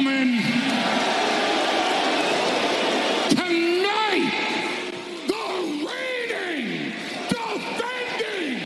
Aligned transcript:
gentlemen, 0.00 0.40
tonight, 3.30 4.32
the 5.26 5.44
reigning, 5.86 6.92
defending, 7.28 8.64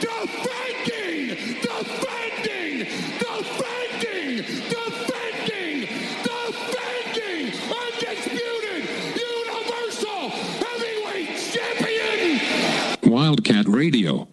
defending, 0.00 1.28
defending, 1.60 2.76
defending, 3.18 4.36
defending, 4.68 5.78
defending, 6.22 7.44
undisputed, 7.82 8.82
universal 9.16 10.30
heavyweight 10.62 11.30
champion. 11.52 13.10
Wildcat 13.10 13.66
Radio 13.66 14.25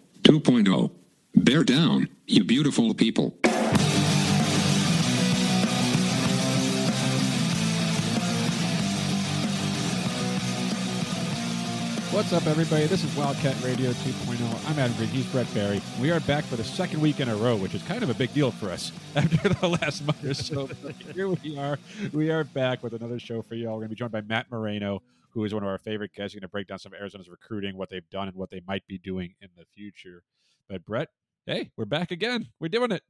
up, 12.34 12.46
everybody? 12.48 12.86
This 12.86 13.04
is 13.04 13.16
Wildcat 13.16 13.54
Radio 13.62 13.92
2.0. 13.92 14.68
I'm 14.68 14.76
Adam 14.76 14.96
Green. 14.96 15.08
He's 15.10 15.26
Brett 15.26 15.46
Barry. 15.54 15.80
We 16.00 16.10
are 16.10 16.18
back 16.20 16.42
for 16.42 16.56
the 16.56 16.64
second 16.64 17.00
week 17.00 17.20
in 17.20 17.28
a 17.28 17.36
row, 17.36 17.54
which 17.54 17.76
is 17.76 17.82
kind 17.84 18.02
of 18.02 18.10
a 18.10 18.14
big 18.14 18.34
deal 18.34 18.50
for 18.50 18.70
us 18.70 18.90
after 19.14 19.50
the 19.50 19.68
last 19.68 20.04
month 20.04 20.24
or 20.24 20.34
so. 20.34 20.68
Here 21.14 21.28
we 21.28 21.56
are. 21.56 21.78
We 22.12 22.30
are 22.30 22.42
back 22.42 22.82
with 22.82 22.92
another 22.92 23.20
show 23.20 23.40
for 23.42 23.54
you 23.54 23.68
all. 23.68 23.74
We're 23.74 23.82
going 23.82 23.90
to 23.90 23.94
be 23.94 23.98
joined 23.98 24.10
by 24.10 24.22
Matt 24.22 24.50
Moreno, 24.50 25.00
who 25.30 25.44
is 25.44 25.54
one 25.54 25.62
of 25.62 25.68
our 25.68 25.78
favorite 25.78 26.12
guests. 26.12 26.32
He's 26.32 26.40
going 26.40 26.48
to 26.48 26.50
break 26.50 26.66
down 26.66 26.80
some 26.80 26.92
of 26.92 26.98
Arizona's 26.98 27.28
recruiting, 27.28 27.76
what 27.76 27.88
they've 27.88 28.08
done, 28.10 28.26
and 28.26 28.36
what 28.36 28.50
they 28.50 28.62
might 28.66 28.84
be 28.88 28.98
doing 28.98 29.34
in 29.40 29.50
the 29.56 29.64
future. 29.76 30.24
But 30.68 30.84
Brett, 30.84 31.10
hey, 31.46 31.70
we're 31.76 31.84
back 31.84 32.10
again. 32.10 32.48
We're 32.58 32.66
doing 32.66 32.90
it. 32.90 33.02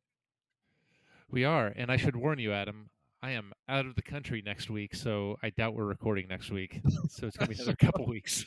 We 1.30 1.46
are, 1.46 1.72
and 1.74 1.90
I 1.90 1.96
should 1.96 2.16
warn 2.16 2.40
you, 2.40 2.52
Adam. 2.52 2.90
I 3.22 3.30
am 3.30 3.54
out 3.70 3.86
of 3.86 3.94
the 3.94 4.02
country 4.02 4.42
next 4.44 4.68
week, 4.68 4.94
so 4.94 5.38
I 5.42 5.48
doubt 5.48 5.74
we're 5.74 5.86
recording 5.86 6.28
next 6.28 6.50
week. 6.50 6.82
So 7.08 7.26
it's 7.26 7.38
gonna 7.38 7.48
be 7.48 7.54
another 7.58 7.74
couple 7.76 8.06
weeks. 8.06 8.44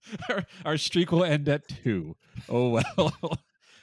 our, 0.28 0.44
our 0.64 0.76
streak 0.76 1.12
will 1.12 1.24
end 1.24 1.48
at 1.48 1.68
two. 1.68 2.16
Oh 2.48 2.70
well. 2.70 3.12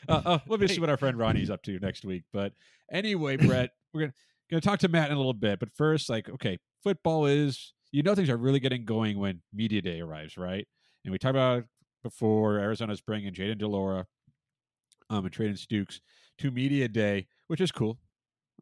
uh, 0.09 0.21
uh, 0.25 0.39
let 0.47 0.59
me 0.59 0.67
see 0.67 0.79
what 0.79 0.89
our 0.89 0.97
friend 0.97 1.17
Ronnie's 1.17 1.49
up 1.49 1.63
to 1.63 1.79
next 1.79 2.05
week. 2.05 2.23
But 2.31 2.53
anyway, 2.91 3.37
Brett, 3.47 3.71
we're 3.93 4.01
gonna 4.01 4.13
gonna 4.49 4.61
talk 4.61 4.79
to 4.79 4.87
Matt 4.87 5.09
in 5.09 5.15
a 5.15 5.17
little 5.17 5.33
bit. 5.33 5.59
But 5.59 5.69
first, 5.75 6.09
like, 6.09 6.29
okay, 6.29 6.59
football 6.83 7.25
is 7.25 7.73
you 7.91 8.03
know 8.03 8.15
things 8.15 8.29
are 8.29 8.37
really 8.37 8.59
getting 8.59 8.85
going 8.85 9.19
when 9.19 9.41
media 9.53 9.81
day 9.81 10.01
arrives, 10.01 10.37
right? 10.37 10.67
And 11.03 11.11
we 11.11 11.17
talked 11.17 11.31
about 11.31 11.63
before 12.03 12.59
Arizona's 12.59 13.01
bringing 13.01 13.33
Jayden 13.33 13.57
de 13.57 13.67
Laura, 13.67 14.05
um, 15.09 15.25
and 15.25 15.33
Treydan 15.33 15.57
Stukes 15.57 15.99
to 16.39 16.51
media 16.51 16.87
day, 16.87 17.27
which 17.47 17.61
is 17.61 17.71
cool. 17.71 17.97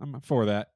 I'm 0.02 0.20
for 0.22 0.46
that. 0.46 0.70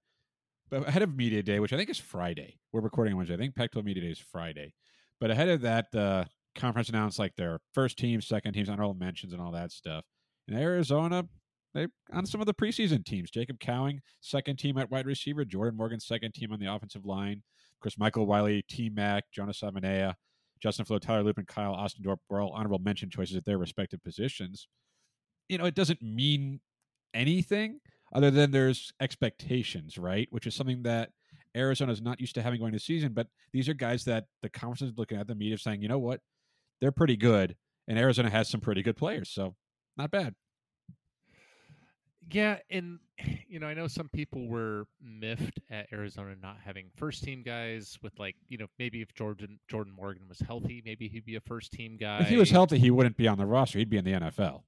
But 0.69 0.87
ahead 0.87 1.01
of 1.01 1.15
media 1.15 1.41
day, 1.43 1.59
which 1.59 1.71
I 1.71 1.77
think 1.77 1.89
is 1.89 1.97
Friday, 1.97 2.59
we're 2.73 2.81
recording 2.81 3.13
on 3.13 3.17
Wednesday. 3.17 3.35
I 3.35 3.37
think 3.37 3.55
Pac-12 3.55 3.85
media 3.85 4.03
day 4.03 4.11
is 4.11 4.19
Friday. 4.19 4.73
But 5.19 5.31
ahead 5.31 5.47
of 5.47 5.61
that, 5.61 5.91
the 5.91 6.27
conference 6.57 6.89
announced 6.89 7.19
like 7.19 7.35
their 7.35 7.59
first 7.73 7.97
team, 7.97 8.21
second 8.21 8.53
teams, 8.53 8.69
honorable 8.69 8.93
mentions, 8.93 9.33
and 9.33 9.41
all 9.41 9.51
that 9.51 9.71
stuff. 9.71 10.03
In 10.47 10.57
Arizona, 10.57 11.25
they 11.73 11.87
on 12.11 12.25
some 12.25 12.41
of 12.41 12.47
the 12.47 12.53
preseason 12.53 13.05
teams. 13.05 13.31
Jacob 13.31 13.59
Cowing, 13.59 14.01
second 14.21 14.57
team 14.57 14.77
at 14.77 14.91
wide 14.91 15.05
receiver. 15.05 15.45
Jordan 15.45 15.77
Morgan, 15.77 15.99
second 15.99 16.33
team 16.33 16.51
on 16.51 16.59
the 16.59 16.71
offensive 16.73 17.05
line. 17.05 17.43
Course, 17.81 17.97
Michael 17.97 18.25
Wiley, 18.25 18.63
T 18.67 18.89
Mac, 18.89 19.25
Jonah 19.31 19.51
Savaiinaea, 19.51 20.13
Justin 20.61 20.85
Flowe, 20.85 20.99
Tyler 20.99 21.23
Loop, 21.23 21.37
and 21.37 21.47
Kyle 21.47 21.75
Ostendorp 21.75 22.17
were 22.29 22.41
all 22.41 22.51
honorable 22.51 22.79
mention 22.79 23.09
choices 23.09 23.35
at 23.35 23.45
their 23.45 23.57
respective 23.57 24.03
positions. 24.03 24.67
You 25.47 25.57
know, 25.57 25.65
it 25.65 25.75
doesn't 25.75 26.01
mean 26.01 26.59
anything 27.13 27.79
other 28.13 28.31
than 28.31 28.51
there's 28.51 28.91
expectations, 28.99 29.97
right? 29.97 30.27
Which 30.31 30.47
is 30.47 30.55
something 30.55 30.83
that 30.83 31.11
Arizona 31.55 31.91
is 31.91 32.01
not 32.01 32.19
used 32.19 32.35
to 32.35 32.41
having 32.41 32.59
going 32.59 32.73
to 32.73 32.79
season. 32.79 33.13
But 33.13 33.27
these 33.53 33.69
are 33.69 33.73
guys 33.73 34.03
that 34.05 34.25
the 34.41 34.49
conference 34.49 34.81
is 34.81 34.97
looking 34.97 35.19
at 35.19 35.27
the 35.27 35.35
media 35.35 35.57
saying, 35.57 35.81
you 35.81 35.87
know 35.87 35.99
what, 35.99 36.19
they're 36.81 36.91
pretty 36.91 37.17
good, 37.17 37.55
and 37.87 37.97
Arizona 37.97 38.29
has 38.29 38.49
some 38.49 38.61
pretty 38.61 38.81
good 38.81 38.97
players, 38.97 39.29
so 39.29 39.55
not 39.97 40.11
bad. 40.11 40.35
Yeah, 42.29 42.57
and 42.69 42.99
you 43.47 43.59
know, 43.59 43.67
I 43.67 43.73
know 43.73 43.87
some 43.87 44.09
people 44.09 44.47
were 44.47 44.85
miffed 45.01 45.59
at 45.69 45.87
Arizona 45.91 46.35
not 46.41 46.57
having 46.63 46.89
first 46.95 47.23
team 47.23 47.43
guys 47.43 47.97
with 48.01 48.17
like, 48.19 48.35
you 48.47 48.57
know, 48.57 48.67
maybe 48.77 49.01
if 49.01 49.13
Jordan 49.13 49.59
Jordan 49.67 49.93
Morgan 49.93 50.27
was 50.27 50.39
healthy, 50.39 50.81
maybe 50.85 51.07
he'd 51.07 51.25
be 51.25 51.35
a 51.35 51.41
first 51.41 51.71
team 51.71 51.97
guy. 51.97 52.19
If 52.19 52.29
he 52.29 52.37
was 52.37 52.51
healthy, 52.51 52.77
he 52.77 52.91
wouldn't 52.91 53.17
be 53.17 53.27
on 53.27 53.37
the 53.37 53.45
roster. 53.45 53.79
He'd 53.79 53.89
be 53.89 53.97
in 53.97 54.05
the 54.05 54.13
NFL. 54.13 54.63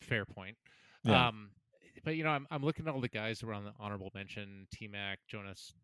Fair 0.00 0.24
point. 0.24 0.56
Yeah. 1.04 1.28
Um, 1.28 1.50
but 2.04 2.16
you 2.16 2.24
know, 2.24 2.30
I'm 2.30 2.46
I'm 2.50 2.64
looking 2.64 2.86
at 2.86 2.94
all 2.94 3.00
the 3.00 3.08
guys 3.08 3.40
who 3.40 3.48
were 3.48 3.54
on 3.54 3.64
the 3.64 3.72
honorable 3.78 4.10
mention: 4.14 4.66
T 4.72 4.88
Mac, 4.88 5.18
Jonas, 5.28 5.74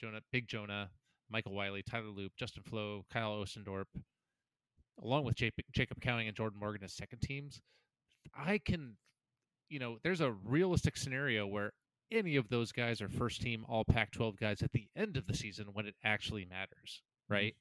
Jonah, 0.00 0.20
Big 0.32 0.48
Jonah, 0.48 0.90
Michael 1.30 1.54
Wiley, 1.54 1.82
Tyler 1.82 2.08
Loop, 2.08 2.32
Justin 2.36 2.62
Flowe, 2.62 3.04
Kyle 3.12 3.32
Ostendorp, 3.32 3.84
along 5.02 5.24
with 5.24 5.36
Jacob, 5.36 5.64
Jacob 5.72 6.00
Cowing 6.00 6.28
and 6.28 6.36
Jordan 6.36 6.58
Morgan 6.58 6.84
as 6.84 6.92
second 6.92 7.20
teams. 7.20 7.60
I 8.36 8.58
can, 8.58 8.96
you 9.68 9.78
know, 9.78 9.98
there's 10.02 10.20
a 10.20 10.32
realistic 10.44 10.96
scenario 10.96 11.46
where 11.46 11.72
any 12.10 12.36
of 12.36 12.48
those 12.48 12.72
guys 12.72 13.00
are 13.02 13.08
first 13.08 13.42
team 13.42 13.64
All 13.68 13.84
Pac-12 13.84 14.38
guys 14.38 14.62
at 14.62 14.72
the 14.72 14.86
end 14.96 15.16
of 15.16 15.26
the 15.26 15.34
season 15.34 15.66
when 15.72 15.86
it 15.86 15.94
actually 16.04 16.46
matters, 16.46 17.02
right? 17.28 17.54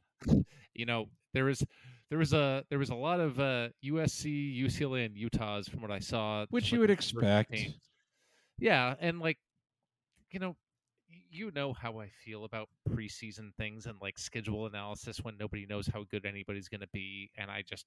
you 0.74 0.86
know, 0.86 1.10
there 1.34 1.46
was 1.46 1.64
there 2.10 2.18
was 2.18 2.34
a 2.34 2.64
there 2.70 2.80
was 2.80 2.90
a 2.90 2.96
lot 2.96 3.20
of 3.20 3.40
uh, 3.40 3.70
USC, 3.84 4.64
UCLA, 4.64 5.06
and 5.06 5.18
Utahs 5.18 5.68
from 5.68 5.82
what 5.82 5.92
I 5.92 6.00
saw, 6.00 6.46
Which 6.50 6.72
you 6.72 6.80
would 6.80 6.90
expect. 6.90 7.54
Yeah, 8.60 8.96
and 9.00 9.20
like, 9.20 9.38
you 10.32 10.40
know, 10.40 10.56
you 11.38 11.52
know 11.52 11.74
how 11.74 12.00
I 12.00 12.10
feel 12.10 12.46
about 12.46 12.70
preseason 12.90 13.54
things 13.56 13.86
and 13.86 13.96
like 14.02 14.18
schedule 14.18 14.66
analysis 14.66 15.20
when 15.22 15.38
nobody 15.38 15.66
knows 15.66 15.88
how 15.88 16.04
good 16.10 16.26
anybody's 16.26 16.68
going 16.68 16.82
to 16.82 16.90
be, 16.94 17.30
and 17.38 17.52
I 17.52 17.64
just 17.68 17.86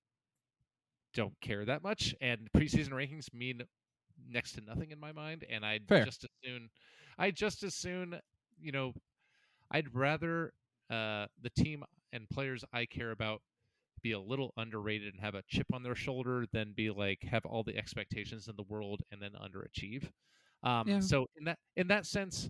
don't 1.15 1.35
care 1.41 1.65
that 1.65 1.83
much. 1.83 2.15
And 2.21 2.49
preseason 2.57 2.91
rankings 2.91 3.33
mean 3.35 3.63
next 4.29 4.53
to 4.53 4.61
nothing 4.61 4.91
in 4.91 5.01
my 5.01 5.13
mind, 5.13 5.45
and 5.51 5.65
I'd 5.65 5.89
Fair. 5.89 6.05
just 6.05 6.25
as 6.25 6.31
soon, 6.45 6.71
I 7.19 7.31
just 7.31 7.63
as 7.63 7.75
soon, 7.75 8.21
you 8.61 8.73
know, 8.73 8.93
I'd 9.71 9.95
rather 9.95 10.53
uh, 10.91 11.27
the 11.43 11.51
team 11.57 11.85
and 12.13 12.29
players 12.29 12.65
I 12.73 12.87
care 12.87 13.11
about 13.13 13.43
be 14.03 14.13
a 14.13 14.21
little 14.21 14.53
underrated 14.57 15.13
and 15.13 15.23
have 15.23 15.35
a 15.35 15.43
chip 15.49 15.67
on 15.75 15.83
their 15.83 15.95
shoulder 15.95 16.47
than 16.53 16.73
be 16.75 16.91
like 16.91 17.23
have 17.23 17.45
all 17.45 17.63
the 17.63 17.77
expectations 17.77 18.49
in 18.49 18.57
the 18.57 18.63
world 18.63 19.03
and 19.13 19.21
then 19.21 19.33
underachieve. 19.33 20.05
Um, 20.63 20.89
Yeah. 20.89 21.01
So 21.01 21.27
in 21.37 21.45
that 21.45 21.59
in 21.77 21.89
that 21.89 22.07
sense, 22.07 22.49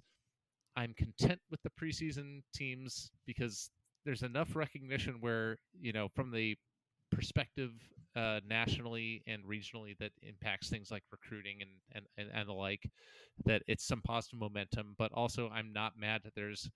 I'm 0.81 0.95
content 0.95 1.39
with 1.51 1.61
the 1.63 1.71
preseason 1.71 2.41
teams 2.55 3.11
because 3.27 3.71
there's 4.07 4.23
enough 4.23 4.57
recognition 4.57 5.17
where 5.21 5.59
you 5.79 5.93
know 5.93 6.09
from 6.09 6.31
the 6.31 6.57
perspective 7.13 7.73
uh, 8.17 8.41
nationally 8.49 9.23
and 9.27 9.45
regionally 9.45 9.97
that 9.99 10.13
impacts 10.23 10.71
things 10.71 10.91
like 10.91 11.03
recruiting 11.13 11.59
and, 11.61 11.71
and, 11.93 12.07
and, 12.17 12.29
and 12.33 12.49
the 12.49 12.53
like 12.53 12.89
that 13.45 13.63
it's 13.67 13.87
some 13.87 14.01
positive 14.01 14.41
momentum 14.41 14.95
but 14.97 15.13
also 15.13 15.51
i'm 15.53 15.71
not 15.73 15.93
mad 15.99 16.23
that 16.25 16.35
there's 16.35 16.71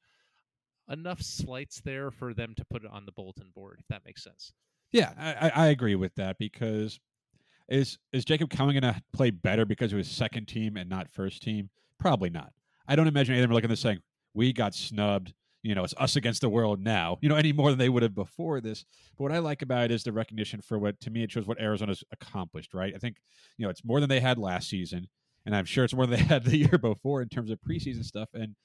enough 0.90 1.22
slights 1.22 1.80
there 1.80 2.10
for 2.10 2.34
them 2.34 2.52
to 2.56 2.64
put 2.70 2.84
it 2.84 2.90
on 2.92 3.06
the 3.06 3.12
bulletin 3.12 3.50
board 3.54 3.78
if 3.80 3.86
that 3.88 4.04
makes 4.04 4.22
sense 4.22 4.52
Yeah, 4.92 5.12
I, 5.18 5.50
I 5.54 5.66
agree 5.68 5.94
with 5.94 6.14
that 6.16 6.36
because 6.38 7.00
is 7.68 7.98
is 8.12 8.24
Jacob 8.24 8.50
Cowing 8.50 8.78
going 8.78 8.94
to 8.94 9.02
play 9.12 9.30
better 9.30 9.64
because 9.64 9.92
of 9.92 9.98
his 9.98 10.10
second 10.10 10.46
team 10.46 10.76
and 10.76 10.90
not 10.90 11.10
first 11.10 11.42
team? 11.42 11.70
Probably 11.98 12.28
not. 12.28 12.52
I 12.86 12.96
don't 12.96 13.08
imagine 13.08 13.34
any 13.34 13.40
of 13.40 13.44
them 13.44 13.52
are 13.52 13.54
looking 13.54 13.70
at 13.70 13.72
this 13.72 13.80
saying, 13.80 14.00
"We 14.34 14.52
got 14.52 14.74
snubbed." 14.74 15.34
You 15.62 15.74
know, 15.74 15.82
it's 15.82 15.94
us 15.96 16.16
against 16.16 16.42
the 16.42 16.50
world 16.50 16.80
now. 16.80 17.16
You 17.22 17.30
know, 17.30 17.36
any 17.36 17.52
more 17.52 17.70
than 17.70 17.78
they 17.78 17.88
would 17.88 18.02
have 18.02 18.14
before 18.14 18.60
this. 18.60 18.84
But 19.16 19.24
what 19.24 19.32
I 19.32 19.38
like 19.38 19.62
about 19.62 19.86
it 19.86 19.90
is 19.92 20.02
the 20.02 20.12
recognition 20.12 20.60
for 20.60 20.78
what 20.78 21.00
to 21.00 21.10
me 21.10 21.22
it 21.22 21.32
shows 21.32 21.46
what 21.46 21.60
Arizona's 21.60 22.04
accomplished. 22.12 22.74
Right? 22.74 22.92
I 22.94 22.98
think 22.98 23.16
you 23.56 23.64
know 23.64 23.70
it's 23.70 23.84
more 23.84 24.00
than 24.00 24.08
they 24.10 24.20
had 24.20 24.38
last 24.38 24.68
season, 24.68 25.08
and 25.46 25.56
I'm 25.56 25.64
sure 25.64 25.84
it's 25.84 25.94
more 25.94 26.06
than 26.06 26.18
they 26.18 26.24
had 26.34 26.44
the 26.44 26.56
year 26.56 26.78
before 26.78 27.22
in 27.22 27.28
terms 27.28 27.50
of 27.50 27.58
preseason 27.60 28.04
stuff. 28.04 28.28
And 28.34 28.56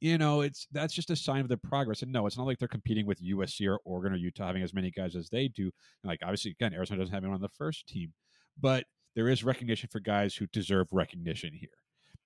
you 0.00 0.16
know, 0.16 0.42
it's 0.42 0.66
that's 0.72 0.94
just 0.94 1.10
a 1.10 1.16
sign 1.16 1.40
of 1.40 1.48
the 1.48 1.56
progress. 1.56 2.02
And 2.02 2.12
no, 2.12 2.26
it's 2.26 2.36
not 2.36 2.46
like 2.46 2.58
they're 2.58 2.68
competing 2.68 3.06
with 3.06 3.22
USC 3.22 3.68
or 3.68 3.80
Oregon 3.84 4.12
or 4.12 4.16
Utah 4.16 4.46
having 4.46 4.62
as 4.62 4.74
many 4.74 4.90
guys 4.90 5.16
as 5.16 5.28
they 5.28 5.48
do. 5.48 5.70
Like 6.04 6.20
obviously, 6.22 6.52
again, 6.52 6.72
Arizona 6.72 7.00
doesn't 7.00 7.14
have 7.14 7.24
anyone 7.24 7.36
on 7.36 7.42
the 7.42 7.48
first 7.48 7.88
team, 7.88 8.12
but 8.60 8.84
there 9.16 9.28
is 9.28 9.42
recognition 9.42 9.88
for 9.90 10.00
guys 10.00 10.36
who 10.36 10.46
deserve 10.46 10.88
recognition 10.92 11.52
here. 11.52 11.70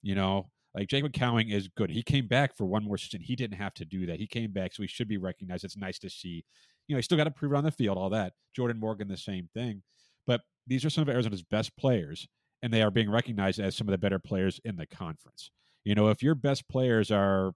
You 0.03 0.15
know, 0.15 0.51
like 0.75 0.89
Jacob 0.89 1.13
Cowing 1.13 1.51
is 1.51 1.69
good. 1.69 1.91
He 1.91 2.03
came 2.03 2.27
back 2.27 2.57
for 2.57 2.65
one 2.65 2.85
more 2.85 2.97
season. 2.97 3.21
He 3.21 3.37
didn't 3.37 3.59
have 3.59 3.75
to 3.75 3.85
do 3.85 4.07
that. 4.07 4.19
He 4.19 4.27
came 4.27 4.53
back, 4.53 4.73
so 4.73 4.83
he 4.83 4.89
should 4.89 5.09
be 5.09 5.19
recognized. 5.19 5.65
It's 5.65 5.77
nice 5.77 5.99
to 6.01 6.11
see. 6.11 6.45
You 6.89 6.95
know, 6.95 6.99
he 6.99 7.03
still 7.03 7.19
got 7.19 7.25
to 7.25 7.31
prove 7.31 7.53
it 7.53 7.57
on 7.57 7.65
the 7.65 7.71
field, 7.71 7.99
all 7.99 8.11
that. 8.11 8.33
Jordan 8.55 8.81
Morgan, 8.81 9.09
the 9.09 9.17
same 9.17 9.49
thing. 9.55 9.83
But 10.27 10.43
these 10.67 10.85
are 10.85 10.91
some 10.91 11.03
of 11.03 11.09
Arizona's 11.09 11.43
best 11.43 11.77
players, 11.77 12.27
and 12.63 12.73
they 12.73 12.83
are 12.83 12.91
being 12.91 13.11
recognized 13.11 13.61
as 13.61 13.77
some 13.77 13.89
of 13.89 13.93
the 13.93 13.99
better 13.99 14.19
players 14.19 14.61
in 14.65 14.77
the 14.77 14.87
conference. 14.87 15.51
You 15.85 15.95
know, 15.95 16.09
if 16.09 16.23
your 16.23 16.35
best 16.35 16.69
players 16.69 17.11
are, 17.11 17.53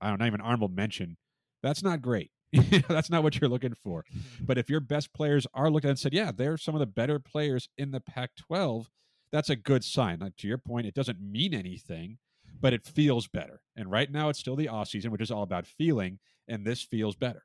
I 0.00 0.08
don't 0.08 0.18
know, 0.18 0.24
not 0.24 0.28
even 0.28 0.40
honorable 0.40 0.68
mention, 0.68 1.16
that's 1.62 1.82
not 1.82 2.02
great. 2.02 2.30
that's 2.88 3.10
not 3.10 3.22
what 3.22 3.40
you're 3.40 3.50
looking 3.50 3.74
for. 3.74 4.04
But 4.40 4.58
if 4.58 4.68
your 4.68 4.80
best 4.80 5.12
players 5.12 5.46
are 5.54 5.70
looked 5.70 5.84
at 5.84 5.90
and 5.90 5.98
said, 5.98 6.14
yeah, 6.14 6.32
they're 6.34 6.56
some 6.56 6.74
of 6.74 6.80
the 6.80 6.86
better 6.86 7.20
players 7.20 7.68
in 7.78 7.92
the 7.92 8.00
Pac 8.00 8.30
12, 8.36 8.90
that's 9.30 9.50
a 9.50 9.56
good 9.56 9.84
sign. 9.84 10.18
Like 10.18 10.36
to 10.38 10.48
your 10.48 10.58
point, 10.58 10.86
it 10.86 10.94
doesn't 10.94 11.20
mean 11.20 11.54
anything, 11.54 12.18
but 12.60 12.72
it 12.72 12.84
feels 12.86 13.26
better. 13.26 13.60
And 13.76 13.90
right 13.90 14.10
now, 14.10 14.28
it's 14.28 14.38
still 14.38 14.56
the 14.56 14.68
off 14.68 14.88
season, 14.88 15.10
which 15.10 15.20
is 15.22 15.30
all 15.30 15.42
about 15.42 15.66
feeling, 15.66 16.18
and 16.48 16.64
this 16.64 16.82
feels 16.82 17.16
better. 17.16 17.44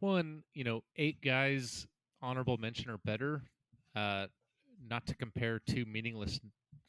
One, 0.00 0.42
you 0.54 0.64
know, 0.64 0.82
eight 0.96 1.20
guys 1.22 1.86
honorable 2.22 2.56
mention 2.56 2.90
or 2.90 2.98
better. 2.98 3.42
Uh, 3.96 4.26
not 4.88 5.06
to 5.06 5.16
compare 5.16 5.58
two 5.58 5.84
meaningless, 5.86 6.38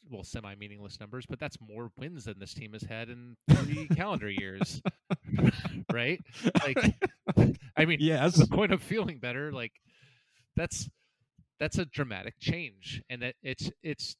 well, 0.08 0.22
semi-meaningless 0.22 1.00
numbers, 1.00 1.26
but 1.28 1.40
that's 1.40 1.58
more 1.60 1.90
wins 1.98 2.24
than 2.24 2.38
this 2.38 2.54
team 2.54 2.72
has 2.72 2.82
had 2.82 3.08
in 3.08 3.36
three 3.50 3.88
calendar 3.96 4.30
years, 4.30 4.80
right? 5.92 6.20
Like, 6.64 6.94
I 7.76 7.84
mean, 7.84 7.98
Yes. 8.00 8.36
the 8.36 8.46
point 8.46 8.72
of 8.72 8.82
feeling 8.82 9.18
better, 9.18 9.50
like 9.52 9.72
that's 10.56 10.88
that's 11.58 11.78
a 11.78 11.84
dramatic 11.86 12.34
change, 12.40 13.02
and 13.10 13.22
that 13.22 13.34
it's 13.42 13.70
it's 13.82 14.16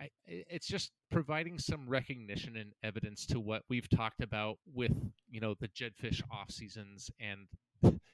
I, 0.00 0.08
it's 0.26 0.66
just 0.66 0.90
providing 1.10 1.58
some 1.58 1.88
recognition 1.88 2.56
and 2.56 2.72
evidence 2.82 3.26
to 3.26 3.40
what 3.40 3.62
we've 3.68 3.88
talked 3.88 4.22
about 4.22 4.58
with 4.74 4.92
you 5.30 5.40
know 5.40 5.54
the 5.60 5.68
Jedd 5.68 5.92
Fisch 6.02 6.22
off 6.30 6.50
seasons 6.50 7.10
and 7.20 7.46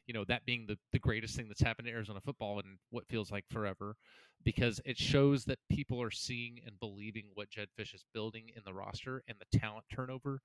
you 0.07 0.15
know 0.15 0.25
that 0.25 0.45
being 0.45 0.67
the, 0.67 0.77
the 0.93 0.99
greatest 0.99 1.37
thing 1.37 1.47
that's 1.49 1.63
happened 1.63 1.87
to 1.87 1.93
Arizona 1.93 2.21
football 2.21 2.59
in 2.59 2.79
what 2.91 3.07
feels 3.09 3.31
like 3.31 3.45
forever 3.49 3.97
because 4.45 4.81
it 4.85 4.97
shows 4.97 5.45
that 5.45 5.59
people 5.71 6.01
are 6.01 6.11
seeing 6.11 6.61
and 6.67 6.79
believing 6.81 7.25
what 7.35 7.51
Jedd 7.51 7.69
Fisch 7.79 7.95
is 7.95 8.05
building 8.15 8.51
in 8.57 8.63
the 8.65 8.73
roster 8.73 9.23
and 9.29 9.37
the 9.39 9.59
talent 9.59 9.85
turnover. 9.93 10.41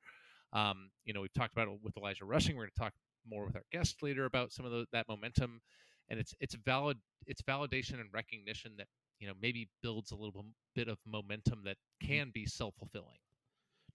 Um, 0.51 0.89
you 1.06 1.13
know, 1.13 1.21
we've 1.21 1.33
talked 1.33 1.53
about 1.53 1.68
it 1.68 1.79
with 1.83 1.97
Elijah 1.97 2.25
Rushing. 2.25 2.56
We're 2.56 2.63
going 2.63 2.71
to 2.75 2.81
talk 2.81 2.94
more 3.27 3.45
with 3.45 3.56
our 3.56 3.63
guest 3.71 4.03
later 4.03 4.25
about 4.25 4.51
some 4.51 4.65
of 4.65 4.71
the, 4.71 4.86
that 4.91 5.07
momentum, 5.07 5.62
and 6.09 6.19
it's 6.19 6.33
it's 6.39 6.56
valid 6.56 6.97
it's 7.25 7.41
validation 7.41 8.00
and 8.00 8.09
recognition 8.13 8.74
that 8.77 8.88
you 9.19 9.27
know 9.27 9.33
maybe 9.42 9.69
builds 9.81 10.12
a 10.12 10.15
little 10.15 10.45
bit 10.75 10.88
of 10.88 10.98
momentum 11.06 11.62
that 11.65 11.77
mm. 12.04 12.07
can 12.07 12.31
be 12.33 12.45
self 12.45 12.75
fulfilling. 12.75 13.18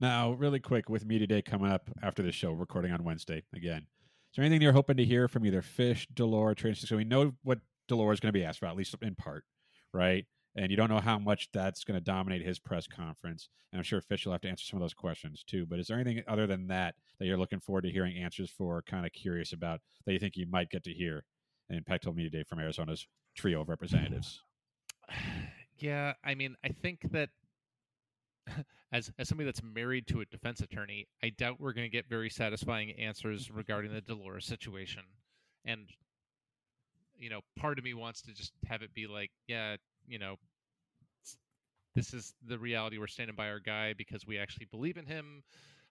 Now, 0.01 0.33
really 0.33 0.61
quick, 0.61 0.89
with 0.89 1.05
me 1.05 1.19
today 1.19 1.43
coming 1.43 1.73
up 1.73 1.91
after 2.03 2.23
the 2.23 2.31
show, 2.31 2.53
recording 2.53 2.93
on 2.93 3.03
Wednesday 3.03 3.43
again. 3.55 3.87
Is 4.31 4.37
there 4.37 4.45
anything 4.45 4.63
you're 4.63 4.73
hoping 4.73 4.97
to 4.99 5.05
hear 5.05 5.27
from 5.27 5.45
either 5.45 5.63
Fisch, 5.63 6.07
Delore, 6.15 6.55
Tracy? 6.55 6.87
So 6.87 6.97
we 6.97 7.05
know 7.05 7.33
what 7.43 7.59
de 7.89 7.97
Laura 7.97 8.13
is 8.13 8.21
going 8.21 8.33
to 8.33 8.39
be 8.39 8.45
asked 8.45 8.59
about, 8.59 8.73
at 8.73 8.77
least 8.77 8.95
in 9.03 9.15
part, 9.15 9.45
right? 9.93 10.27
And 10.55 10.71
you 10.71 10.77
don't 10.77 10.91
know 10.91 11.01
how 11.01 11.19
much 11.19 11.49
that's 11.53 11.83
going 11.83 11.99
to 11.99 12.05
dominate 12.05 12.45
his 12.45 12.59
press 12.59 12.87
conference. 12.87 13.49
And 13.73 13.79
I'm 13.79 13.85
sure 13.85 14.01
Fisch 14.01 14.25
will 14.25 14.33
have 14.33 14.41
to 14.43 14.49
answer 14.49 14.65
some 14.65 14.77
of 14.77 14.83
those 14.83 14.95
questions 14.95 15.43
too. 15.47 15.67
But 15.67 15.79
is 15.79 15.87
there 15.87 15.99
anything 15.99 16.23
other 16.29 16.47
than 16.47 16.69
that 16.69 16.95
that 17.19 17.27
you're 17.27 17.39
looking 17.39 17.61
forward 17.61 17.83
to 17.83 17.91
hearing 17.91 18.17
answers 18.17 18.51
for, 18.51 18.83
kind 18.83 19.07
of 19.07 19.13
curious 19.13 19.53
about, 19.53 19.81
that 20.05 20.13
you 20.13 20.19
think 20.19 20.37
you 20.37 20.47
might 20.49 20.71
get 20.71 20.85
to 20.85 20.93
hear 20.93 21.25
in 21.71 21.83
Pac-12 21.85 22.15
Media 22.15 22.31
Day 22.31 22.45
from 22.45 22.59
Arizona's 22.61 23.07
trio 23.35 23.63
of 23.63 23.69
representatives? 23.69 24.43
Yeah, 25.81 26.15
I 26.25 26.35
mean, 26.35 26.57
I 26.65 26.71
think 26.71 27.13
that 27.13 27.29
as 28.93 29.13
as 29.17 29.29
somebody 29.29 29.45
that's 29.45 29.63
married 29.63 30.09
to 30.09 30.21
a 30.21 30.25
defense 30.25 30.61
attorney, 30.61 31.07
I 31.23 31.29
doubt 31.29 31.61
we're 31.61 31.73
going 31.73 31.85
to 31.87 31.89
get 31.97 32.09
very 32.09 32.29
satisfying 32.29 32.91
answers 32.99 33.49
regarding 33.49 33.93
the 33.93 34.01
de 34.01 34.13
Laura's 34.13 34.45
situation. 34.45 35.03
And 35.65 35.89
you 37.17 37.31
know, 37.31 37.41
part 37.57 37.79
of 37.79 37.85
me 37.85 37.95
wants 37.95 38.23
to 38.23 38.33
just 38.33 38.53
have 38.67 38.83
it 38.83 38.93
be 38.93 39.07
like, 39.07 39.31
yeah, 39.47 39.77
you 40.07 40.19
know, 40.19 40.37
this 41.95 42.15
is 42.15 42.35
the 42.47 42.59
reality. 42.59 42.99
We're 42.99 43.07
standing 43.07 43.37
by 43.37 43.49
our 43.49 43.61
guy 43.61 43.93
because 43.93 44.27
we 44.27 44.39
actually 44.39 44.67
believe 44.67 44.97
in 44.97 45.07
him. 45.07 45.43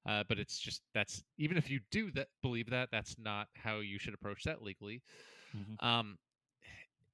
Uh, 0.06 0.24
but 0.30 0.40
it's 0.40 0.58
just 0.58 0.81
that's 0.94 1.24
even 1.38 1.58
if 1.58 1.69
you 1.69 1.81
do 1.92 2.12
that 2.12 2.28
believe 2.42 2.69
that, 2.69 2.90
that's 2.92 3.16
not 3.19 3.48
how 3.56 3.80
you 3.80 4.00
should 4.00 4.14
approach 4.14 4.44
that 4.44 4.62
legally. 4.64 5.02
Mhm. 5.56 5.84
Um, 5.86 6.18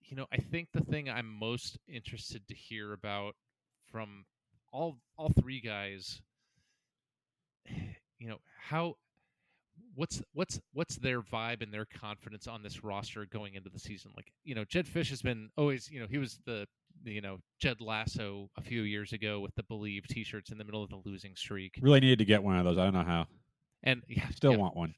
you 0.05 0.15
know, 0.17 0.27
I 0.31 0.37
think 0.37 0.69
the 0.73 0.81
thing 0.81 1.09
I'm 1.09 1.27
most 1.39 1.77
interested 1.87 2.47
to 2.47 2.55
hear 2.55 2.93
about 2.93 3.35
from 3.91 4.25
all 4.71 4.97
all 5.17 5.29
three 5.39 5.61
guys, 5.61 6.21
you 8.19 8.27
know, 8.29 8.37
how 8.59 8.95
what's 9.95 10.21
what's 10.33 10.59
what's 10.73 10.97
their 10.97 11.21
vibe 11.21 11.61
and 11.61 11.73
their 11.73 11.85
confidence 11.85 12.47
on 12.47 12.63
this 12.63 12.83
roster 12.83 13.25
going 13.31 13.55
into 13.55 13.69
the 13.69 13.79
season? 13.79 14.11
Like, 14.15 14.31
you 14.43 14.55
know, 14.55 14.65
Jedd 14.65 14.85
Fisch 14.87 15.09
has 15.09 15.21
been 15.21 15.49
always, 15.57 15.89
you 15.89 15.99
know, 15.99 16.07
he 16.09 16.17
was 16.17 16.39
the 16.45 16.67
you 17.03 17.21
know 17.21 17.39
Jed 17.59 17.81
Lasso 17.81 18.49
a 18.57 18.61
few 18.61 18.83
years 18.83 19.13
ago 19.13 19.39
with 19.39 19.53
the 19.55 19.63
Believe 19.63 20.07
T-shirts 20.07 20.51
in 20.51 20.57
the 20.57 20.63
middle 20.63 20.83
of 20.83 20.89
the 20.89 21.01
losing 21.05 21.35
streak, 21.35 21.73
Really 21.81 21.99
needed 21.99 22.19
to 22.19 22.25
get 22.25 22.43
one 22.43 22.57
of 22.57 22.65
those. 22.65 22.77
I 22.77 22.83
don't 22.85 22.93
know 22.93 23.03
how. 23.03 23.25
and 23.83 24.01
yeah, 24.07 24.29
Still 24.29 24.51
yeah, 24.53 24.57
want 24.57 24.75
one. 24.75 24.95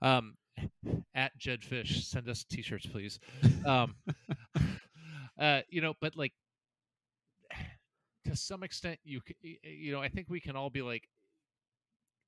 um, 0.00 0.34
at 1.14 1.36
Jedd 1.38 1.62
Fisch, 1.62 2.04
send 2.04 2.28
us 2.28 2.44
T-shirts, 2.44 2.86
please. 2.86 3.18
Um, 3.66 3.94
uh, 5.38 5.60
you 5.68 5.80
know, 5.80 5.94
but 6.00 6.16
like 6.16 6.32
to 8.24 8.36
some 8.36 8.62
extent, 8.62 8.98
you 9.04 9.20
c- 9.26 9.36
y- 9.42 9.58
y- 9.64 9.70
you 9.70 9.92
know, 9.92 10.00
I 10.00 10.08
think 10.08 10.28
we 10.28 10.40
can 10.40 10.56
all 10.56 10.70
be 10.70 10.82
like, 10.82 11.08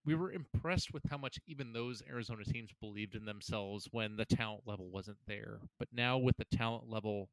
we 0.04 0.14
were 0.14 0.32
impressed 0.32 0.92
with 0.92 1.02
how 1.08 1.16
much 1.16 1.38
even 1.46 1.72
those 1.72 2.02
Arizona 2.08 2.44
teams 2.44 2.70
believed 2.80 3.14
in 3.14 3.24
themselves 3.24 3.88
when 3.90 4.16
the 4.16 4.26
talent 4.26 4.62
level 4.66 4.90
wasn't 4.90 5.16
there. 5.26 5.60
But 5.78 5.88
now 5.92 6.18
with 6.18 6.36
the 6.36 6.44
talent 6.56 6.90
level 6.90 7.30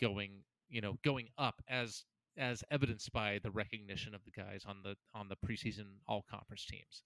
going, 0.00 0.42
you 0.68 0.80
know, 0.80 0.96
going 1.04 1.28
up 1.38 1.56
as 1.68 2.04
as 2.36 2.62
evidenced 2.70 3.12
by 3.12 3.40
the 3.42 3.50
recognition 3.50 4.14
of 4.14 4.20
the 4.24 4.30
guys 4.30 4.64
on 4.64 4.76
the 4.84 4.94
on 5.12 5.28
the 5.28 5.36
preseason 5.44 5.86
all 6.06 6.24
conference 6.30 6.64
teams 6.64 7.02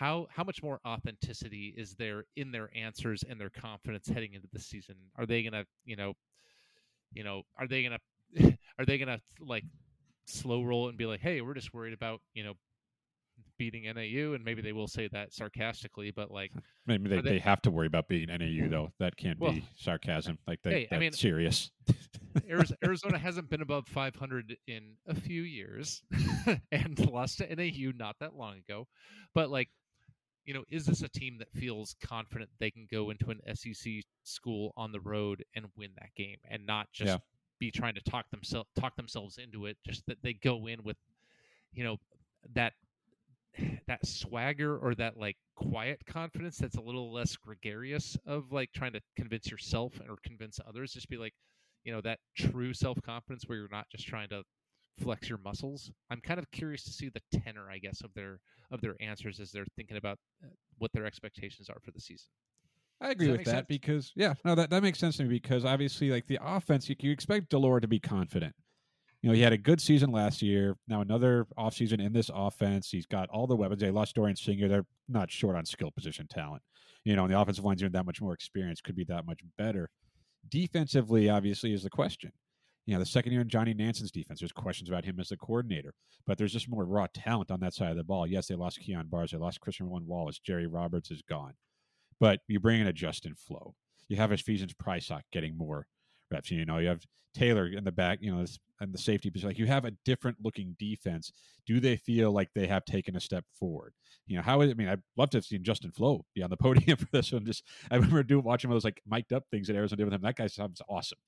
how 0.00 0.26
how 0.30 0.42
much 0.42 0.62
more 0.62 0.80
authenticity 0.86 1.74
is 1.76 1.94
there 1.96 2.24
in 2.34 2.50
their 2.50 2.70
answers 2.74 3.22
and 3.28 3.38
their 3.38 3.50
confidence 3.50 4.08
heading 4.08 4.32
into 4.32 4.48
the 4.50 4.58
season? 4.58 4.94
Are 5.18 5.26
they 5.26 5.42
gonna, 5.42 5.66
you 5.84 5.94
know, 5.94 6.14
you 7.12 7.22
know, 7.22 7.42
are 7.58 7.68
they 7.68 7.82
gonna 7.82 7.98
are 8.78 8.86
they 8.86 8.96
gonna 8.96 9.20
like 9.40 9.64
slow 10.24 10.62
roll 10.62 10.88
and 10.88 10.96
be 10.96 11.04
like, 11.04 11.20
hey, 11.20 11.42
we're 11.42 11.52
just 11.52 11.74
worried 11.74 11.92
about 11.92 12.22
you 12.32 12.42
know 12.44 12.54
beating 13.58 13.84
NAU, 13.84 14.32
and 14.32 14.42
maybe 14.42 14.62
they 14.62 14.72
will 14.72 14.88
say 14.88 15.06
that 15.12 15.34
sarcastically, 15.34 16.10
but 16.10 16.30
like, 16.30 16.50
Maybe 16.86 17.10
they, 17.10 17.20
they- 17.20 17.32
they 17.32 17.38
have 17.38 17.60
to 17.62 17.70
worry 17.70 17.86
about 17.86 18.08
beating 18.08 18.28
NAU 18.28 18.46
mm-hmm. 18.64 18.70
though. 18.70 18.92
That 19.00 19.18
can't 19.18 19.38
Well, 19.38 19.52
be 19.52 19.66
sarcasm. 19.76 20.38
Like 20.46 20.62
they, 20.62 20.70
hey, 20.70 20.82
I 20.84 20.88
that's 20.92 21.00
mean- 21.00 21.12
serious. 21.12 21.70
Arizona 22.84 23.18
hasn't 23.18 23.50
been 23.50 23.60
above 23.60 23.86
500 23.88 24.56
in 24.66 24.94
a 25.06 25.14
few 25.14 25.42
years, 25.42 26.02
and 26.72 27.10
lost 27.10 27.38
to 27.38 27.54
NAU 27.54 27.92
not 27.94 28.16
that 28.20 28.34
long 28.34 28.56
ago. 28.58 28.86
But 29.34 29.50
like, 29.50 29.68
you 30.50 30.54
know, 30.54 30.64
is 30.68 30.84
this 30.84 31.02
a 31.02 31.08
team 31.08 31.38
that 31.38 31.52
feels 31.52 31.94
confident 32.02 32.50
they 32.58 32.72
can 32.72 32.88
go 32.90 33.10
into 33.10 33.30
an 33.30 33.40
SEC 33.54 34.02
school 34.24 34.72
on 34.76 34.90
the 34.90 34.98
road 34.98 35.44
and 35.54 35.66
win 35.76 35.90
that 36.00 36.12
game, 36.16 36.38
and 36.50 36.66
not 36.66 36.88
just 36.92 37.10
Yeah. 37.10 37.18
be 37.60 37.70
trying 37.70 37.94
to 37.94 38.00
talk 38.02 38.28
themselves 38.32 38.68
talk 38.76 38.96
themselves 38.96 39.38
into 39.38 39.66
it? 39.66 39.76
Just 39.86 40.04
that 40.06 40.20
they 40.24 40.32
go 40.32 40.66
in 40.66 40.82
with, 40.82 40.96
you 41.72 41.84
know, 41.84 41.98
that 42.52 42.72
that 43.86 44.04
swagger 44.04 44.76
or 44.76 44.92
that 44.96 45.16
like 45.16 45.36
quiet 45.54 46.04
confidence 46.04 46.58
that's 46.58 46.76
a 46.78 46.80
little 46.80 47.12
less 47.12 47.36
gregarious 47.36 48.16
of 48.26 48.50
like 48.50 48.72
trying 48.72 48.92
to 48.92 49.00
convince 49.16 49.48
yourself 49.48 50.00
or 50.08 50.16
convince 50.24 50.58
others 50.66 50.92
just 50.94 51.08
be 51.08 51.16
like 51.16 51.34
you 51.84 51.92
know 51.92 52.00
that 52.00 52.18
true 52.36 52.74
self-confidence 52.74 53.44
where 53.46 53.58
you're 53.58 53.68
not 53.70 53.88
just 53.90 54.06
trying 54.08 54.28
to 54.28 54.42
flex 54.98 55.28
your 55.28 55.38
muscles 55.38 55.90
i'm 56.10 56.20
kind 56.20 56.38
of 56.38 56.50
curious 56.50 56.82
to 56.84 56.90
see 56.90 57.08
the 57.08 57.38
tenor 57.40 57.70
i 57.70 57.78
guess 57.78 58.00
of 58.02 58.12
their 58.14 58.38
of 58.70 58.80
their 58.80 58.94
answers 59.00 59.40
as 59.40 59.50
they're 59.50 59.66
thinking 59.76 59.96
about 59.96 60.18
uh, 60.44 60.48
what 60.78 60.92
their 60.92 61.06
expectations 61.06 61.68
are 61.68 61.78
for 61.84 61.90
the 61.90 62.00
season 62.00 62.28
I 63.00 63.12
agree 63.12 63.28
that 63.28 63.32
with 63.32 63.44
that 63.46 63.50
sense? 63.50 63.66
because 63.66 64.12
yeah, 64.14 64.34
no, 64.44 64.54
that 64.54 64.70
that 64.70 64.82
makes 64.82 64.98
sense 64.98 65.16
to 65.16 65.22
me 65.22 65.30
because 65.30 65.64
obviously, 65.64 66.10
like 66.10 66.26
the 66.26 66.38
offense, 66.42 66.88
you, 66.88 66.96
you 67.00 67.10
expect 67.10 67.48
de 67.48 67.58
Laura 67.58 67.80
to 67.80 67.88
be 67.88 67.98
confident. 67.98 68.54
You 69.22 69.28
know, 69.28 69.34
he 69.34 69.42
had 69.42 69.52
a 69.52 69.58
good 69.58 69.80
season 69.80 70.12
last 70.12 70.42
year. 70.42 70.76
Now 70.88 71.00
another 71.00 71.46
offseason 71.58 72.04
in 72.04 72.12
this 72.12 72.30
offense. 72.34 72.90
He's 72.90 73.06
got 73.06 73.28
all 73.30 73.46
the 73.46 73.56
weapons. 73.56 73.80
They 73.80 73.90
lost 73.90 74.14
Dorian 74.14 74.36
Singer. 74.36 74.68
They're 74.68 74.86
not 75.08 75.30
short 75.30 75.56
on 75.56 75.64
skill 75.64 75.90
position 75.90 76.26
talent. 76.28 76.62
You 77.04 77.16
know, 77.16 77.24
and 77.24 77.32
the 77.32 77.40
offensive 77.40 77.64
line's 77.64 77.82
even 77.82 77.92
that 77.92 78.04
much 78.04 78.20
more 78.20 78.34
experience, 78.34 78.82
could 78.82 78.96
be 78.96 79.04
that 79.04 79.26
much 79.26 79.40
better. 79.56 79.88
Defensively, 80.48 81.30
obviously, 81.30 81.72
is 81.72 81.82
the 81.82 81.90
question. 81.90 82.32
You 82.86 82.94
know, 82.94 83.00
the 83.00 83.06
second 83.06 83.32
year 83.32 83.42
in 83.42 83.48
Johnny 83.48 83.74
Nansen's 83.74 84.10
defense, 84.10 84.40
there's 84.40 84.52
questions 84.52 84.88
about 84.88 85.04
him 85.04 85.20
as 85.20 85.28
the 85.28 85.36
coordinator, 85.36 85.94
but 86.26 86.38
there's 86.38 86.52
just 86.52 86.68
more 86.68 86.84
raw 86.84 87.06
talent 87.14 87.50
on 87.50 87.60
that 87.60 87.74
side 87.74 87.90
of 87.90 87.96
the 87.96 88.04
ball. 88.04 88.26
Yes, 88.26 88.48
they 88.48 88.54
lost 88.54 88.80
Kyon 88.80 89.06
Barrs, 89.08 89.30
they 89.30 89.38
lost 89.38 89.60
Christian 89.60 89.86
Roland-Wallace, 89.86 90.38
Jerry 90.38 90.66
Roberts 90.66 91.10
is 91.10 91.22
gone, 91.22 91.54
but 92.18 92.40
you 92.48 92.58
bring 92.58 92.80
in 92.80 92.86
a 92.86 92.92
Justin 92.92 93.34
Flowe. 93.34 93.74
You 94.08 94.16
have 94.16 94.32
Ephesians 94.32 94.74
Prysock 94.74 95.22
getting 95.30 95.56
more 95.56 95.86
reps. 96.30 96.50
You 96.50 96.64
know, 96.64 96.78
you 96.78 96.88
have 96.88 97.04
Taylor 97.34 97.66
in 97.66 97.84
the 97.84 97.92
back, 97.92 98.18
you 98.20 98.34
know, 98.34 98.44
and 98.80 98.92
the 98.92 98.98
safety 98.98 99.30
position. 99.30 99.50
Like 99.50 99.58
you 99.58 99.66
have 99.66 99.84
a 99.84 99.92
different 100.04 100.38
looking 100.42 100.74
defense. 100.78 101.32
Do 101.66 101.80
they 101.80 101.96
feel 101.96 102.32
like 102.32 102.48
they 102.54 102.66
have 102.66 102.84
taken 102.84 103.16
a 103.16 103.20
step 103.20 103.44
forward? 103.58 103.94
You 104.26 104.36
know, 104.36 104.42
how 104.42 104.60
is 104.62 104.70
I 104.70 104.74
mean, 104.74 104.88
I'd 104.88 105.02
love 105.16 105.30
to 105.30 105.36
have 105.36 105.44
seen 105.44 105.62
Justin 105.62 105.92
Flowe 105.92 106.24
be 106.34 106.42
on 106.42 106.50
the 106.50 106.56
podium 106.58 106.96
for 106.96 107.06
this 107.12 107.32
one. 107.32 107.44
Just 107.44 107.64
I 107.90 107.96
remember 107.96 108.22
doing 108.22 108.44
watching 108.44 108.70
those 108.70 108.84
like 108.84 109.00
mic'd 109.06 109.32
up 109.32 109.44
things 109.50 109.68
that 109.68 109.76
Arizona 109.76 109.98
did 109.98 110.04
with 110.04 110.14
him. 110.14 110.22
That 110.22 110.36
guy 110.36 110.46
sounds 110.46 110.82
awesome. 110.88 111.18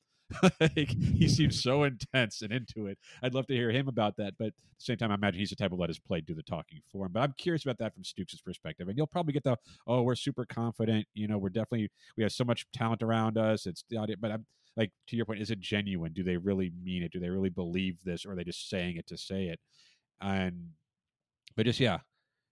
like, 0.60 0.90
he 0.96 1.28
seems 1.28 1.60
so 1.62 1.84
intense 1.84 2.42
and 2.42 2.52
into 2.52 2.86
it. 2.86 2.98
I'd 3.22 3.34
love 3.34 3.46
to 3.48 3.54
hear 3.54 3.70
him 3.70 3.88
about 3.88 4.16
that. 4.18 4.34
But 4.38 4.48
at 4.48 4.54
the 4.78 4.84
same 4.84 4.96
time, 4.96 5.10
I 5.10 5.14
imagine 5.14 5.40
he's 5.40 5.50
the 5.50 5.56
type 5.56 5.72
of 5.72 5.78
let 5.78 5.90
his 5.90 5.98
play 5.98 6.20
do 6.20 6.34
the 6.34 6.42
talking 6.42 6.80
for 6.90 7.06
him. 7.06 7.12
But 7.12 7.20
I'm 7.20 7.34
curious 7.38 7.64
about 7.64 7.78
that 7.78 7.94
from 7.94 8.02
Stukes' 8.02 8.42
perspective. 8.44 8.88
And 8.88 8.96
you'll 8.96 9.06
probably 9.06 9.32
get 9.32 9.44
the 9.44 9.56
oh, 9.86 10.02
we're 10.02 10.14
super 10.14 10.44
confident. 10.44 11.06
You 11.14 11.28
know, 11.28 11.38
we're 11.38 11.50
definitely 11.50 11.90
we 12.16 12.22
have 12.22 12.32
so 12.32 12.44
much 12.44 12.66
talent 12.72 13.02
around 13.02 13.38
us. 13.38 13.66
It's 13.66 13.84
but 13.90 14.30
I'm 14.30 14.46
like 14.76 14.90
to 15.08 15.16
your 15.16 15.26
point, 15.26 15.40
is 15.40 15.50
it 15.50 15.60
genuine? 15.60 16.12
Do 16.12 16.22
they 16.22 16.36
really 16.36 16.72
mean 16.82 17.02
it? 17.02 17.12
Do 17.12 17.20
they 17.20 17.30
really 17.30 17.50
believe 17.50 17.98
this, 18.04 18.24
or 18.24 18.32
are 18.32 18.36
they 18.36 18.44
just 18.44 18.68
saying 18.70 18.96
it 18.96 19.06
to 19.08 19.16
say 19.18 19.46
it? 19.48 19.60
And 20.20 20.70
But 21.56 21.66
just 21.66 21.80
yeah, 21.80 22.00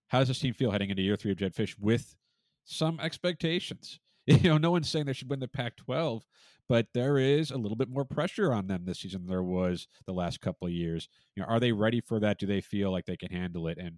how 0.09 0.19
does 0.19 0.29
this 0.29 0.39
team 0.39 0.55
feel 0.55 0.71
heading 0.71 0.91
into 0.91 1.03
year 1.03 1.17
three 1.17 1.31
of 1.33 1.39
Jedd 1.39 1.55
Fisch 1.55 1.77
with 1.79 2.17
some 2.65 2.99
expectations? 3.01 4.00
You 4.27 4.49
know, 4.49 4.57
no 4.57 4.71
one's 4.71 4.89
saying 4.89 5.05
they 5.05 5.13
should 5.13 5.29
win 5.29 5.39
the 5.39 5.47
Pac-12, 5.47 6.21
but 6.69 6.87
there 6.93 7.17
is 7.17 7.49
a 7.49 7.57
little 7.57 7.75
bit 7.75 7.89
more 7.89 8.05
pressure 8.05 8.53
on 8.53 8.67
them 8.67 8.85
this 8.85 8.99
season 8.99 9.21
than 9.21 9.29
there 9.29 9.43
was 9.43 9.87
the 10.05 10.13
last 10.13 10.41
couple 10.41 10.67
of 10.67 10.73
years. 10.73 11.09
You 11.35 11.41
know, 11.41 11.49
are 11.49 11.59
they 11.59 11.71
ready 11.71 12.01
for 12.01 12.19
that? 12.19 12.37
Do 12.37 12.45
they 12.45 12.61
feel 12.61 12.91
like 12.91 13.05
they 13.05 13.17
can 13.17 13.31
handle 13.31 13.67
it? 13.67 13.77
And 13.77 13.97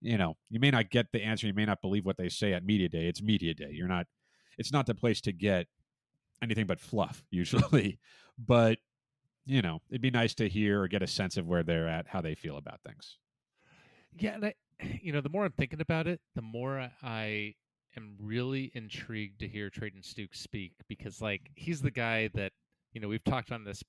you 0.00 0.18
know, 0.18 0.36
you 0.50 0.60
may 0.60 0.70
not 0.70 0.90
get 0.90 1.12
the 1.12 1.22
answer. 1.22 1.46
You 1.46 1.54
may 1.54 1.64
not 1.64 1.80
believe 1.80 2.04
what 2.04 2.18
they 2.18 2.28
say 2.28 2.52
at 2.52 2.64
media 2.64 2.88
day. 2.88 3.06
It's 3.06 3.22
media 3.22 3.54
day. 3.54 3.70
You're 3.72 3.88
not. 3.88 4.06
It's 4.58 4.72
not 4.72 4.86
the 4.86 4.94
place 4.94 5.20
to 5.22 5.32
get 5.32 5.66
anything 6.42 6.66
but 6.66 6.78
fluff 6.78 7.24
usually. 7.30 7.98
but 8.38 8.78
you 9.46 9.60
know, 9.60 9.80
it'd 9.90 10.00
be 10.00 10.10
nice 10.10 10.34
to 10.34 10.48
hear 10.48 10.82
or 10.82 10.88
get 10.88 11.02
a 11.02 11.06
sense 11.06 11.36
of 11.36 11.46
where 11.46 11.62
they're 11.62 11.88
at, 11.88 12.06
how 12.08 12.20
they 12.20 12.34
feel 12.34 12.56
about 12.56 12.80
things. 12.86 13.18
Yeah, 14.18 14.34
and 14.34 14.46
I, 14.46 14.54
you 15.02 15.12
know, 15.12 15.20
the 15.20 15.28
more 15.28 15.44
I'm 15.44 15.52
thinking 15.52 15.80
about 15.80 16.06
it, 16.06 16.20
the 16.34 16.42
more 16.42 16.90
I 17.02 17.54
am 17.96 18.16
really 18.20 18.70
intrigued 18.74 19.40
to 19.40 19.48
hear 19.48 19.70
Treydan 19.70 20.02
Stukes 20.02 20.36
speak 20.36 20.72
because, 20.88 21.20
like, 21.20 21.50
he's 21.54 21.80
the 21.80 21.90
guy 21.90 22.28
that 22.34 22.52
you 22.92 23.00
know 23.00 23.08
we've 23.08 23.24
talked 23.24 23.52
on 23.52 23.64
this 23.64 23.82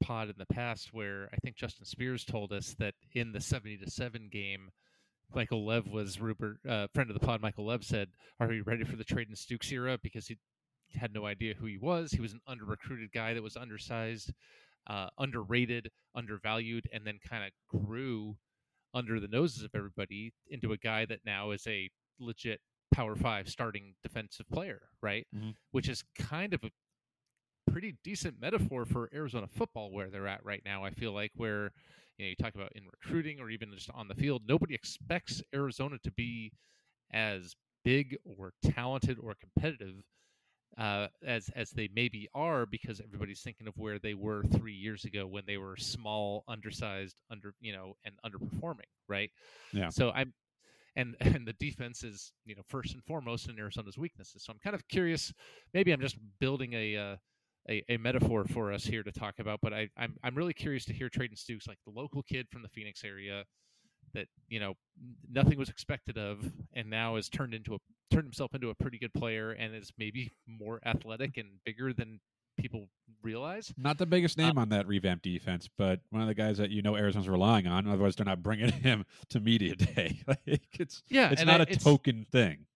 pod 0.00 0.28
in 0.28 0.34
the 0.38 0.46
past 0.46 0.92
where 0.92 1.28
I 1.32 1.36
think 1.36 1.56
Justin 1.56 1.84
Spears 1.84 2.24
told 2.24 2.52
us 2.52 2.74
that 2.78 2.94
in 3.14 3.32
the 3.32 3.40
seventy 3.40 3.76
to 3.78 3.90
seven 3.90 4.28
game, 4.30 4.70
Michael 5.34 5.66
Lev 5.66 5.86
was 5.86 6.20
Rupert, 6.20 6.58
uh, 6.68 6.86
friend 6.94 7.10
of 7.10 7.18
the 7.18 7.26
pod. 7.26 7.40
Michael 7.40 7.66
Lev 7.66 7.84
said, 7.84 8.08
"Are 8.40 8.48
we 8.48 8.60
ready 8.60 8.84
for 8.84 8.96
the 8.96 9.04
Treydan 9.04 9.36
Stukes 9.36 9.72
era?" 9.72 9.98
Because 10.02 10.26
he 10.26 10.38
had 10.94 11.12
no 11.12 11.26
idea 11.26 11.54
who 11.54 11.66
he 11.66 11.78
was. 11.78 12.12
He 12.12 12.20
was 12.20 12.32
an 12.32 12.40
under 12.46 12.64
recruited 12.64 13.12
guy 13.12 13.34
that 13.34 13.42
was 13.42 13.56
undersized, 13.56 14.32
uh, 14.86 15.08
underrated, 15.18 15.90
undervalued, 16.14 16.88
and 16.92 17.06
then 17.06 17.18
kind 17.28 17.44
of 17.44 17.52
grew 17.68 18.36
under 18.94 19.20
the 19.20 19.28
noses 19.28 19.62
of 19.62 19.70
everybody 19.74 20.32
into 20.48 20.72
a 20.72 20.78
guy 20.78 21.04
that 21.04 21.20
now 21.24 21.50
is 21.50 21.66
a 21.66 21.90
legit 22.18 22.60
power 22.90 23.14
five 23.16 23.48
starting 23.48 23.94
defensive 24.02 24.48
player, 24.50 24.88
right? 25.02 25.26
Mhm. 25.34 25.54
Which 25.72 25.88
is 25.88 26.04
kind 26.18 26.54
of 26.54 26.64
a 26.64 26.70
pretty 27.70 27.96
decent 28.02 28.40
metaphor 28.40 28.84
for 28.84 29.10
Arizona 29.12 29.46
football 29.46 29.90
where 29.90 30.10
they're 30.10 30.26
at 30.28 30.44
right 30.44 30.62
now. 30.64 30.84
I 30.84 30.90
feel 30.90 31.12
like 31.12 31.32
where 31.36 31.72
you 32.16 32.24
know 32.24 32.30
you 32.30 32.36
talk 32.36 32.54
about 32.54 32.72
in 32.74 32.84
recruiting 32.86 33.40
or 33.40 33.50
even 33.50 33.72
just 33.74 33.90
on 33.90 34.08
the 34.08 34.14
field, 34.14 34.42
nobody 34.46 34.74
expects 34.74 35.42
Arizona 35.54 35.98
to 36.02 36.10
be 36.12 36.52
as 37.12 37.54
big 37.84 38.16
or 38.24 38.52
talented 38.62 39.18
or 39.20 39.34
competitive 39.34 40.02
uh, 40.76 41.08
as 41.24 41.50
as 41.56 41.70
they 41.70 41.88
maybe 41.94 42.28
are 42.34 42.66
because 42.66 43.00
everybody's 43.00 43.40
thinking 43.42 43.66
of 43.66 43.76
where 43.76 43.98
they 43.98 44.14
were 44.14 44.44
three 44.56 44.74
years 44.74 45.04
ago 45.04 45.26
when 45.26 45.44
they 45.46 45.56
were 45.56 45.76
small, 45.76 46.44
undersized, 46.48 47.16
under 47.30 47.54
you 47.60 47.72
know, 47.72 47.96
and 48.04 48.14
underperforming, 48.24 48.88
right? 49.08 49.30
Yeah. 49.72 49.88
So 49.88 50.10
I'm, 50.10 50.32
and 50.98 51.16
and 51.20 51.46
the 51.46 51.54
defense 51.54 52.02
is 52.02 52.32
you 52.44 52.54
know 52.54 52.62
first 52.68 52.92
and 52.92 53.02
foremost 53.04 53.48
in 53.48 53.58
Arizona's 53.58 53.96
weaknesses. 53.96 54.44
So 54.44 54.52
I'm 54.52 54.58
kind 54.58 54.74
of 54.74 54.86
curious. 54.88 55.32
Maybe 55.72 55.92
I'm 55.92 56.00
just 56.00 56.18
building 56.40 56.74
a. 56.74 56.96
Uh, 56.96 57.16
a, 57.70 57.84
a 57.90 57.96
metaphor 57.98 58.46
for 58.46 58.72
us 58.72 58.84
here 58.84 59.02
to 59.02 59.12
talk 59.12 59.34
about, 59.40 59.60
but 59.60 59.74
I, 59.74 59.90
I'm 59.94 60.16
I'm 60.24 60.34
really 60.34 60.54
curious 60.54 60.86
to 60.86 60.94
hear 60.94 61.10
Treydan 61.10 61.36
Stukes, 61.36 61.68
like 61.68 61.76
the 61.84 61.92
local 61.92 62.22
kid 62.22 62.46
from 62.50 62.62
the 62.62 62.68
Phoenix 62.68 63.04
area, 63.04 63.44
that 64.14 64.26
you 64.48 64.58
know 64.58 64.74
nothing 65.30 65.58
was 65.58 65.68
expected 65.68 66.16
of, 66.16 66.50
and 66.72 66.88
now 66.88 67.16
has 67.16 67.28
turned 67.28 67.54
into 67.54 67.74
a 67.74 67.78
turned 68.10 68.24
himself 68.24 68.54
into 68.54 68.70
a 68.70 68.74
pretty 68.74 68.98
good 68.98 69.12
player, 69.12 69.50
and 69.52 69.74
is 69.74 69.92
maybe 69.98 70.32
more 70.46 70.80
athletic 70.86 71.36
and 71.36 71.48
bigger 71.64 71.92
than 71.92 72.20
people 72.58 72.88
realize. 73.22 73.72
Not 73.76 73.98
the 73.98 74.06
biggest 74.06 74.36
name 74.38 74.58
on 74.58 74.68
that 74.68 74.86
revamped 74.86 75.24
defense, 75.24 75.68
but 75.78 76.00
one 76.10 76.22
of 76.22 76.28
the 76.28 76.34
guys 76.34 76.58
that 76.58 76.70
you 76.70 76.82
know 76.82 76.96
Arizona's 76.96 77.28
relying 77.28 77.66
on. 77.66 77.88
Otherwise, 77.88 78.16
they're 78.16 78.26
not 78.26 78.42
bringing 78.42 78.70
him 78.82 79.04
to 79.30 79.40
media 79.40 79.74
day. 79.76 80.20
like 80.26 80.62
it's 80.78 81.02
Yeah, 81.08 81.30
it's 81.30 81.44
not 81.44 81.60
I- 81.60 81.64
a 81.64 81.68
it's- 81.68 81.82
token 81.84 82.26
thing. 82.30 82.66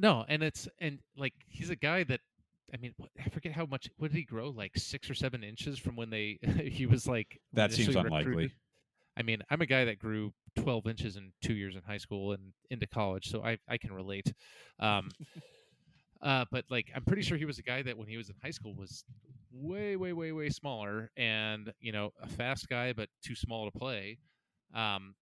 No, 0.00 0.24
and 0.28 0.42
it's 0.42 0.68
and 0.80 0.98
like 1.16 1.34
he's 1.48 1.70
a 1.70 1.76
guy 1.76 2.04
that 2.04 2.20
I 2.72 2.76
mean 2.76 2.94
I 3.24 3.28
forget 3.30 3.52
how 3.52 3.66
much. 3.66 3.88
What 3.98 4.12
did 4.12 4.16
he 4.16 4.22
grow? 4.24 4.50
Like 4.50 4.76
six 4.76 5.10
or 5.10 5.14
seven 5.14 5.42
inches 5.42 5.78
from 5.78 5.96
when 5.96 6.10
they 6.10 6.38
he 6.70 6.86
was 6.86 7.06
like 7.06 7.40
That 7.52 7.72
seems 7.72 7.96
unlikely. 7.96 8.18
recruited. 8.26 8.52
I 9.16 9.22
mean, 9.22 9.42
I'm 9.50 9.60
a 9.60 9.66
guy 9.66 9.84
that 9.86 9.98
grew 9.98 10.32
12 10.60 10.86
inches 10.86 11.16
in 11.16 11.32
two 11.42 11.54
years 11.54 11.74
in 11.74 11.82
high 11.82 11.96
school 11.98 12.30
and 12.32 12.52
into 12.70 12.86
college, 12.86 13.28
so 13.28 13.42
I 13.42 13.58
I 13.68 13.76
can 13.76 13.92
relate. 13.92 14.32
Um, 14.78 15.10
uh, 16.22 16.44
but 16.50 16.64
like 16.70 16.90
I'm 16.94 17.04
pretty 17.04 17.22
sure 17.22 17.36
he 17.36 17.44
was 17.44 17.58
a 17.58 17.62
guy 17.62 17.82
that 17.82 17.96
when 17.96 18.08
he 18.08 18.16
was 18.16 18.28
in 18.28 18.34
high 18.42 18.50
school 18.50 18.74
was 18.74 19.04
way 19.52 19.96
way 19.96 20.12
way 20.12 20.32
way 20.32 20.50
smaller 20.50 21.10
and 21.16 21.72
you 21.80 21.92
know 21.92 22.12
a 22.22 22.28
fast 22.28 22.68
guy 22.68 22.92
but 22.92 23.08
too 23.22 23.34
small 23.34 23.70
to 23.70 23.78
play. 23.78 24.18
Um, 24.74 25.14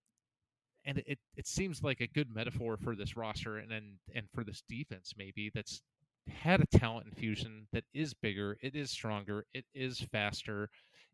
and 0.84 0.98
it, 0.98 1.18
it 1.36 1.46
seems 1.46 1.82
like 1.82 2.00
a 2.00 2.06
good 2.06 2.32
metaphor 2.32 2.76
for 2.76 2.94
this 2.94 3.16
roster 3.16 3.58
and 3.58 3.72
and, 3.72 3.94
and 4.14 4.26
for 4.32 4.44
this 4.44 4.62
defense 4.68 5.14
maybe 5.16 5.50
that's 5.54 5.82
had 6.28 6.60
a 6.60 6.78
talent 6.78 7.06
infusion 7.06 7.66
that 7.72 7.84
is 7.94 8.14
bigger, 8.14 8.56
it 8.60 8.74
is 8.74 8.90
stronger, 8.90 9.46
it 9.54 9.64
is 9.74 10.00
faster. 10.12 10.68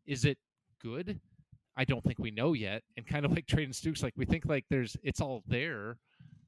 Is 0.06 0.24
it 0.24 0.38
good? 0.80 1.20
I 1.76 1.84
don't 1.84 2.02
think 2.04 2.18
we 2.18 2.30
know 2.30 2.52
yet. 2.52 2.82
And 2.96 3.06
kind 3.06 3.24
of 3.24 3.32
like 3.32 3.46
Treydan 3.46 3.70
Stukes, 3.70 4.02
like 4.02 4.14
we 4.16 4.24
think 4.24 4.44
like 4.46 4.64
there's 4.70 4.96
it's 5.02 5.20
all 5.20 5.42
there 5.46 5.98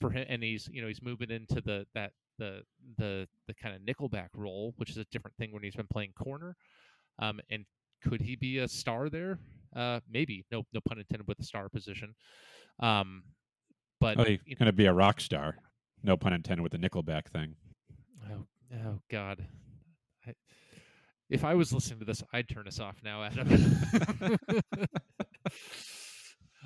for 0.00 0.10
him, 0.10 0.26
and 0.28 0.42
he's 0.42 0.68
you 0.72 0.82
know 0.82 0.88
he's 0.88 1.02
moving 1.02 1.30
into 1.30 1.60
the 1.60 1.86
that 1.94 2.12
the 2.38 2.62
the 2.98 3.26
the 3.46 3.54
kind 3.54 3.74
of 3.74 3.82
nickelback 3.82 4.28
role, 4.34 4.74
which 4.76 4.90
is 4.90 4.96
a 4.96 5.04
different 5.10 5.36
thing 5.36 5.52
when 5.52 5.62
he's 5.62 5.76
been 5.76 5.86
playing 5.90 6.12
corner. 6.12 6.56
Um, 7.18 7.40
and 7.50 7.64
could 8.02 8.20
he 8.20 8.36
be 8.36 8.58
a 8.58 8.68
star 8.68 9.08
there? 9.08 9.38
Uh, 9.74 10.00
maybe. 10.10 10.44
No, 10.50 10.64
no 10.72 10.80
pun 10.80 10.98
intended 10.98 11.26
with 11.26 11.38
the 11.38 11.44
star 11.44 11.68
position. 11.68 12.14
Um, 12.80 13.22
but 14.00 14.18
Oh, 14.18 14.24
he's 14.24 14.40
you 14.46 14.56
going 14.56 14.66
to 14.66 14.72
be 14.72 14.86
a 14.86 14.92
rock 14.92 15.20
star. 15.20 15.56
No 16.02 16.16
pun 16.16 16.32
intended 16.32 16.62
with 16.62 16.72
the 16.72 16.78
Nickelback 16.78 17.28
thing. 17.28 17.54
Oh, 18.30 18.46
oh 18.84 19.00
God. 19.10 19.46
I, 20.26 20.34
if 21.30 21.44
I 21.44 21.54
was 21.54 21.72
listening 21.72 22.00
to 22.00 22.04
this, 22.04 22.22
I'd 22.32 22.48
turn 22.48 22.68
us 22.68 22.78
off 22.78 22.96
now, 23.02 23.22
Adam. 23.22 23.48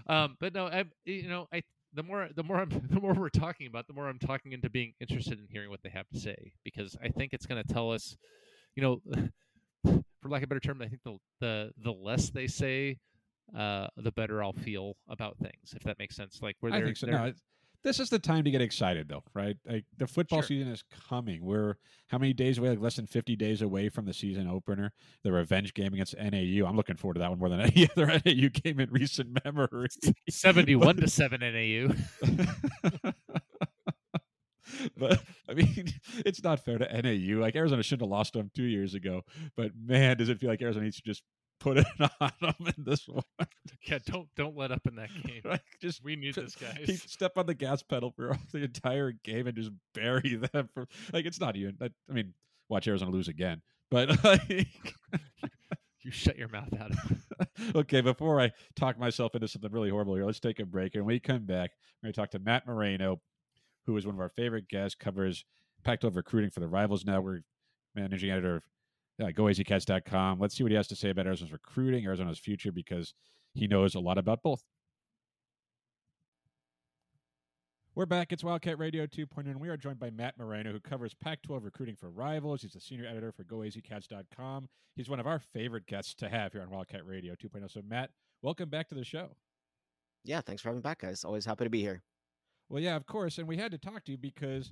um, 0.08 0.36
but 0.40 0.54
no, 0.54 0.66
I, 0.66 0.84
you 1.04 1.28
know, 1.28 1.46
I 1.52 1.62
the 1.98 2.02
more 2.04 2.28
the 2.34 2.42
more 2.44 2.58
I'm 2.60 2.70
the 2.90 3.00
more 3.00 3.12
we're 3.12 3.28
talking 3.28 3.66
about, 3.66 3.86
the 3.88 3.92
more 3.92 4.08
I'm 4.08 4.18
talking 4.20 4.52
into 4.52 4.70
being 4.70 4.94
interested 5.00 5.38
in 5.38 5.46
hearing 5.50 5.68
what 5.68 5.82
they 5.82 5.90
have 5.90 6.08
to 6.10 6.18
say 6.20 6.52
because 6.64 6.96
I 7.02 7.08
think 7.08 7.32
it's 7.32 7.44
going 7.46 7.62
to 7.62 7.74
tell 7.74 7.90
us, 7.90 8.16
you 8.76 8.82
know, 8.82 9.00
for 10.22 10.28
lack 10.28 10.42
of 10.42 10.44
a 10.44 10.46
better 10.48 10.60
term, 10.60 10.80
I 10.80 10.88
think 10.88 11.02
the 11.04 11.16
the 11.40 11.72
the 11.82 11.92
less 11.92 12.30
they 12.30 12.46
say, 12.46 12.98
uh, 13.56 13.88
the 13.96 14.12
better 14.12 14.42
I'll 14.42 14.52
feel 14.52 14.94
about 15.08 15.36
things. 15.38 15.74
If 15.74 15.82
that 15.84 15.98
makes 15.98 16.14
sense, 16.16 16.38
like 16.40 16.56
where 16.60 16.70
they're, 16.78 16.86
think 16.86 16.96
so. 16.96 17.06
they're- 17.06 17.14
No, 17.16 17.32
this 17.84 18.00
is 18.00 18.10
the 18.10 18.18
time 18.18 18.44
to 18.44 18.50
get 18.50 18.60
excited, 18.60 19.08
though, 19.08 19.22
right? 19.34 19.56
Like 19.66 19.84
the 19.96 20.06
football 20.06 20.40
Sure. 20.40 20.48
season 20.48 20.72
is 20.72 20.82
coming. 21.08 21.44
We're 21.44 21.76
how 22.08 22.18
many 22.18 22.32
days 22.32 22.58
away? 22.58 22.70
Like 22.70 22.80
less 22.80 22.96
than 22.96 23.06
fifty 23.06 23.36
days 23.36 23.62
away 23.62 23.88
from 23.88 24.04
the 24.04 24.12
season 24.14 24.48
opener, 24.48 24.92
the 25.22 25.32
revenge 25.32 25.74
game 25.74 25.94
against 25.94 26.14
NAU. 26.16 26.66
I'm 26.66 26.76
looking 26.76 26.96
forward 26.96 27.14
to 27.14 27.20
that 27.20 27.30
one 27.30 27.38
more 27.38 27.48
than 27.48 27.60
any 27.60 27.88
other 27.96 28.06
NAU 28.06 28.48
game 28.52 28.80
in 28.80 28.90
recent 28.90 29.38
memory. 29.44 29.88
seventy-one 30.28 30.96
to 30.96 31.08
seven 31.08 31.40
NAU. 31.40 31.94
but 34.96 35.22
I 35.48 35.54
mean, 35.54 35.88
it's 36.26 36.42
not 36.42 36.64
fair 36.64 36.78
to 36.78 37.02
NAU. 37.02 37.40
Like 37.40 37.56
Arizona 37.56 37.82
shouldn't 37.82 38.02
have 38.02 38.10
lost 38.10 38.32
them 38.34 38.50
two 38.54 38.64
years 38.64 38.94
ago. 38.94 39.22
But 39.56 39.72
man, 39.80 40.16
does 40.16 40.28
it 40.28 40.38
feel 40.38 40.50
like 40.50 40.62
Arizona 40.62 40.84
needs 40.84 40.96
to 40.96 41.02
just 41.02 41.22
put 41.60 41.78
it 41.78 41.86
on 42.20 42.30
them 42.40 42.54
in 42.76 42.84
this 42.84 43.06
one? 43.08 43.22
Yeah, 43.86 43.98
don't 44.06 44.28
don't 44.36 44.56
let 44.56 44.70
up 44.72 44.86
in 44.86 44.96
that 44.96 45.10
game. 45.26 45.42
Like, 45.44 45.62
just 45.80 46.02
We 46.04 46.16
need 46.16 46.34
this, 46.34 46.54
guy. 46.56 46.84
step 46.94 47.32
on 47.36 47.46
the 47.46 47.54
gas 47.54 47.82
pedal 47.82 48.12
for 48.16 48.36
the 48.52 48.64
entire 48.64 49.12
game 49.12 49.46
and 49.46 49.56
just 49.56 49.70
bury 49.94 50.36
them. 50.52 50.68
For 50.74 50.86
like, 51.12 51.26
it's 51.26 51.40
not 51.40 51.56
even. 51.56 51.76
I, 51.80 51.90
I 52.08 52.12
mean, 52.12 52.34
watch 52.68 52.86
Arizona 52.88 53.10
lose 53.10 53.28
again. 53.28 53.62
But 53.90 54.22
like, 54.24 54.68
You 56.02 56.10
shut 56.10 56.36
your 56.38 56.48
mouth 56.48 56.68
out. 56.78 56.92
okay, 57.74 58.00
before 58.00 58.40
I 58.40 58.52
talk 58.76 58.98
myself 58.98 59.34
into 59.34 59.48
something 59.48 59.70
really 59.72 59.90
horrible 59.90 60.14
here, 60.14 60.24
let's 60.24 60.40
take 60.40 60.60
a 60.60 60.64
break. 60.66 60.94
And 60.94 61.04
when 61.04 61.14
we 61.14 61.20
come 61.20 61.44
back, 61.44 61.70
we're 62.02 62.06
going 62.06 62.12
to 62.14 62.20
talk 62.20 62.30
to 62.32 62.38
Matt 62.38 62.66
Moreno, 62.66 63.20
who 63.86 63.96
is 63.96 64.06
one 64.06 64.14
of 64.14 64.20
our 64.20 64.28
favorite 64.28 64.68
guests, 64.68 64.94
covers 64.94 65.44
Pac-12 65.84 66.14
recruiting 66.16 66.50
for 66.50 66.60
the 66.60 66.68
Rivals 66.68 67.04
Network, 67.04 67.42
managing 67.94 68.30
editor 68.30 68.56
of 68.56 68.62
uh, 69.20 69.26
GoAZCats.com. 69.26 70.38
Let's 70.38 70.56
see 70.56 70.62
what 70.62 70.72
he 70.72 70.76
has 70.76 70.88
to 70.88 70.96
say 70.96 71.10
about 71.10 71.26
Arizona's 71.26 71.52
recruiting, 71.52 72.06
Arizona's 72.06 72.38
future, 72.38 72.72
because 72.72 73.14
he 73.54 73.66
knows 73.66 73.94
a 73.94 74.00
lot 74.00 74.18
about 74.18 74.42
both. 74.42 74.62
We're 77.94 78.06
back. 78.06 78.30
It's 78.30 78.44
Wildcat 78.44 78.78
Radio 78.78 79.06
2.0, 79.06 79.46
and 79.46 79.60
we 79.60 79.68
are 79.68 79.76
joined 79.76 79.98
by 79.98 80.10
Matt 80.10 80.38
Moreno, 80.38 80.70
who 80.70 80.78
covers 80.78 81.14
Pac 81.14 81.42
12 81.42 81.64
recruiting 81.64 81.96
for 81.96 82.10
Rivals. 82.10 82.62
He's 82.62 82.74
the 82.74 82.80
senior 82.80 83.06
editor 83.06 83.32
for 83.32 83.42
GoAZCats.com. 83.42 84.68
He's 84.94 85.08
one 85.08 85.18
of 85.18 85.26
our 85.26 85.40
favorite 85.40 85.86
guests 85.86 86.14
to 86.14 86.28
have 86.28 86.52
here 86.52 86.62
on 86.62 86.70
Wildcat 86.70 87.04
Radio 87.04 87.34
2.0. 87.34 87.68
So, 87.72 87.80
Matt, 87.88 88.10
welcome 88.40 88.68
back 88.68 88.88
to 88.90 88.94
the 88.94 89.02
show. 89.02 89.30
Yeah, 90.22 90.40
thanks 90.42 90.62
for 90.62 90.68
having 90.68 90.78
me 90.78 90.82
back, 90.82 91.00
guys. 91.00 91.24
Always 91.24 91.44
happy 91.44 91.64
to 91.64 91.70
be 91.70 91.80
here. 91.80 92.04
Well, 92.68 92.80
yeah, 92.80 92.94
of 92.94 93.06
course. 93.06 93.38
And 93.38 93.48
we 93.48 93.56
had 93.56 93.72
to 93.72 93.78
talk 93.78 94.04
to 94.04 94.12
you 94.12 94.18
because 94.18 94.70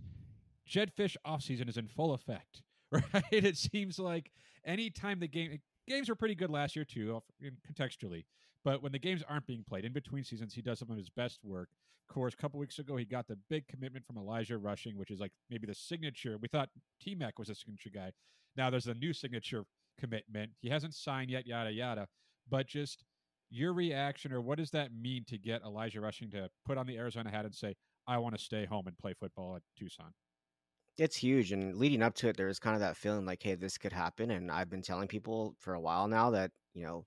Jedd 0.64 0.94
Fisch 0.94 1.16
offseason 1.26 1.68
is 1.68 1.76
in 1.76 1.88
full 1.88 2.14
effect, 2.14 2.62
right? 2.92 3.24
It 3.30 3.56
seems 3.56 3.98
like 3.98 4.30
any 4.64 4.90
time 4.90 5.20
the 5.20 5.28
game 5.28 5.58
games 5.88 6.08
were 6.08 6.14
pretty 6.14 6.34
good 6.34 6.50
last 6.50 6.76
year 6.76 6.84
too, 6.84 7.22
contextually, 7.70 8.24
But 8.64 8.82
when 8.82 8.92
the 8.92 8.98
games 8.98 9.22
aren't 9.28 9.46
being 9.46 9.64
played 9.64 9.84
in 9.84 9.92
between 9.92 10.24
seasons, 10.24 10.54
he 10.54 10.62
does 10.62 10.78
some 10.78 10.90
of 10.90 10.96
his 10.96 11.10
best 11.10 11.40
work. 11.44 11.68
Of 12.08 12.14
course, 12.14 12.34
a 12.34 12.36
couple 12.36 12.60
weeks 12.60 12.78
ago, 12.78 12.96
he 12.96 13.04
got 13.04 13.26
the 13.26 13.38
big 13.50 13.66
commitment 13.66 14.06
from 14.06 14.16
Elijah 14.16 14.58
Rushing, 14.58 14.96
which 14.96 15.10
is 15.10 15.20
like 15.20 15.32
maybe 15.50 15.66
the 15.66 15.74
signature. 15.74 16.38
We 16.40 16.48
thought 16.48 16.68
T 17.00 17.14
Mac 17.14 17.38
was 17.38 17.48
a 17.48 17.54
signature 17.54 17.90
guy. 17.92 18.12
Now 18.56 18.70
there's 18.70 18.86
a 18.86 18.94
new 18.94 19.12
signature 19.12 19.64
commitment. 19.98 20.52
He 20.60 20.68
hasn't 20.68 20.94
signed 20.94 21.30
yet, 21.30 21.46
yada, 21.46 21.72
yada. 21.72 22.06
But 22.48 22.68
just 22.68 23.04
your 23.50 23.72
reaction, 23.72 24.32
or 24.32 24.40
what 24.40 24.58
does 24.58 24.70
that 24.70 24.90
mean 24.94 25.24
to 25.26 25.38
get 25.38 25.62
Elijah 25.62 26.00
Rushing 26.00 26.30
to 26.30 26.48
put 26.64 26.78
on 26.78 26.86
the 26.86 26.96
Arizona 26.96 27.30
hat 27.30 27.44
and 27.44 27.54
say, 27.54 27.74
I 28.06 28.18
want 28.18 28.36
to 28.36 28.42
stay 28.42 28.64
home 28.66 28.86
and 28.86 28.96
play 28.98 29.14
football 29.18 29.56
at 29.56 29.62
Tucson? 29.76 30.12
It's 30.98 31.16
huge. 31.16 31.52
And 31.52 31.76
leading 31.76 32.02
up 32.02 32.14
to 32.16 32.28
it, 32.28 32.36
there 32.36 32.46
was 32.46 32.58
kind 32.58 32.74
of 32.74 32.80
that 32.80 32.96
feeling 32.96 33.26
like, 33.26 33.42
hey, 33.42 33.54
this 33.54 33.76
could 33.78 33.92
happen. 33.92 34.30
And 34.30 34.50
I've 34.50 34.70
been 34.70 34.82
telling 34.82 35.08
people 35.08 35.54
for 35.58 35.74
a 35.74 35.80
while 35.80 36.08
now 36.08 36.30
that, 36.30 36.50
you 36.74 36.84
know, 36.84 37.04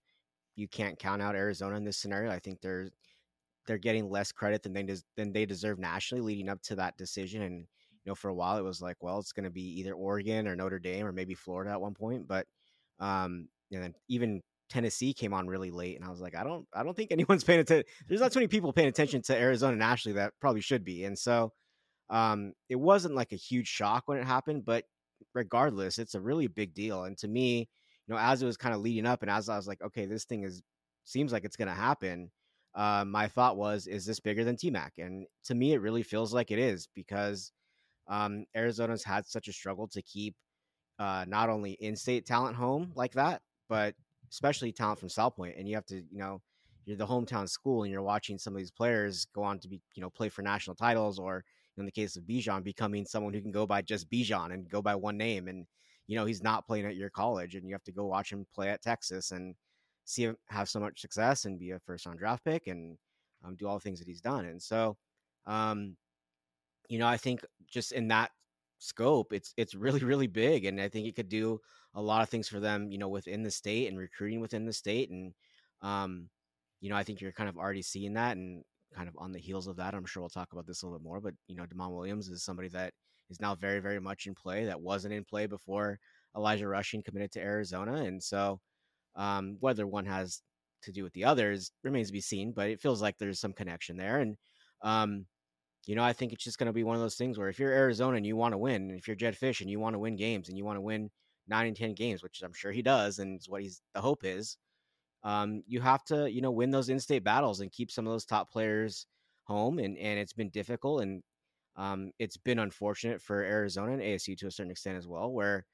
you 0.55 0.67
can't 0.67 0.99
count 0.99 1.21
out 1.21 1.35
Arizona 1.35 1.75
in 1.77 1.85
this 1.85 1.97
scenario. 1.97 2.31
I 2.31 2.39
think 2.39 2.61
they're 2.61 2.89
they're 3.65 3.77
getting 3.77 4.09
less 4.09 4.31
credit 4.31 4.63
than 4.63 4.73
they 4.73 4.83
des- 4.83 5.03
than 5.15 5.31
they 5.31 5.45
deserve 5.45 5.79
nationally 5.79 6.21
leading 6.21 6.49
up 6.49 6.61
to 6.63 6.75
that 6.75 6.97
decision. 6.97 7.43
And 7.43 7.59
you 7.59 8.11
know, 8.11 8.15
for 8.15 8.29
a 8.29 8.33
while 8.33 8.57
it 8.57 8.63
was 8.63 8.81
like, 8.81 8.97
well, 9.01 9.19
it's 9.19 9.31
going 9.31 9.43
to 9.43 9.49
be 9.49 9.79
either 9.79 9.93
Oregon 9.93 10.47
or 10.47 10.55
Notre 10.55 10.79
Dame 10.79 11.05
or 11.05 11.11
maybe 11.11 11.33
Florida 11.33 11.71
at 11.71 11.81
one 11.81 11.93
point. 11.93 12.27
But 12.27 12.45
um, 12.99 13.47
and 13.71 13.83
then 13.83 13.93
even 14.07 14.41
Tennessee 14.69 15.13
came 15.13 15.33
on 15.33 15.47
really 15.47 15.71
late, 15.71 15.95
and 15.95 16.05
I 16.05 16.09
was 16.09 16.21
like, 16.21 16.35
I 16.35 16.43
don't, 16.43 16.67
I 16.73 16.83
don't 16.83 16.95
think 16.95 17.11
anyone's 17.11 17.43
paying 17.43 17.59
attention. 17.59 17.85
There's 18.07 18.21
not 18.21 18.31
too 18.31 18.39
many 18.39 18.47
people 18.47 18.73
paying 18.73 18.87
attention 18.87 19.21
to 19.23 19.37
Arizona 19.37 19.75
nationally 19.75 20.15
that 20.15 20.33
probably 20.39 20.61
should 20.61 20.83
be. 20.83 21.05
And 21.05 21.17
so 21.17 21.53
um, 22.09 22.53
it 22.69 22.75
wasn't 22.75 23.15
like 23.15 23.31
a 23.31 23.37
huge 23.37 23.67
shock 23.67 24.03
when 24.07 24.17
it 24.17 24.25
happened, 24.25 24.65
but 24.65 24.85
regardless, 25.33 25.99
it's 25.99 26.15
a 26.15 26.21
really 26.21 26.47
big 26.47 26.73
deal. 26.73 27.03
And 27.03 27.17
to 27.19 27.27
me, 27.27 27.69
you 28.07 28.13
know, 28.13 28.17
as 28.19 28.41
it 28.41 28.45
was 28.45 28.57
kind 28.57 28.73
of 28.73 28.81
leading 28.81 29.05
up, 29.05 29.21
and 29.21 29.29
as 29.29 29.49
I 29.49 29.55
was 29.55 29.67
like, 29.67 29.81
okay, 29.81 30.05
this 30.05 30.25
thing 30.25 30.43
is 30.43 30.61
seems 31.05 31.31
like 31.31 31.43
it's 31.43 31.55
going 31.55 31.67
to 31.67 31.73
happen. 31.73 32.31
Uh, 32.75 33.03
my 33.05 33.27
thought 33.27 33.57
was, 33.57 33.87
is 33.87 34.05
this 34.05 34.19
bigger 34.19 34.43
than 34.43 34.55
TMAC? 34.55 34.91
And 34.99 35.25
to 35.45 35.55
me, 35.55 35.73
it 35.73 35.81
really 35.81 36.03
feels 36.03 36.33
like 36.33 36.51
it 36.51 36.59
is 36.59 36.87
because 36.95 37.51
um, 38.07 38.45
Arizona's 38.55 39.03
had 39.03 39.25
such 39.25 39.47
a 39.47 39.53
struggle 39.53 39.87
to 39.89 40.01
keep 40.01 40.35
uh, 40.99 41.25
not 41.27 41.49
only 41.49 41.71
in-state 41.73 42.25
talent 42.25 42.55
home 42.55 42.91
like 42.95 43.13
that, 43.13 43.41
but 43.69 43.95
especially 44.31 44.71
talent 44.71 44.99
from 44.99 45.09
Salpointe. 45.09 45.57
And 45.57 45.67
you 45.67 45.75
have 45.75 45.85
to, 45.87 45.95
you 45.95 46.19
know, 46.19 46.41
you're 46.85 46.97
the 46.97 47.07
hometown 47.07 47.47
school, 47.47 47.83
and 47.83 47.91
you're 47.91 48.01
watching 48.01 48.37
some 48.37 48.53
of 48.53 48.57
these 48.57 48.71
players 48.71 49.25
go 49.33 49.43
on 49.43 49.59
to 49.59 49.67
be, 49.67 49.81
you 49.95 50.01
know, 50.01 50.09
play 50.09 50.29
for 50.29 50.41
national 50.41 50.75
titles, 50.75 51.19
or 51.19 51.43
in 51.79 51.85
the 51.85 51.91
case 51.91 52.15
of 52.15 52.23
Bijan, 52.23 52.63
becoming 52.63 53.05
someone 53.05 53.33
who 53.33 53.41
can 53.41 53.51
go 53.51 53.65
by 53.65 53.81
just 53.81 54.09
Bijan 54.09 54.53
and 54.53 54.69
go 54.69 54.81
by 54.81 54.95
one 54.95 55.17
name. 55.17 55.47
And 55.47 55.65
you 56.07 56.15
know, 56.15 56.25
he's 56.25 56.43
not 56.43 56.65
playing 56.65 56.85
at 56.85 56.95
your 56.95 57.09
college, 57.11 57.55
and 57.55 57.67
you 57.67 57.73
have 57.73 57.83
to 57.83 57.91
go 57.91 58.05
watch 58.05 58.31
him 58.31 58.45
play 58.53 58.69
at 58.69 58.81
Texas 58.81 59.31
and 59.31 59.55
see 60.05 60.23
him 60.23 60.35
have 60.49 60.67
so 60.67 60.79
much 60.79 61.01
success 61.01 61.45
and 61.45 61.59
be 61.59 61.71
a 61.71 61.79
first 61.79 62.05
round 62.05 62.17
draft 62.17 62.43
pick 62.43 62.67
and 62.67 62.97
um, 63.45 63.55
do 63.55 63.67
all 63.67 63.75
the 63.75 63.81
things 63.81 63.99
that 63.99 64.07
he's 64.07 64.21
done. 64.21 64.45
And 64.45 64.61
so, 64.61 64.97
um, 65.45 65.95
you 66.89 66.97
know, 66.97 67.07
I 67.07 67.17
think 67.17 67.45
just 67.67 67.91
in 67.91 68.07
that 68.07 68.31
scope, 68.79 69.33
it's 69.33 69.53
it's 69.57 69.75
really 69.75 69.99
really 69.99 70.27
big, 70.27 70.65
and 70.65 70.81
I 70.81 70.89
think 70.89 71.07
it 71.07 71.15
could 71.15 71.29
do 71.29 71.59
a 71.95 72.01
lot 72.01 72.21
of 72.23 72.29
things 72.29 72.47
for 72.47 72.59
them, 72.59 72.91
you 72.91 72.97
know, 72.97 73.09
within 73.09 73.43
the 73.43 73.51
state 73.51 73.87
and 73.87 73.97
recruiting 73.97 74.39
within 74.41 74.65
the 74.65 74.73
state. 74.73 75.11
And 75.11 75.33
um, 75.81 76.29
you 76.81 76.89
know, 76.89 76.95
I 76.95 77.03
think 77.03 77.21
you're 77.21 77.31
kind 77.31 77.49
of 77.49 77.57
already 77.57 77.81
seeing 77.81 78.13
that, 78.13 78.35
and 78.37 78.63
kind 78.95 79.07
of 79.07 79.15
on 79.17 79.31
the 79.31 79.39
heels 79.39 79.67
of 79.67 79.77
that, 79.77 79.93
I'm 79.93 80.05
sure 80.05 80.21
we'll 80.21 80.29
talk 80.29 80.53
about 80.53 80.67
this 80.67 80.81
a 80.81 80.85
little 80.85 80.99
bit 80.99 81.03
more. 81.05 81.21
But 81.21 81.33
you 81.47 81.55
know, 81.55 81.65
Demond 81.65 81.95
Williams 81.95 82.29
is 82.29 82.43
somebody 82.43 82.69
that 82.69 82.93
is 83.29 83.39
now 83.39 83.55
very 83.55 83.79
very 83.79 83.99
much 83.99 84.25
in 84.27 84.35
play 84.35 84.65
that 84.65 84.81
wasn't 84.81 85.13
in 85.13 85.23
play 85.25 85.47
before 85.47 85.99
Elijah 86.35 86.67
Rushing 86.67 87.03
committed 87.03 87.31
to 87.33 87.41
Arizona, 87.41 87.95
and 88.03 88.21
so 88.21 88.59
um, 89.15 89.57
whether 89.59 89.85
one 89.85 90.05
has 90.05 90.41
to 90.83 90.91
do 90.91 91.03
with 91.03 91.13
the 91.13 91.25
others 91.25 91.71
remains 91.83 92.07
to 92.07 92.13
be 92.13 92.21
seen, 92.21 92.51
but 92.51 92.69
it 92.69 92.81
feels 92.81 93.01
like 93.01 93.17
there's 93.17 93.39
some 93.39 93.53
connection 93.53 93.97
there. 93.97 94.19
And, 94.19 94.37
um, 94.81 95.25
you 95.85 95.95
know, 95.95 96.03
I 96.03 96.13
think 96.13 96.33
it's 96.33 96.43
just 96.43 96.57
going 96.57 96.67
to 96.67 96.73
be 96.73 96.83
one 96.83 96.95
of 96.95 97.01
those 97.01 97.15
things 97.15 97.37
where 97.37 97.49
if 97.49 97.59
you're 97.59 97.71
Arizona 97.71 98.17
and 98.17 98.25
you 98.25 98.35
want 98.35 98.53
to 98.53 98.57
win, 98.57 98.89
and 98.89 98.97
if 98.99 99.07
you're 99.07 99.15
Jedd 99.15 99.35
Fisch 99.35 99.61
and 99.61 99.69
you 99.69 99.79
want 99.79 99.95
to 99.95 99.99
win 99.99 100.15
games 100.15 100.49
and 100.49 100.57
you 100.57 100.65
want 100.65 100.77
to 100.77 100.81
win 100.81 101.09
nine 101.47 101.67
and 101.67 101.75
10 101.75 101.93
games, 101.93 102.23
which 102.23 102.41
I'm 102.43 102.53
sure 102.53 102.71
he 102.71 102.81
does, 102.81 103.19
and 103.19 103.35
it's 103.35 103.49
what 103.49 103.61
he's 103.61 103.81
the 103.93 104.01
hope 104.01 104.21
is, 104.23 104.57
um, 105.23 105.63
you 105.67 105.81
have 105.81 106.03
to, 106.05 106.31
you 106.31 106.41
know, 106.41 106.51
win 106.51 106.71
those 106.71 106.89
in 106.89 106.99
state 106.99 107.23
battles 107.23 107.59
and 107.59 107.71
keep 107.71 107.91
some 107.91 108.07
of 108.07 108.13
those 108.13 108.25
top 108.25 108.51
players 108.51 109.05
home. 109.43 109.79
And, 109.79 109.97
and 109.97 110.19
it's 110.19 110.33
been 110.33 110.49
difficult 110.49 111.01
and 111.01 111.23
um, 111.75 112.11
it's 112.19 112.37
been 112.37 112.59
unfortunate 112.59 113.21
for 113.21 113.41
Arizona 113.41 113.93
and 113.93 114.01
ASU 114.01 114.37
to 114.37 114.47
a 114.47 114.51
certain 114.51 114.71
extent 114.71 114.97
as 114.97 115.07
well, 115.07 115.31
where 115.31 115.65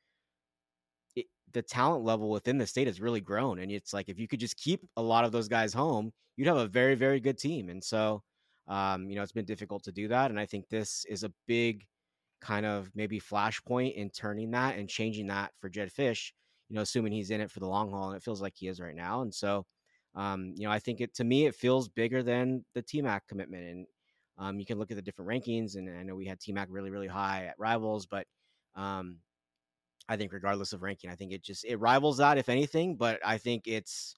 it, 1.16 1.26
the 1.52 1.62
talent 1.62 2.04
level 2.04 2.30
within 2.30 2.58
the 2.58 2.68
state 2.68 2.88
has 2.88 3.02
really 3.02 3.22
grown. 3.22 3.60
And 3.60 3.72
it's 3.72 3.94
like 3.94 4.10
if 4.10 4.20
you 4.20 4.28
could 4.28 4.40
just 4.40 4.58
keep 4.58 4.82
a 4.98 5.02
lot 5.02 5.26
of 5.26 5.32
those 5.32 5.48
guys 5.48 5.74
home, 5.74 6.12
you'd 6.38 6.48
have 6.48 6.58
a 6.58 6.68
very, 6.68 6.96
very 6.96 7.20
good 7.20 7.38
team. 7.38 7.70
And 7.70 7.84
so, 7.84 8.22
um, 8.68 9.10
you 9.10 9.16
know, 9.16 9.24
it's 9.24 9.32
been 9.32 9.46
difficult 9.46 9.84
to 9.86 9.92
do 9.92 10.08
that. 10.10 10.32
And 10.32 10.40
I 10.40 10.46
think 10.46 10.70
this 10.70 11.06
is 11.10 11.24
a 11.24 11.34
big 11.48 11.86
kind 12.42 12.66
of 12.66 12.92
maybe 12.94 13.20
flashpoint 13.20 13.96
in 13.96 14.10
turning 14.10 14.52
that 14.52 14.78
and 14.78 14.88
changing 14.90 15.28
that 15.28 15.52
for 15.60 15.70
Jedd 15.70 15.92
Fisch, 15.92 16.32
you 16.70 16.76
know, 16.76 16.82
assuming 16.82 17.14
he's 17.14 17.32
in 17.32 17.42
it 17.42 17.52
for 17.52 17.60
the 17.60 17.68
long 17.68 17.92
haul. 17.92 18.10
And 18.10 18.18
it 18.18 18.24
feels 18.24 18.42
like 18.42 18.54
he 18.56 18.68
is 18.68 18.80
right 18.80 18.96
now. 18.96 19.22
And 19.22 19.34
so, 19.34 19.66
um, 20.16 20.54
you 20.56 20.66
know, 20.66 20.72
I 20.72 20.80
think 20.80 21.02
it 21.02 21.14
to 21.16 21.24
me, 21.24 21.46
it 21.46 21.56
feels 21.56 21.90
bigger 21.90 22.24
than 22.24 22.66
the 22.74 22.82
TMAC 22.82 23.22
commitment. 23.28 23.64
And 23.64 23.88
um, 24.38 24.60
you 24.60 24.66
can 24.66 24.80
look 24.80 24.92
at 24.92 24.98
the 24.98 25.02
different 25.02 25.30
rankings. 25.30 25.76
And 25.76 25.90
I 25.90 26.04
know 26.04 26.16
we 26.16 26.26
had 26.26 26.40
TMAC 26.40 26.68
really, 26.70 26.92
really 26.92 27.08
high 27.08 27.46
at 27.46 27.56
rivals, 27.58 28.06
but 28.06 28.26
um, 28.76 29.18
I 30.08 30.18
think 30.18 30.34
regardless 30.34 30.74
of 30.74 30.82
ranking, 30.82 31.10
I 31.10 31.16
think 31.16 31.32
it 31.32 31.44
just 31.44 31.66
it 31.66 31.78
rivals 31.78 32.18
that 32.18 32.38
if 32.38 32.50
anything. 32.50 32.96
But 32.96 33.20
I 33.26 33.38
think 33.38 33.68
it's 33.68 34.16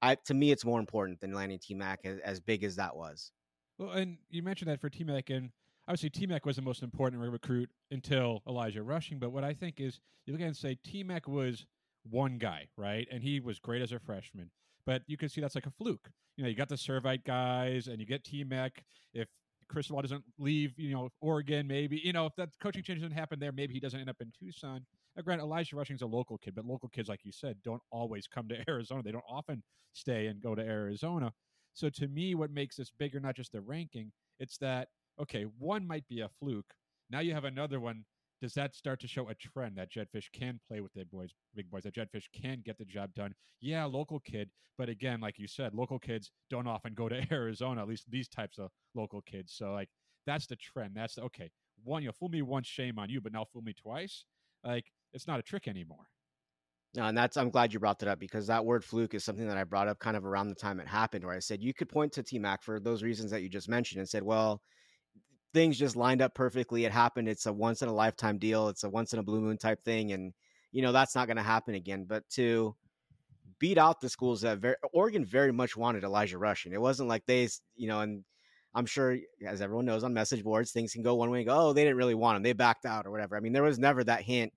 I 0.00 0.16
to 0.26 0.34
me 0.34 0.50
it's 0.50 0.64
more 0.64 0.80
important 0.80 1.20
than 1.20 1.32
landing 1.32 1.58
T 1.58 1.74
Mac 1.74 2.00
as, 2.04 2.18
as 2.24 2.40
big 2.40 2.64
as 2.64 2.76
that 2.76 2.96
was. 2.96 3.32
Well, 3.78 3.90
and 3.90 4.18
you 4.30 4.42
mentioned 4.42 4.70
that 4.70 4.80
for 4.80 4.90
T 4.90 5.04
Mac, 5.04 5.30
and 5.30 5.50
obviously 5.88 6.10
T 6.10 6.26
Mac 6.26 6.44
was 6.46 6.56
the 6.56 6.62
most 6.62 6.82
important 6.82 7.20
recruit 7.22 7.70
until 7.90 8.42
Elijah 8.46 8.82
Rushing. 8.82 9.18
But 9.18 9.32
what 9.32 9.42
I 9.42 9.54
think 9.54 9.80
is 9.80 10.00
you 10.26 10.32
look 10.32 10.42
at 10.42 10.46
and 10.46 10.56
say 10.56 10.76
T 10.84 11.02
Mac 11.02 11.26
was 11.26 11.66
one 12.08 12.38
guy, 12.38 12.68
right? 12.76 13.08
And 13.10 13.22
he 13.22 13.40
was 13.40 13.58
great 13.58 13.82
as 13.82 13.92
a 13.92 13.98
freshman. 13.98 14.50
But 14.86 15.02
you 15.06 15.16
can 15.16 15.28
see 15.28 15.40
that's 15.40 15.54
like 15.54 15.66
a 15.66 15.70
fluke. 15.70 16.10
You 16.36 16.44
know, 16.44 16.50
you 16.50 16.56
got 16.56 16.68
the 16.68 16.76
Servite 16.76 17.24
guys 17.24 17.88
and 17.88 17.98
you 17.98 18.06
get 18.06 18.24
T 18.24 18.44
Mac. 18.44 18.84
If 19.14 19.28
Cristobal 19.68 20.02
doesn't 20.02 20.24
leave, 20.38 20.78
you 20.78 20.92
know, 20.92 21.08
Oregon, 21.20 21.66
maybe, 21.66 22.00
you 22.02 22.12
know, 22.12 22.26
if 22.26 22.34
that 22.36 22.50
coaching 22.62 22.82
change 22.82 23.00
doesn't 23.00 23.16
happen 23.16 23.40
there, 23.40 23.52
maybe 23.52 23.74
he 23.74 23.80
doesn't 23.80 23.98
end 23.98 24.08
up 24.08 24.16
in 24.20 24.32
Tucson. 24.38 24.86
Now, 25.16 25.22
grant 25.22 25.40
Elijah 25.40 25.76
Rushing's 25.76 26.02
a 26.02 26.06
local 26.06 26.38
kid, 26.38 26.54
but 26.54 26.64
local 26.64 26.88
kids, 26.88 27.08
like 27.08 27.24
you 27.24 27.32
said, 27.32 27.56
don't 27.64 27.82
always 27.90 28.26
come 28.26 28.48
to 28.48 28.56
Arizona. 28.68 29.02
They 29.02 29.12
don't 29.12 29.24
often 29.28 29.62
stay 29.92 30.26
and 30.26 30.40
go 30.40 30.54
to 30.54 30.62
Arizona. 30.62 31.32
So 31.74 31.88
to 31.90 32.08
me, 32.08 32.34
what 32.34 32.50
makes 32.50 32.76
this 32.76 32.90
bigger, 32.98 33.20
not 33.20 33.36
just 33.36 33.52
the 33.52 33.60
ranking, 33.60 34.12
it's 34.38 34.58
that, 34.58 34.88
okay, 35.20 35.44
one 35.58 35.86
might 35.86 36.06
be 36.08 36.20
a 36.20 36.28
fluke. 36.40 36.74
Now 37.10 37.20
you 37.20 37.34
have 37.34 37.44
another 37.44 37.80
one. 37.80 38.04
Does 38.40 38.54
that 38.54 38.74
start 38.74 39.00
to 39.00 39.08
show 39.08 39.28
a 39.28 39.34
trend 39.34 39.76
that 39.76 39.90
Jedd 39.90 40.08
Fisch 40.14 40.30
can 40.32 40.60
play 40.68 40.80
with 40.80 40.92
the 40.94 41.04
boys, 41.04 41.30
big 41.56 41.68
boys, 41.70 41.82
that 41.82 41.94
Jedd 41.94 42.08
Fisch 42.12 42.28
can 42.32 42.62
get 42.64 42.78
the 42.78 42.84
job 42.84 43.12
done? 43.14 43.34
Yeah, 43.60 43.84
local 43.84 44.20
kid. 44.20 44.50
But 44.76 44.88
again, 44.88 45.20
like 45.20 45.40
you 45.40 45.48
said, 45.48 45.74
local 45.74 45.98
kids 45.98 46.30
don't 46.48 46.68
often 46.68 46.94
go 46.94 47.08
to 47.08 47.26
Arizona, 47.32 47.82
at 47.82 47.88
least 47.88 48.08
these 48.08 48.28
types 48.28 48.58
of 48.58 48.70
local 48.94 49.22
kids. 49.22 49.52
So 49.56 49.72
like 49.72 49.88
that's 50.24 50.46
the 50.46 50.56
trend. 50.56 50.92
That's 50.94 51.16
the, 51.16 51.22
okay. 51.22 51.50
One, 51.82 52.02
you 52.02 52.08
know, 52.08 52.12
fool 52.12 52.28
me 52.28 52.42
once, 52.42 52.68
shame 52.68 52.98
on 52.98 53.08
you, 53.10 53.20
but 53.20 53.32
now 53.32 53.44
fool 53.44 53.62
me 53.62 53.72
twice. 53.72 54.24
Like 54.64 54.92
it's 55.12 55.26
not 55.26 55.40
a 55.40 55.42
trick 55.42 55.66
anymore. 55.66 56.06
No, 56.94 57.04
and 57.04 57.18
that's 57.18 57.36
I'm 57.36 57.50
glad 57.50 57.72
you 57.72 57.80
brought 57.80 57.98
that 57.98 58.08
up 58.08 58.18
because 58.18 58.46
that 58.46 58.64
word 58.64 58.84
fluke 58.84 59.14
is 59.14 59.24
something 59.24 59.46
that 59.46 59.58
I 59.58 59.64
brought 59.64 59.88
up 59.88 59.98
kind 59.98 60.16
of 60.16 60.24
around 60.24 60.48
the 60.48 60.54
time 60.54 60.80
it 60.80 60.86
happened, 60.86 61.24
where 61.24 61.34
I 61.34 61.38
said 61.40 61.62
you 61.62 61.74
could 61.74 61.88
point 61.88 62.12
to 62.12 62.22
T 62.22 62.38
Mac 62.38 62.62
for 62.62 62.80
those 62.80 63.02
reasons 63.02 63.30
that 63.30 63.42
you 63.42 63.48
just 63.48 63.68
mentioned 63.68 63.98
and 63.98 64.08
said, 64.08 64.22
well, 64.22 64.62
things 65.54 65.78
just 65.78 65.96
lined 65.96 66.22
up 66.22 66.34
perfectly. 66.34 66.84
It 66.84 66.92
happened. 66.92 67.28
It's 67.28 67.46
a 67.46 67.52
once 67.52 67.82
in 67.82 67.88
a 67.88 67.94
lifetime 67.94 68.38
deal. 68.38 68.68
It's 68.68 68.84
a 68.84 68.90
once 68.90 69.12
in 69.12 69.18
a 69.18 69.22
blue 69.22 69.40
moon 69.40 69.58
type 69.58 69.82
thing, 69.84 70.12
and 70.12 70.32
you 70.72 70.82
know 70.82 70.92
that's 70.92 71.14
not 71.14 71.26
going 71.26 71.36
to 71.36 71.42
happen 71.42 71.74
again. 71.74 72.04
But 72.04 72.28
to 72.30 72.74
beat 73.58 73.78
out 73.78 74.00
the 74.00 74.08
schools 74.08 74.42
that 74.42 74.58
very, 74.58 74.76
Oregon 74.92 75.24
very 75.24 75.52
much 75.52 75.76
wanted 75.76 76.04
Elijah 76.04 76.38
Rushing. 76.38 76.72
It 76.72 76.80
wasn't 76.80 77.08
like 77.08 77.24
they, 77.26 77.48
you 77.76 77.88
know, 77.88 78.00
and 78.00 78.24
I'm 78.74 78.86
sure, 78.86 79.16
as 79.44 79.60
everyone 79.60 79.86
knows 79.86 80.04
on 80.04 80.12
message 80.12 80.44
boards, 80.44 80.70
things 80.70 80.92
can 80.92 81.02
go 81.02 81.14
one 81.14 81.30
way 81.30 81.38
and 81.38 81.48
go, 81.48 81.68
oh, 81.68 81.72
they 81.72 81.82
didn't 81.82 81.96
really 81.96 82.14
want 82.14 82.36
him. 82.36 82.42
They 82.42 82.52
backed 82.52 82.84
out 82.84 83.06
or 83.06 83.10
whatever. 83.10 83.36
I 83.36 83.40
mean, 83.40 83.52
there 83.52 83.62
was 83.62 83.78
never 83.78 84.04
that 84.04 84.22
hint 84.22 84.52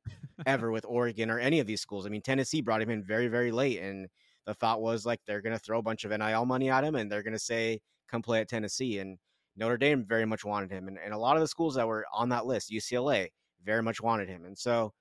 ever 0.45 0.71
with 0.71 0.85
Oregon 0.85 1.31
or 1.31 1.39
any 1.39 1.59
of 1.59 1.67
these 1.67 1.81
schools. 1.81 2.05
I 2.05 2.09
mean, 2.09 2.21
Tennessee 2.21 2.61
brought 2.61 2.81
him 2.81 2.89
in 2.89 3.03
very, 3.03 3.27
very 3.27 3.51
late. 3.51 3.81
And 3.81 4.07
the 4.45 4.53
thought 4.53 4.81
was 4.81 5.05
like 5.05 5.21
they're 5.25 5.41
going 5.41 5.57
to 5.57 5.63
throw 5.63 5.79
a 5.79 5.83
bunch 5.83 6.03
of 6.03 6.11
NIL 6.11 6.45
money 6.45 6.69
at 6.69 6.83
him 6.83 6.95
and 6.95 7.11
they're 7.11 7.23
going 7.23 7.33
to 7.33 7.39
say, 7.39 7.79
come 8.09 8.21
play 8.21 8.41
at 8.41 8.49
Tennessee. 8.49 8.99
And 8.99 9.17
Notre 9.55 9.77
Dame 9.77 10.05
very 10.07 10.25
much 10.25 10.45
wanted 10.45 10.71
him. 10.71 10.87
And, 10.87 10.97
and 11.03 11.13
a 11.13 11.17
lot 11.17 11.35
of 11.35 11.41
the 11.41 11.47
schools 11.47 11.75
that 11.75 11.87
were 11.87 12.05
on 12.13 12.29
that 12.29 12.45
list, 12.45 12.71
UCLA, 12.71 13.27
very 13.63 13.83
much 13.83 14.01
wanted 14.01 14.29
him. 14.29 14.45
And 14.45 14.57
so, 14.57 14.93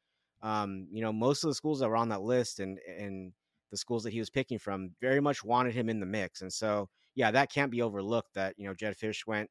um, 0.43 0.87
you 0.91 1.03
know, 1.03 1.13
most 1.13 1.45
of 1.45 1.49
the 1.49 1.55
schools 1.55 1.81
that 1.81 1.89
were 1.89 1.97
on 1.97 2.09
that 2.11 2.23
list 2.23 2.61
and, 2.61 2.79
and 2.99 3.33
the 3.71 3.77
schools 3.77 4.03
that 4.05 4.13
he 4.13 4.19
was 4.19 4.31
picking 4.31 4.59
from 4.59 4.91
very 5.01 5.21
much 5.21 5.45
wanted 5.45 5.75
him 5.75 5.89
in 5.89 6.01
the 6.01 6.07
mix. 6.07 6.43
And 6.43 6.53
so, 6.53 6.89
yeah, 7.15 7.31
that 7.31 7.53
can't 7.53 7.71
be 7.71 7.83
overlooked 7.83 8.35
that, 8.35 8.55
you 8.57 8.67
know, 8.67 8.75
Jedd 8.75 8.97
Fisch 8.97 9.27
went 9.27 9.49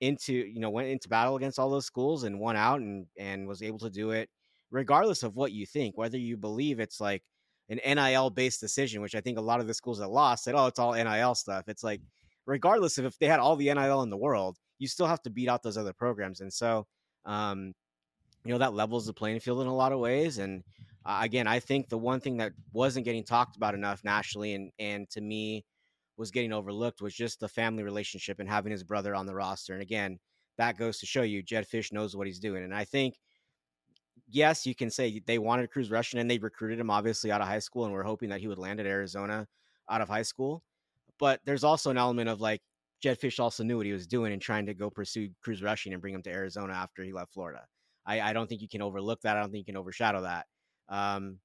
into, 0.00 0.32
you 0.32 0.60
know, 0.60 0.70
went 0.70 0.88
into 0.88 1.08
battle 1.08 1.36
against 1.36 1.58
all 1.58 1.70
those 1.70 1.86
schools 1.86 2.24
and 2.24 2.40
won 2.40 2.56
out 2.56 2.80
and, 2.80 3.06
and 3.18 3.46
was 3.46 3.62
able 3.62 3.78
to 3.80 3.90
do 3.90 4.10
it 4.10 4.28
regardless 4.70 5.22
of 5.22 5.36
what 5.36 5.52
you 5.52 5.66
think, 5.66 5.96
whether 5.98 6.18
you 6.18 6.36
believe 6.36 6.80
it's 6.80 7.00
like 7.00 7.22
an 7.68 7.80
NIL 7.84 8.30
based 8.30 8.60
decision, 8.60 9.02
which 9.02 9.14
I 9.14 9.20
think 9.20 9.38
a 9.38 9.42
lot 9.42 9.60
of 9.60 9.66
the 9.66 9.74
schools 9.74 9.98
that 9.98 10.10
lost 10.10 10.44
said, 10.44 10.54
"Oh, 10.54 10.66
it's 10.66 10.78
all 10.78 10.94
NIL 10.94 11.34
stuff." 11.34 11.68
It's 11.68 11.84
like, 11.84 12.00
regardless 12.46 12.98
of 12.98 13.04
if 13.04 13.18
they 13.18 13.26
had 13.26 13.40
all 13.40 13.56
the 13.56 13.72
NIL 13.72 14.02
in 14.02 14.10
the 14.10 14.16
world, 14.16 14.56
you 14.78 14.88
still 14.88 15.06
have 15.06 15.22
to 15.22 15.30
beat 15.30 15.48
out 15.48 15.62
those 15.62 15.76
other 15.76 15.92
programs, 15.92 16.40
and 16.40 16.52
so, 16.52 16.86
um, 17.24 17.72
you 18.44 18.52
know, 18.52 18.58
that 18.58 18.74
levels 18.74 19.06
the 19.06 19.12
playing 19.12 19.40
field 19.40 19.60
in 19.60 19.66
a 19.66 19.74
lot 19.74 19.92
of 19.92 19.98
ways. 19.98 20.38
And 20.38 20.62
uh, 21.04 21.20
again, 21.22 21.46
I 21.46 21.60
think 21.60 21.88
the 21.88 21.98
one 21.98 22.20
thing 22.20 22.38
that 22.38 22.52
wasn't 22.72 23.04
getting 23.04 23.24
talked 23.24 23.56
about 23.56 23.74
enough 23.74 24.02
nationally, 24.04 24.54
and 24.54 24.70
and 24.78 25.08
to 25.10 25.20
me 25.20 25.64
was 26.16 26.30
getting 26.30 26.52
overlooked, 26.52 27.00
was 27.00 27.14
just 27.14 27.40
the 27.40 27.48
family 27.48 27.82
relationship 27.82 28.40
and 28.40 28.48
having 28.48 28.72
his 28.72 28.84
brother 28.84 29.14
on 29.14 29.26
the 29.26 29.34
roster. 29.34 29.72
And 29.72 29.82
again, 29.82 30.18
that 30.58 30.76
goes 30.76 30.98
to 30.98 31.06
show 31.06 31.22
you 31.22 31.42
Jedd 31.42 31.66
Fisch 31.66 31.92
knows 31.92 32.16
what 32.16 32.26
he's 32.26 32.38
doing. 32.38 32.64
And 32.64 32.74
I 32.74 32.84
think 32.84 33.14
yes, 34.30 34.66
you 34.66 34.74
can 34.74 34.90
say 34.90 35.20
they 35.26 35.38
wanted 35.38 35.70
Cruz 35.70 35.90
Rushing 35.90 36.20
and 36.20 36.30
they 36.30 36.38
recruited 36.38 36.78
him 36.78 36.90
obviously 36.90 37.30
out 37.30 37.40
of 37.40 37.48
high 37.48 37.58
school, 37.58 37.84
and 37.84 37.92
we're 37.92 38.02
hoping 38.02 38.30
that 38.30 38.40
he 38.40 38.48
would 38.48 38.58
land 38.58 38.80
at 38.80 38.86
Arizona 38.86 39.46
out 39.90 40.00
of 40.00 40.08
high 40.08 40.22
school. 40.22 40.62
But 41.20 41.40
there's 41.44 41.64
also 41.64 41.90
an 41.90 41.98
element 41.98 42.28
of 42.28 42.40
like 42.40 42.62
Jedd 43.02 43.20
Fisch 43.20 43.38
also 43.38 43.62
knew 43.62 43.76
what 43.76 43.86
he 43.86 43.92
was 43.92 44.06
doing 44.06 44.32
and 44.32 44.42
trying 44.42 44.66
to 44.66 44.74
go 44.74 44.90
pursue 44.90 45.28
Cruz 45.42 45.62
Rushing 45.62 45.92
and 45.92 46.02
bring 46.02 46.14
him 46.14 46.22
to 46.22 46.30
Arizona 46.30 46.72
after 46.72 47.04
he 47.04 47.12
left 47.12 47.32
Florida. 47.32 47.64
I, 48.06 48.20
I 48.20 48.32
don't 48.32 48.48
think 48.48 48.62
you 48.62 48.68
can 48.68 48.82
overlook 48.82 49.20
that. 49.22 49.36
I 49.36 49.40
don't 49.40 49.52
think 49.52 49.66
you 49.66 49.72
can 49.72 49.80
overshadow 49.80 50.22
that. 50.22 50.46
Um, 50.88 51.38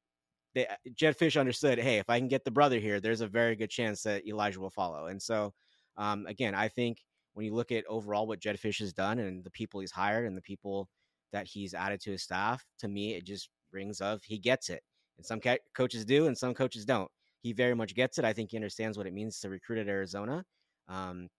they, 0.53 0.67
Fisch 0.97 1.39
understood, 1.39 1.77
hey, 1.77 1.97
if 1.97 2.09
I 2.09 2.17
can 2.17 2.29
get 2.29 2.45
the 2.45 2.51
brother 2.51 2.79
here, 2.79 2.99
there's 2.99 3.21
a 3.21 3.27
very 3.27 3.55
good 3.55 3.69
chance 3.69 4.01
that 4.03 4.25
Elijah 4.25 4.59
will 4.59 4.69
follow. 4.69 5.07
And 5.07 5.21
so, 5.21 5.53
um, 5.97 6.25
again, 6.27 6.55
I 6.55 6.69
think 6.69 7.03
when 7.33 7.45
you 7.45 7.53
look 7.53 7.71
at 7.73 7.85
overall 7.87 8.25
what 8.25 8.39
Jedd 8.39 8.57
Fisch 8.57 8.79
has 8.79 8.93
done 8.93 9.19
and 9.19 9.43
the 9.43 9.51
people 9.51 9.81
he's 9.81 9.91
hired 9.91 10.25
and 10.25 10.37
the 10.37 10.41
people 10.41 10.87
that 11.33 11.45
he's 11.45 11.73
added 11.73 11.99
to 12.01 12.11
his 12.11 12.23
staff, 12.23 12.63
to 12.79 12.87
me, 12.87 13.13
it 13.13 13.25
just 13.25 13.49
rings 13.71 13.99
of 13.99 14.23
he 14.23 14.37
gets 14.37 14.69
it. 14.69 14.81
And 15.17 15.25
some 15.25 15.41
ca- 15.41 15.57
coaches 15.73 16.05
do, 16.05 16.27
and 16.27 16.37
some 16.37 16.53
coaches 16.53 16.85
don't. 16.85 17.11
He 17.45 17.53
very 17.53 17.75
much 17.75 17.93
gets 17.93 18.17
it. 18.17 18.25
I 18.25 18.33
think 18.33 18.49
he 18.49 18.57
understands 18.57 18.97
what 18.97 19.05
it 19.05 19.13
means 19.13 19.39
to 19.39 19.51
recruit 19.51 19.77
at 19.77 19.87
Arizona. 19.87 20.43
Um, 20.87 21.29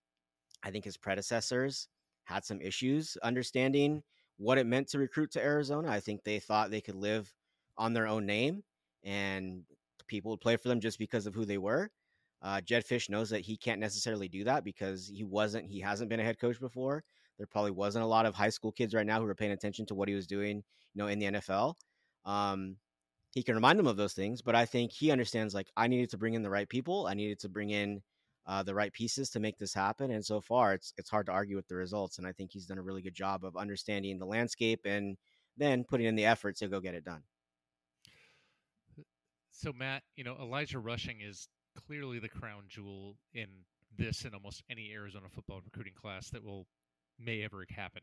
I 0.63 0.71
think 0.71 0.85
his 0.85 0.97
predecessors 0.97 1.89
had 2.23 2.45
some 2.45 2.61
issues 2.61 3.17
understanding 3.25 4.05
what 4.37 4.57
it 4.57 4.67
meant 4.69 4.87
to 4.91 5.01
recruit 5.01 5.33
to 5.33 5.43
Arizona. 5.43 5.91
I 5.91 5.99
think 5.99 6.23
they 6.23 6.39
thought 6.39 6.71
they 6.71 6.81
could 6.81 6.95
live 6.95 7.35
on 7.77 7.93
their 7.93 8.07
own 8.07 8.25
name 8.25 8.63
and 9.03 9.65
people 10.07 10.31
would 10.31 10.41
play 10.41 10.57
for 10.57 10.69
them 10.69 10.79
just 10.79 11.01
because 11.01 11.27
of 11.27 11.35
who 11.35 11.45
they 11.45 11.59
were. 11.59 11.91
Uh, 12.41 12.61
Jedd 12.61 12.87
Fisch 12.87 13.11
knows 13.11 13.29
that 13.31 13.41
he 13.41 13.57
can't 13.57 13.81
necessarily 13.81 14.29
do 14.29 14.45
that 14.45 14.63
because 14.63 15.11
he 15.13 15.25
wasn't, 15.25 15.69
he 15.69 15.81
hasn't 15.81 16.09
been 16.09 16.21
a 16.21 16.25
head 16.25 16.39
coach 16.39 16.61
before. 16.61 17.03
There 17.37 17.49
probably 17.49 17.73
wasn't 17.73 18.05
a 18.05 18.07
lot 18.07 18.27
of 18.27 18.35
high 18.37 18.51
school 18.51 18.71
kids 18.71 18.95
right 18.95 19.05
now 19.05 19.19
who 19.19 19.27
were 19.27 19.35
paying 19.35 19.51
attention 19.51 19.87
to 19.87 19.97
what 19.97 20.09
he 20.09 20.15
was 20.15 20.29
doing, 20.29 20.59
you 20.59 21.03
know, 21.03 21.09
in 21.09 21.19
the 21.19 21.27
NFL. 21.27 21.75
Um, 22.25 22.77
he 23.37 23.43
can 23.43 23.55
remind 23.55 23.79
them 23.79 23.87
of 23.87 23.99
those 23.99 24.15
things, 24.15 24.41
but 24.41 24.55
I 24.55 24.65
think 24.65 24.91
he 24.91 25.11
understands 25.11 25.53
like 25.55 25.71
I 25.77 25.89
needed 25.89 26.09
to 26.09 26.17
bring 26.17 26.33
in 26.33 26.43
the 26.43 26.49
right 26.49 26.67
people. 26.67 27.07
I 27.07 27.13
needed 27.13 27.39
to 27.41 27.51
bring 27.51 27.69
in 27.69 28.01
uh, 28.47 28.63
the 28.63 28.75
right 28.75 28.91
pieces 28.91 29.29
to 29.31 29.41
make 29.41 29.59
this 29.59 29.75
happen. 29.75 30.11
And 30.11 30.25
so 30.25 30.41
far, 30.41 30.73
it's 30.73 30.95
it's 30.97 31.11
hard 31.11 31.27
to 31.27 31.33
argue 31.33 31.55
with 31.55 31.69
the 31.69 31.75
results. 31.75 32.17
And 32.17 32.27
I 32.27 32.33
think 32.33 32.51
he's 32.51 32.65
done 32.65 32.79
a 32.79 32.83
really 32.83 33.03
good 33.03 33.15
job 33.15 33.45
of 33.45 33.55
understanding 33.55 34.19
the 34.19 34.25
landscape 34.25 34.81
and 34.87 35.19
then 35.59 35.85
putting 35.85 36.07
in 36.07 36.17
the 36.17 36.25
effort 36.25 36.57
to 36.57 36.69
go 36.69 36.81
get 36.81 36.95
it 36.95 37.05
done. 37.05 37.23
So 39.51 39.71
Matt, 39.71 40.03
you 40.17 40.25
know 40.25 40.39
Elijah 40.41 40.79
Rushing 40.79 41.21
is 41.21 41.47
clearly 41.87 42.19
the 42.19 42.31
crown 42.31 42.63
jewel 42.69 43.19
in 43.35 43.49
this 43.99 44.25
and 44.25 44.35
almost 44.35 44.63
any 44.71 44.93
Arizona 44.95 45.27
football 45.31 45.61
recruiting 45.63 45.95
class 45.95 46.31
that 46.31 46.43
will 46.43 46.67
may 47.19 47.43
ever 47.43 47.67
happen. 47.69 48.01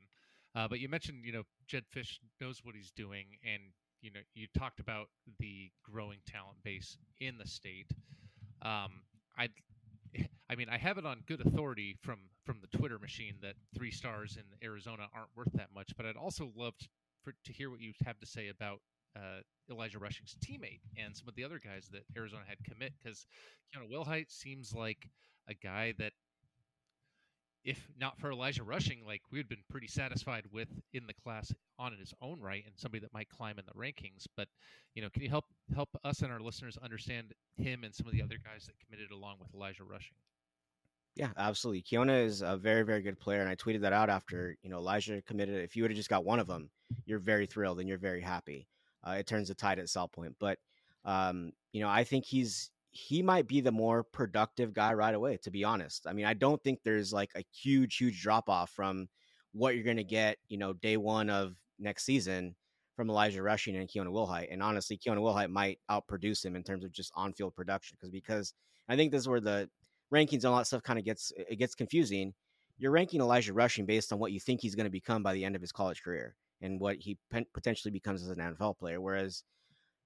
Uh, 0.54 0.67
but 0.67 0.80
you 0.80 0.88
mentioned, 0.88 1.26
you 1.26 1.34
know, 1.34 1.41
Jedd 1.67 1.86
Fisch 1.91 2.19
knows 2.39 2.60
what 2.63 2.76
he's 2.76 2.91
doing, 2.91 3.26
and 3.43 3.63
you 4.04 4.12
know, 4.12 4.20
you 4.36 4.48
talked 4.56 4.80
about 4.80 5.08
the 5.39 5.72
growing 5.89 6.20
talent 6.28 6.58
base 6.63 6.98
in 7.20 7.38
the 7.38 7.48
state. 7.48 7.88
Um, 8.62 9.02
I, 9.38 9.48
I 10.50 10.56
mean, 10.56 10.68
I 10.70 10.78
have 10.78 10.98
it 10.98 11.06
on 11.06 11.24
good 11.26 11.42
authority 11.46 11.98
from 12.04 12.20
from 12.46 12.60
the 12.62 12.78
Twitter 12.78 13.00
machine 13.00 13.36
that 13.42 13.56
three 13.76 13.92
stars 13.92 14.38
in 14.38 14.68
Arizona 14.68 15.08
aren't 15.16 15.36
worth 15.36 15.54
that 15.54 15.70
much. 15.74 15.96
But 15.96 16.06
I'd 16.06 16.18
also 16.18 16.52
love 16.56 16.78
to, 16.80 16.88
for, 17.24 17.34
to 17.46 17.54
hear 17.54 17.70
what 17.70 17.80
you 17.80 17.94
have 18.06 18.20
to 18.20 18.28
say 18.28 18.50
about 18.50 18.82
uh, 19.16 19.42
Elijah 19.72 20.00
Rushing's 20.00 20.36
teammate 20.46 20.82
and 20.98 21.16
some 21.16 21.30
of 21.30 21.36
the 21.36 21.44
other 21.46 21.60
guys 21.63 21.88
that 21.92 22.04
Arizona 22.18 22.44
had 22.46 22.58
commit 22.70 22.94
because 23.02 23.26
you 23.74 23.80
know 23.80 23.86
Wilhite 23.88 24.30
seems 24.30 24.74
like 24.74 25.08
a 25.48 25.54
guy 25.54 25.94
that 25.98 26.12
if 27.63 27.88
not 27.99 28.19
for 28.19 28.32
Elijah 28.32 28.63
Rushing, 28.63 28.99
like 29.06 29.21
we 29.32 29.39
had 29.39 29.47
been 29.47 29.63
pretty 29.69 29.88
satisfied 29.88 30.45
with 30.52 30.67
in 30.93 31.08
the 31.08 31.13
class 31.13 31.54
on 31.80 31.93
in 31.93 31.99
his 31.99 32.13
own 32.21 32.39
right, 32.39 32.63
and 32.65 32.73
somebody 32.78 32.99
that 33.02 33.13
might 33.13 33.30
climb 33.30 33.58
in 33.58 33.65
the 33.65 33.80
rankings. 33.80 34.28
But 34.36 34.47
you 34.95 35.02
know, 35.02 35.10
can 35.10 35.21
you 35.21 35.30
help 35.30 35.45
help 35.73 35.89
us 36.04 36.21
and 36.21 36.32
our 36.32 36.39
listeners 36.39 36.78
understand 36.82 37.34
him 37.58 37.84
and 37.84 37.93
some 37.93 38.08
of 38.08 38.13
the 38.13 38.21
other 38.21 38.38
guys 38.43 38.65
that 38.65 38.76
committed 38.86 39.12
along 39.12 39.38
with 39.39 39.54
Elijah 39.54 39.84
Rushing? 39.84 40.15
Yeah, 41.15 41.30
absolutely. 41.38 41.84
Keona 41.84 42.26
is 42.26 42.41
a 42.41 42.58
very, 42.58 42.84
very 42.84 43.02
good 43.02 43.19
player, 43.19 43.41
and 43.41 43.49
I 43.49 43.56
tweeted 43.56 43.82
that 43.82 43.93
out 43.93 44.10
after 44.10 44.58
you 44.62 44.69
know 44.69 44.78
Elijah 44.78 45.21
committed. 45.21 45.63
If 45.63 45.76
you 45.76 45.84
would 45.84 45.91
have 45.91 45.97
just 45.97 46.10
got 46.10 46.26
one 46.26 46.39
of 46.39 46.47
them, 46.47 46.69
you're 47.06 47.19
very 47.19 47.45
thrilled 47.45 47.80
and 47.80 47.88
you're 47.88 47.97
very 47.97 48.21
happy. 48.21 48.67
Uh, 49.06 49.12
it 49.12 49.28
turns 49.28 49.47
the 49.47 49.56
tide 49.56 49.80
at 49.80 49.86
Salpointe, 49.86 50.36
but 50.39 50.58
um, 51.06 51.52
you 51.71 51.82
know 51.82 51.89
I 51.89 52.04
think 52.04 52.26
he's 52.26 52.71
he 52.93 53.23
might 53.23 53.47
be 53.47 53.60
the 53.60 53.71
more 53.71 54.03
productive 54.03 54.71
guy 54.71 54.93
right 54.93 55.15
away, 55.15 55.38
to 55.38 55.49
be 55.49 55.63
honest. 55.63 56.06
I 56.08 56.13
mean, 56.13 56.25
I 56.25 56.36
don't 56.36 56.63
think 56.63 56.79
there's 56.84 57.12
like 57.12 57.32
a 57.36 57.43
huge, 57.51 57.97
huge 57.97 58.21
drop 58.21 58.49
off 58.49 58.69
from 58.69 59.10
what 59.51 59.73
you're 59.73 59.84
going 59.84 59.97
to 59.97 60.03
get, 60.03 60.38
you 60.47 60.60
know, 60.60 60.73
day 60.73 60.95
one 60.97 61.32
of 61.32 61.56
next 61.79 62.06
season 62.06 62.56
from 62.95 63.10
Elijah 63.10 63.41
Rushing 63.41 63.75
and 63.75 63.89
Keona 63.89 64.10
Wilhite. 64.10 64.53
And 64.53 64.62
honestly, 64.62 64.95
Keona 64.95 65.17
Wilhite 65.17 65.49
might 65.49 65.79
outproduce 65.89 66.45
him 66.45 66.56
in 66.56 66.63
terms 66.63 66.84
of 66.86 66.91
just 66.91 67.12
on 67.15 67.34
field 67.34 67.56
production 67.56 67.97
because 67.99 68.12
because 68.12 68.53
I 68.88 68.95
think 68.95 69.12
this 69.12 69.21
is 69.21 69.27
where 69.27 69.41
the 69.41 69.69
rankings 70.13 70.43
and 70.43 70.45
all 70.45 70.58
that 70.58 70.67
stuff 70.67 70.84
kind 70.84 70.99
of 70.99 71.06
gets 71.06 71.34
it 71.36 71.58
gets 71.58 71.73
confusing. 71.73 72.36
You're 72.77 72.91
ranking 72.91 73.21
Elijah 73.21 73.53
Rushing 73.53 73.88
based 73.88 74.13
on 74.13 74.19
what 74.19 74.32
you 74.32 74.39
think 74.39 74.62
he's 74.62 74.75
going 74.75 74.86
to 74.86 74.91
become 74.91 75.23
by 75.23 75.34
the 75.34 75.43
end 75.43 75.56
of 75.56 75.62
his 75.62 75.71
college 75.71 76.03
career 76.03 76.36
and 76.62 76.79
what 76.79 76.97
he 76.97 77.17
potentially 77.53 77.91
becomes 77.91 78.21
as 78.21 78.29
an 78.29 78.38
NFL 78.38 78.77
player. 78.77 79.01
Whereas 79.01 79.43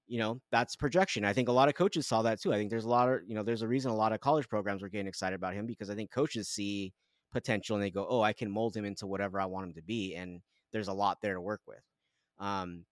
you 0.08 0.18
know, 0.18 0.40
that's 0.50 0.74
projection. 0.74 1.24
I 1.24 1.34
think 1.34 1.48
a 1.48 1.52
lot 1.52 1.68
of 1.68 1.74
coaches 1.74 2.06
saw 2.06 2.22
that 2.22 2.40
too. 2.40 2.52
I 2.52 2.56
think 2.56 2.70
there's 2.70 2.86
a 2.86 2.88
lot 2.88 3.08
of, 3.08 3.20
you 3.26 3.34
know, 3.34 3.42
there's 3.42 3.62
a 3.62 3.68
reason 3.68 3.90
a 3.90 3.96
lot 3.96 4.12
of 4.12 4.20
college 4.20 4.48
programs 4.48 4.82
were 4.82 4.88
getting 4.88 5.06
excited 5.06 5.36
about 5.36 5.54
him 5.54 5.66
because 5.66 5.90
I 5.90 5.94
think 5.94 6.10
coaches 6.10 6.48
see 6.48 6.92
potential 7.30 7.76
and 7.76 7.84
they 7.84 7.90
go, 7.90 8.06
oh, 8.08 8.22
I 8.22 8.32
can 8.32 8.50
mold 8.50 8.74
him 8.74 8.86
into 8.86 9.06
whatever 9.06 9.38
I 9.38 9.46
want 9.46 9.66
him 9.66 9.74
to 9.74 9.82
be. 9.82 10.14
And 10.14 10.40
there's 10.72 10.88
a 10.88 10.94
lot 10.94 11.18
there 11.22 11.34
to 11.34 11.40
work 11.40 11.60
with. 11.66 11.82
Um, 12.38 12.84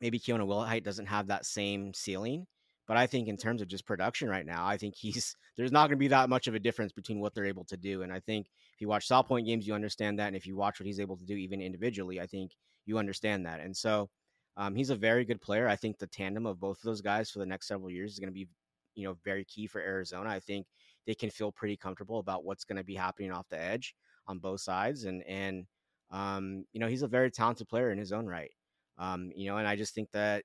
maybe 0.00 0.18
Keona 0.18 0.46
Wilhite 0.46 0.84
doesn't 0.84 1.06
have 1.06 1.28
that 1.28 1.46
same 1.46 1.94
ceiling, 1.94 2.46
but 2.86 2.96
I 2.96 3.06
think 3.06 3.28
in 3.28 3.38
terms 3.38 3.62
of 3.62 3.68
just 3.68 3.86
production 3.86 4.28
right 4.28 4.44
now, 4.44 4.66
I 4.66 4.76
think 4.76 4.94
he's 4.98 5.34
there's 5.56 5.72
not 5.72 5.88
going 5.88 5.96
to 5.98 6.04
be 6.04 6.08
that 6.08 6.28
much 6.28 6.48
of 6.48 6.54
a 6.54 6.60
difference 6.60 6.92
between 6.92 7.20
what 7.20 7.34
they're 7.34 7.46
able 7.46 7.64
to 7.66 7.76
do. 7.76 8.02
And 8.02 8.12
I 8.12 8.20
think 8.20 8.46
if 8.74 8.80
you 8.80 8.88
watch 8.88 9.08
Salpointe 9.08 9.46
games, 9.46 9.66
you 9.66 9.74
understand 9.74 10.18
that. 10.18 10.28
And 10.28 10.36
if 10.36 10.46
you 10.46 10.56
watch 10.56 10.78
what 10.78 10.86
he's 10.86 11.00
able 11.00 11.16
to 11.16 11.24
do 11.24 11.34
even 11.34 11.62
individually, 11.62 12.20
I 12.20 12.26
think 12.26 12.52
you 12.84 12.98
understand 12.98 13.46
that. 13.46 13.60
And 13.60 13.76
so 13.76 14.10
um, 14.56 14.74
he's 14.74 14.90
a 14.90 14.96
very 14.96 15.24
good 15.24 15.40
player. 15.40 15.66
I 15.66 15.76
think 15.76 15.98
the 15.98 16.06
tandem 16.06 16.46
of 16.46 16.60
both 16.60 16.78
of 16.78 16.84
those 16.84 17.00
guys 17.00 17.30
for 17.30 17.38
the 17.38 17.46
next 17.46 17.68
several 17.68 17.90
years 17.90 18.12
is 18.12 18.18
going 18.18 18.28
to 18.28 18.34
be, 18.34 18.48
you 18.94 19.04
know, 19.04 19.16
very 19.24 19.44
key 19.44 19.66
for 19.66 19.80
Arizona. 19.80 20.28
I 20.30 20.40
think 20.40 20.66
they 21.06 21.14
can 21.14 21.30
feel 21.30 21.50
pretty 21.50 21.76
comfortable 21.76 22.18
about 22.18 22.44
what's 22.44 22.64
going 22.64 22.76
to 22.76 22.84
be 22.84 22.94
happening 22.94 23.32
off 23.32 23.48
the 23.48 23.60
edge 23.60 23.94
on 24.26 24.38
both 24.38 24.60
sides, 24.60 25.04
and 25.04 25.22
and 25.26 25.66
um, 26.10 26.64
you 26.72 26.80
know, 26.80 26.86
he's 26.86 27.02
a 27.02 27.08
very 27.08 27.30
talented 27.30 27.68
player 27.68 27.90
in 27.90 27.98
his 27.98 28.12
own 28.12 28.26
right. 28.26 28.52
Um, 28.98 29.32
you 29.34 29.46
know, 29.48 29.56
and 29.56 29.66
I 29.66 29.76
just 29.76 29.94
think 29.94 30.10
that 30.12 30.44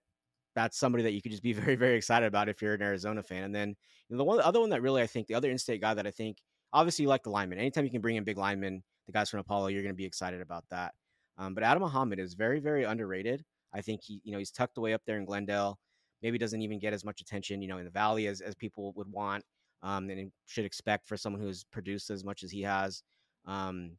that's 0.55 0.79
somebody 0.79 1.03
that 1.03 1.11
you 1.11 1.21
could 1.21 1.31
just 1.31 1.43
be 1.43 1.53
very 1.61 1.75
very 1.75 1.95
excited 1.95 2.25
about 2.25 2.49
if 2.49 2.61
you're 2.61 2.73
an 2.73 2.81
Arizona 2.81 3.21
fan. 3.21 3.43
And 3.43 3.53
then 3.55 3.69
you 3.69 4.15
know, 4.15 4.17
the 4.17 4.23
one 4.23 4.37
the 4.37 4.45
other 4.45 4.61
one 4.61 4.69
that 4.69 4.81
really 4.81 5.01
I 5.01 5.07
think 5.07 5.27
the 5.27 5.35
other 5.35 5.51
in-state 5.51 5.81
guy 5.81 5.93
that 5.93 6.07
I 6.07 6.11
think 6.11 6.37
obviously 6.73 7.03
you 7.03 7.09
like 7.09 7.23
the 7.23 7.29
lineman. 7.29 7.59
Anytime 7.59 7.83
you 7.83 7.91
can 7.91 8.01
bring 8.01 8.15
in 8.15 8.23
big 8.23 8.37
linemen, 8.37 8.83
the 9.05 9.11
guys 9.11 9.29
from 9.29 9.41
Apollo, 9.41 9.67
you're 9.67 9.83
going 9.83 9.93
to 9.93 9.97
be 9.97 10.05
excited 10.05 10.41
about 10.41 10.63
that. 10.69 10.93
Um, 11.37 11.53
but 11.53 11.63
Adam 11.63 11.83
Muhammad 11.83 12.19
is 12.19 12.33
very 12.33 12.59
very 12.59 12.85
underrated. 12.85 13.43
I 13.77 13.81
think 13.81 14.01
he, 14.03 14.21
you 14.23 14.31
know, 14.31 14.39
he's 14.39 14.51
tucked 14.51 14.77
away 14.77 14.93
up 14.93 15.01
there 15.05 15.17
in 15.17 15.25
Glendale. 15.25 15.77
Maybe 16.23 16.37
doesn't 16.37 16.61
even 16.61 16.79
get 16.79 16.93
as 16.93 17.05
much 17.05 17.21
attention, 17.21 17.61
you 17.61 17.67
know, 17.67 17.77
in 17.77 17.85
the 17.85 17.91
valley 17.91 18.27
as, 18.27 18.41
as 18.41 18.55
people 18.55 18.91
would 18.95 19.11
want 19.11 19.43
um, 19.83 20.09
and 20.09 20.31
should 20.47 20.65
expect 20.65 21.07
for 21.07 21.15
someone 21.15 21.41
who 21.41 21.47
has 21.47 21.63
produced 21.63 22.09
as 22.09 22.23
much 22.23 22.43
as 22.43 22.51
he 22.51 22.63
has. 22.63 23.03
Um, 23.45 23.91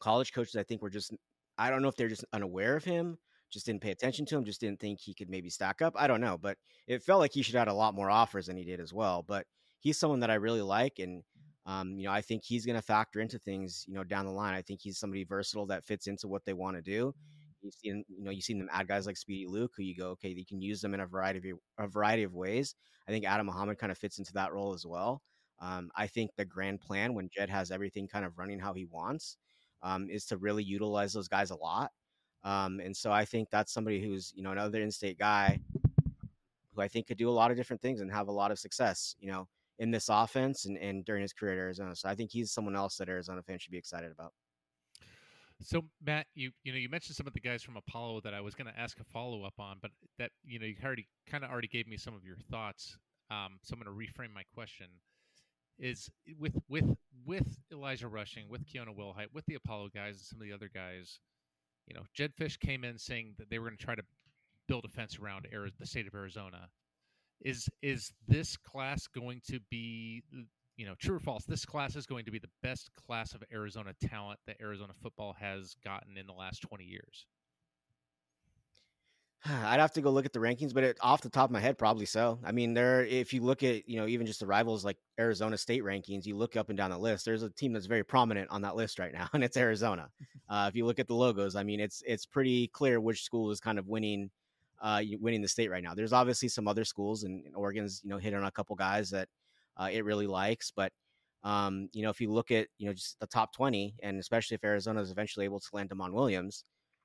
college 0.00 0.32
coaches, 0.32 0.56
I 0.56 0.62
think, 0.62 0.82
were 0.82 0.90
just, 0.90 1.12
I 1.58 1.70
don't 1.70 1.82
know 1.82 1.88
if 1.88 1.96
they're 1.96 2.08
just 2.08 2.24
unaware 2.32 2.76
of 2.76 2.84
him, 2.84 3.18
just 3.50 3.66
didn't 3.66 3.82
pay 3.82 3.90
attention 3.90 4.26
to 4.26 4.36
him, 4.36 4.44
just 4.44 4.60
didn't 4.60 4.80
think 4.80 5.00
he 5.00 5.14
could 5.14 5.28
maybe 5.30 5.50
stack 5.50 5.82
up. 5.82 5.94
I 5.96 6.06
don't 6.06 6.20
know, 6.20 6.38
but 6.38 6.56
it 6.86 7.02
felt 7.02 7.20
like 7.20 7.32
he 7.32 7.42
should 7.42 7.54
have 7.54 7.68
had 7.68 7.72
a 7.72 7.74
lot 7.74 7.94
more 7.94 8.10
offers 8.10 8.46
than 8.46 8.56
he 8.56 8.64
did 8.64 8.80
as 8.80 8.92
well. 8.92 9.22
But 9.22 9.46
he's 9.80 9.98
someone 9.98 10.20
that 10.20 10.30
I 10.30 10.34
really 10.34 10.62
like. 10.62 10.98
And, 10.98 11.22
um, 11.66 11.98
you 11.98 12.06
know, 12.06 12.12
I 12.12 12.22
think 12.22 12.42
he's 12.44 12.66
going 12.66 12.76
to 12.76 12.82
factor 12.82 13.20
into 13.20 13.38
things, 13.38 13.84
you 13.86 13.94
know, 13.94 14.04
down 14.04 14.24
the 14.26 14.32
line. 14.32 14.54
I 14.54 14.62
think 14.62 14.80
he's 14.82 14.98
somebody 14.98 15.24
versatile 15.24 15.66
that 15.66 15.84
fits 15.84 16.06
into 16.06 16.26
what 16.26 16.44
they 16.44 16.54
want 16.54 16.76
to 16.76 16.82
do. 16.82 17.14
You've 17.64 17.74
seen, 17.74 18.04
you 18.08 18.22
know, 18.22 18.30
you've 18.30 18.44
seen 18.44 18.58
them 18.58 18.68
add 18.70 18.86
guys 18.86 19.06
like 19.06 19.16
Speedy 19.16 19.46
Luke, 19.46 19.72
who 19.76 19.82
you 19.82 19.96
go, 19.96 20.10
okay, 20.10 20.28
you 20.28 20.44
can 20.44 20.60
use 20.60 20.80
them 20.80 20.94
in 20.94 21.00
a 21.00 21.06
variety 21.06 21.50
of 21.50 21.58
a 21.78 21.88
variety 21.88 22.22
of 22.22 22.34
ways. 22.34 22.74
I 23.08 23.10
think 23.10 23.24
Adam 23.24 23.46
Muhammad 23.46 23.78
kind 23.78 23.90
of 23.90 23.98
fits 23.98 24.18
into 24.18 24.32
that 24.34 24.52
role 24.52 24.74
as 24.74 24.86
well. 24.86 25.22
Um, 25.60 25.90
I 25.96 26.06
think 26.06 26.30
the 26.36 26.44
grand 26.44 26.80
plan 26.80 27.14
when 27.14 27.30
Jed 27.34 27.48
has 27.48 27.70
everything 27.70 28.06
kind 28.06 28.24
of 28.24 28.38
running 28.38 28.58
how 28.58 28.74
he 28.74 28.84
wants 28.84 29.38
um, 29.82 30.08
is 30.10 30.26
to 30.26 30.36
really 30.36 30.62
utilize 30.62 31.12
those 31.12 31.28
guys 31.28 31.50
a 31.50 31.56
lot. 31.56 31.90
Um, 32.42 32.80
and 32.80 32.94
so 32.94 33.10
I 33.10 33.24
think 33.24 33.48
that's 33.50 33.72
somebody 33.72 34.02
who's, 34.02 34.32
you 34.36 34.42
know, 34.42 34.52
another 34.52 34.82
in-state 34.82 35.18
guy 35.18 35.60
who 36.74 36.82
I 36.82 36.88
think 36.88 37.06
could 37.06 37.16
do 37.16 37.30
a 37.30 37.32
lot 37.32 37.50
of 37.50 37.56
different 37.56 37.80
things 37.80 38.00
and 38.00 38.12
have 38.12 38.28
a 38.28 38.32
lot 38.32 38.50
of 38.50 38.58
success, 38.58 39.16
you 39.18 39.30
know, 39.30 39.48
in 39.78 39.90
this 39.90 40.08
offense 40.10 40.66
and, 40.66 40.76
and 40.78 41.04
during 41.04 41.22
his 41.22 41.32
career 41.32 41.52
at 41.52 41.58
Arizona. 41.58 41.96
So 41.96 42.08
I 42.08 42.14
think 42.14 42.30
he's 42.30 42.52
someone 42.52 42.76
else 42.76 42.96
that 42.96 43.08
Arizona 43.08 43.42
fans 43.42 43.62
should 43.62 43.72
be 43.72 43.78
excited 43.78 44.12
about. 44.12 44.32
So 45.64 45.82
Matt, 46.04 46.26
you 46.34 46.50
you 46.62 46.72
know 46.72 46.78
you 46.78 46.88
mentioned 46.90 47.16
some 47.16 47.26
of 47.26 47.32
the 47.32 47.40
guys 47.40 47.62
from 47.62 47.76
Apollo 47.76 48.20
that 48.24 48.34
I 48.34 48.40
was 48.42 48.54
going 48.54 48.66
to 48.66 48.78
ask 48.78 49.00
a 49.00 49.04
follow 49.04 49.44
up 49.44 49.54
on, 49.58 49.78
but 49.80 49.90
that 50.18 50.30
you 50.44 50.58
know 50.58 50.66
you 50.66 50.76
already 50.84 51.08
kind 51.26 51.42
of 51.42 51.50
already 51.50 51.68
gave 51.68 51.88
me 51.88 51.96
some 51.96 52.14
of 52.14 52.24
your 52.24 52.36
thoughts. 52.50 52.96
Um, 53.30 53.58
so 53.62 53.74
I'm 53.74 53.82
going 53.82 53.86
to 53.86 54.12
reframe 54.12 54.32
my 54.34 54.42
question: 54.54 54.86
Is 55.78 56.10
with 56.38 56.54
with 56.68 56.84
with 57.24 57.58
Elijah 57.72 58.08
Rushing, 58.08 58.48
with 58.48 58.66
Keona 58.66 58.94
Wilhite, 58.94 59.32
with 59.32 59.46
the 59.46 59.54
Apollo 59.54 59.88
guys, 59.94 60.16
and 60.16 60.20
some 60.20 60.40
of 60.40 60.46
the 60.46 60.52
other 60.52 60.70
guys, 60.72 61.18
you 61.86 61.94
know, 61.94 62.02
Jedd 62.12 62.34
Fisch 62.38 62.58
came 62.60 62.84
in 62.84 62.98
saying 62.98 63.34
that 63.38 63.48
they 63.48 63.58
were 63.58 63.68
going 63.68 63.78
to 63.78 63.84
try 63.84 63.94
to 63.94 64.04
build 64.68 64.84
a 64.84 64.88
fence 64.88 65.18
around 65.18 65.46
the 65.78 65.86
state 65.86 66.06
of 66.06 66.14
Arizona. 66.14 66.68
Is 67.40 67.70
is 67.82 68.12
this 68.28 68.56
class 68.58 69.06
going 69.06 69.40
to 69.50 69.60
be 69.70 70.22
you 70.76 70.86
know, 70.86 70.94
true 70.98 71.16
or 71.16 71.20
false, 71.20 71.44
this 71.44 71.64
class 71.64 71.96
is 71.96 72.06
going 72.06 72.24
to 72.24 72.30
be 72.30 72.38
the 72.38 72.50
best 72.62 72.90
class 73.06 73.34
of 73.34 73.42
Arizona 73.52 73.94
talent 74.08 74.40
that 74.46 74.56
Arizona 74.60 74.92
football 75.02 75.34
has 75.38 75.76
gotten 75.84 76.16
in 76.16 76.26
the 76.26 76.32
last 76.32 76.62
20 76.62 76.84
years. 76.84 77.26
I'd 79.46 79.80
have 79.80 79.92
to 79.92 80.00
go 80.00 80.10
look 80.10 80.26
at 80.26 80.32
the 80.32 80.38
rankings, 80.38 80.72
but 80.72 80.84
it, 80.84 80.98
off 81.00 81.20
the 81.20 81.30
top 81.30 81.50
of 81.50 81.52
my 81.52 81.60
head, 81.60 81.78
probably 81.78 82.06
so. 82.06 82.38
I 82.44 82.52
mean, 82.52 82.74
there, 82.74 83.04
if 83.04 83.32
you 83.32 83.42
look 83.42 83.62
at, 83.62 83.88
you 83.88 84.00
know, 84.00 84.06
even 84.06 84.26
just 84.26 84.40
the 84.40 84.46
rivals 84.46 84.84
like 84.84 84.96
Arizona 85.18 85.58
State 85.58 85.84
rankings, 85.84 86.26
you 86.26 86.36
look 86.36 86.56
up 86.56 86.70
and 86.70 86.78
down 86.78 86.90
the 86.90 86.98
list. 86.98 87.24
There's 87.24 87.42
a 87.42 87.50
team 87.50 87.72
that's 87.72 87.86
very 87.86 88.04
prominent 88.04 88.50
on 88.50 88.62
that 88.62 88.76
list 88.76 88.98
right 88.98 89.12
now, 89.12 89.28
and 89.32 89.44
it's 89.44 89.56
Arizona. 89.56 90.08
Uh, 90.46 90.66
if 90.68 90.76
you 90.76 90.84
look 90.84 90.98
at 90.98 91.08
the 91.08 91.14
logos, 91.14 91.56
I 91.56 91.62
mean, 91.62 91.80
it's 91.80 92.02
it's 92.06 92.26
pretty 92.26 92.68
clear 92.68 93.00
which 93.00 93.24
school 93.24 93.50
is 93.50 93.60
kind 93.60 93.78
of 93.78 93.88
winning, 93.88 94.30
uh, 94.82 95.00
winning 95.18 95.40
the 95.40 95.48
state 95.48 95.70
right 95.70 95.82
now. 95.82 95.94
There's 95.94 96.12
obviously 96.12 96.48
some 96.48 96.68
other 96.68 96.84
schools, 96.84 97.24
and, 97.24 97.46
and 97.46 97.56
Oregon's, 97.56 98.02
you 98.04 98.10
know, 98.10 98.18
hitting 98.18 98.38
on 98.38 98.44
a 98.44 98.50
couple 98.50 98.76
guys 98.76 99.08
that 99.08 99.30
uh, 99.76 99.88
it 99.92 100.04
really 100.04 100.26
likes, 100.26 100.72
but 100.74 100.92
um, 101.44 101.88
you 101.92 102.02
know, 102.02 102.10
if 102.10 102.20
you 102.20 102.32
look 102.32 102.50
at 102.50 102.68
you 102.78 102.86
know 102.86 102.94
just 102.94 103.20
the 103.20 103.26
top 103.26 103.52
20, 103.54 103.96
and 104.02 104.18
especially 104.18 104.54
if 104.54 104.64
Arizona 104.64 105.00
is 105.00 105.10
eventually 105.10 105.44
able 105.44 105.60
to 105.60 105.68
land 105.72 105.90
Demond 105.90 106.12
Williams, 106.12 106.64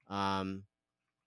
um, 0.09 0.63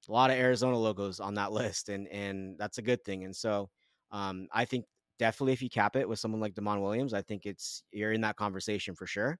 a 0.09 0.13
lot 0.13 0.31
of 0.31 0.37
Arizona 0.37 0.77
logos 0.79 1.21
on 1.21 1.35
that 1.35 1.53
list, 1.61 1.89
and 1.89 2.09
and 2.09 2.59
that's 2.59 2.79
a 2.79 2.83
good 2.83 3.05
thing. 3.05 3.25
And 3.25 3.37
so 3.37 3.71
um, 4.11 4.49
I 4.53 4.65
think 4.65 4.87
definitely 5.19 5.53
if 5.53 5.63
you 5.63 5.71
cap 5.71 5.97
it 5.97 6.09
with 6.09 6.19
someone 6.19 6.41
like 6.41 6.55
Demond 6.55 6.83
Williams, 6.83 7.15
I 7.15 7.23
think 7.23 7.47
it's 7.47 7.85
you're 7.93 8.13
in 8.13 8.23
that 8.23 8.37
conversation 8.37 8.95
for 8.95 9.07
sure. 9.07 9.39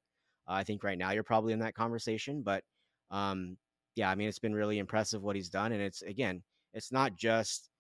Uh, 0.49 0.53
I 0.55 0.65
think 0.65 0.85
right 0.85 0.99
now 0.99 1.13
you're 1.13 1.23
probably 1.23 1.53
in 1.53 1.61
that 1.61 1.75
conversation, 1.75 2.43
but 2.43 2.63
um, 3.11 3.57
yeah, 3.97 4.11
I 4.11 4.15
mean 4.15 4.29
it's 4.29 4.39
been 4.39 4.55
really 4.55 4.79
impressive 4.79 5.23
what 5.23 5.37
he's 5.37 5.51
done, 5.51 5.73
and 5.73 5.83
it's 5.83 6.03
again, 6.03 6.43
it's 6.75 6.93
not 6.93 7.17
just 7.17 7.71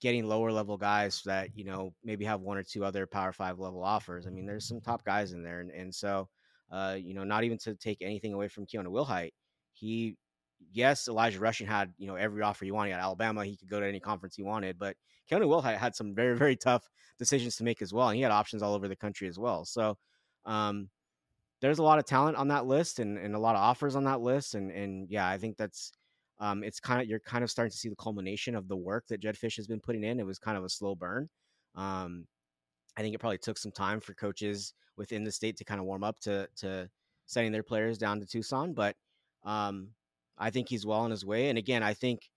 getting 0.00 0.26
lower 0.26 0.50
level 0.50 0.76
guys 0.76 1.22
that 1.24 1.50
you 1.54 1.64
know 1.64 1.92
maybe 2.02 2.24
have 2.24 2.40
one 2.40 2.56
or 2.56 2.62
two 2.62 2.84
other 2.84 3.06
Power 3.06 3.32
Five 3.32 3.58
level 3.58 3.82
offers. 3.82 4.26
I 4.26 4.30
mean, 4.30 4.46
there's 4.46 4.66
some 4.66 4.80
top 4.80 5.04
guys 5.04 5.32
in 5.32 5.42
there, 5.42 5.60
and 5.60 5.70
and 5.70 5.94
so 5.94 6.28
uh, 6.70 6.96
you 6.98 7.14
know, 7.14 7.24
not 7.24 7.44
even 7.44 7.58
to 7.58 7.74
take 7.74 7.98
anything 8.00 8.32
away 8.32 8.48
from 8.48 8.66
Keona 8.66 8.86
Wilhite, 8.86 9.32
he 9.72 10.16
yes, 10.72 11.08
Elijah 11.08 11.40
Rushing 11.40 11.66
had 11.66 11.92
you 11.98 12.06
know 12.06 12.16
every 12.16 12.42
offer 12.42 12.64
he 12.64 12.70
wanted 12.70 12.92
at 12.92 13.00
Alabama. 13.00 13.44
He 13.44 13.56
could 13.56 13.70
go 13.70 13.80
to 13.80 13.86
any 13.86 14.00
conference 14.00 14.36
he 14.36 14.42
wanted, 14.42 14.78
but 14.78 14.96
Keona 15.30 15.42
Wilhite 15.42 15.78
had 15.78 15.94
some 15.94 16.14
very 16.14 16.36
very 16.36 16.56
tough 16.56 16.88
decisions 17.18 17.56
to 17.56 17.64
make 17.64 17.82
as 17.82 17.92
well, 17.92 18.08
and 18.08 18.16
he 18.16 18.22
had 18.22 18.32
options 18.32 18.62
all 18.62 18.74
over 18.74 18.88
the 18.88 18.96
country 18.96 19.28
as 19.28 19.38
well. 19.38 19.64
So. 19.64 19.96
Um, 20.46 20.88
there's 21.60 21.78
a 21.78 21.82
lot 21.82 21.98
of 21.98 22.06
talent 22.06 22.38
on 22.38 22.48
that 22.48 22.66
list 22.66 22.98
and, 22.98 23.18
and 23.18 23.34
a 23.34 23.38
lot 23.38 23.54
of 23.54 23.60
offers 23.60 23.94
on 23.94 24.04
that 24.04 24.20
list. 24.20 24.54
And, 24.54 24.70
and 24.70 25.08
yeah, 25.10 25.28
I 25.28 25.36
think 25.36 25.56
that's, 25.56 25.92
um, 26.40 26.64
it's 26.64 26.80
kind 26.80 27.00
of, 27.00 27.06
you're 27.06 27.20
kind 27.20 27.44
of 27.44 27.50
starting 27.50 27.70
to 27.70 27.76
see 27.76 27.88
the 27.88 27.96
culmination 27.96 28.56
of 28.56 28.66
the 28.66 28.76
work 28.76 29.04
that 29.08 29.20
Jedd 29.20 29.36
Fisch 29.36 29.56
has 29.56 29.68
been 29.68 29.80
putting 29.80 30.02
in. 30.02 30.18
It 30.18 30.26
was 30.26 30.38
kind 30.38 30.58
of 30.58 30.64
a 30.64 30.68
slow 30.68 30.94
burn. 30.94 31.28
Um, 31.76 32.26
I 32.96 33.02
think 33.02 33.14
it 33.14 33.18
probably 33.18 33.38
took 33.38 33.58
some 33.58 33.72
time 33.72 34.00
for 34.00 34.14
coaches 34.14 34.74
within 34.96 35.22
the 35.22 35.30
state 35.30 35.56
to 35.58 35.64
kind 35.64 35.80
of 35.80 35.86
warm 35.86 36.02
up 36.02 36.18
to, 36.20 36.48
to 36.56 36.88
sending 37.26 37.52
their 37.52 37.62
players 37.62 37.98
down 37.98 38.18
to 38.18 38.26
Tucson, 38.26 38.74
but, 38.74 38.96
um, 39.44 39.90
I 40.42 40.48
think 40.50 40.70
he's 40.70 40.86
well 40.86 41.00
on 41.00 41.10
his 41.10 41.24
way. 41.24 41.50
And 41.50 41.58
again, 41.58 41.82
I 41.82 41.92
think 41.92 42.30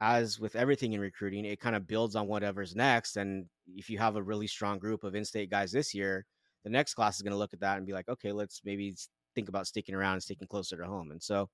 as 0.00 0.40
with 0.40 0.56
everything 0.56 0.94
in 0.94 1.00
recruiting, 1.00 1.44
it 1.44 1.60
kind 1.60 1.76
of 1.76 1.86
builds 1.86 2.16
on 2.16 2.26
whatever's 2.26 2.74
next. 2.74 3.16
And 3.16 3.44
if 3.76 3.90
you 3.90 3.98
have 3.98 4.16
a 4.16 4.22
really 4.22 4.46
strong 4.46 4.78
group 4.78 5.04
of 5.04 5.14
in-state 5.14 5.50
guys 5.50 5.70
this 5.70 5.94
year, 5.94 6.24
the 6.64 6.70
next 6.70 6.94
class 6.94 7.16
is 7.16 7.22
going 7.22 7.32
to 7.32 7.38
look 7.38 7.52
at 7.52 7.60
that 7.60 7.76
and 7.76 7.86
be 7.86 7.92
like, 7.92 8.08
okay, 8.08 8.32
let's 8.32 8.62
maybe 8.64 8.96
think 9.34 9.48
about 9.48 9.66
sticking 9.66 9.94
around 9.94 10.14
and 10.14 10.22
sticking 10.22 10.48
closer 10.48 10.76
to 10.76 10.86
home. 10.86 11.10
And 11.10 11.22
so, 11.22 11.50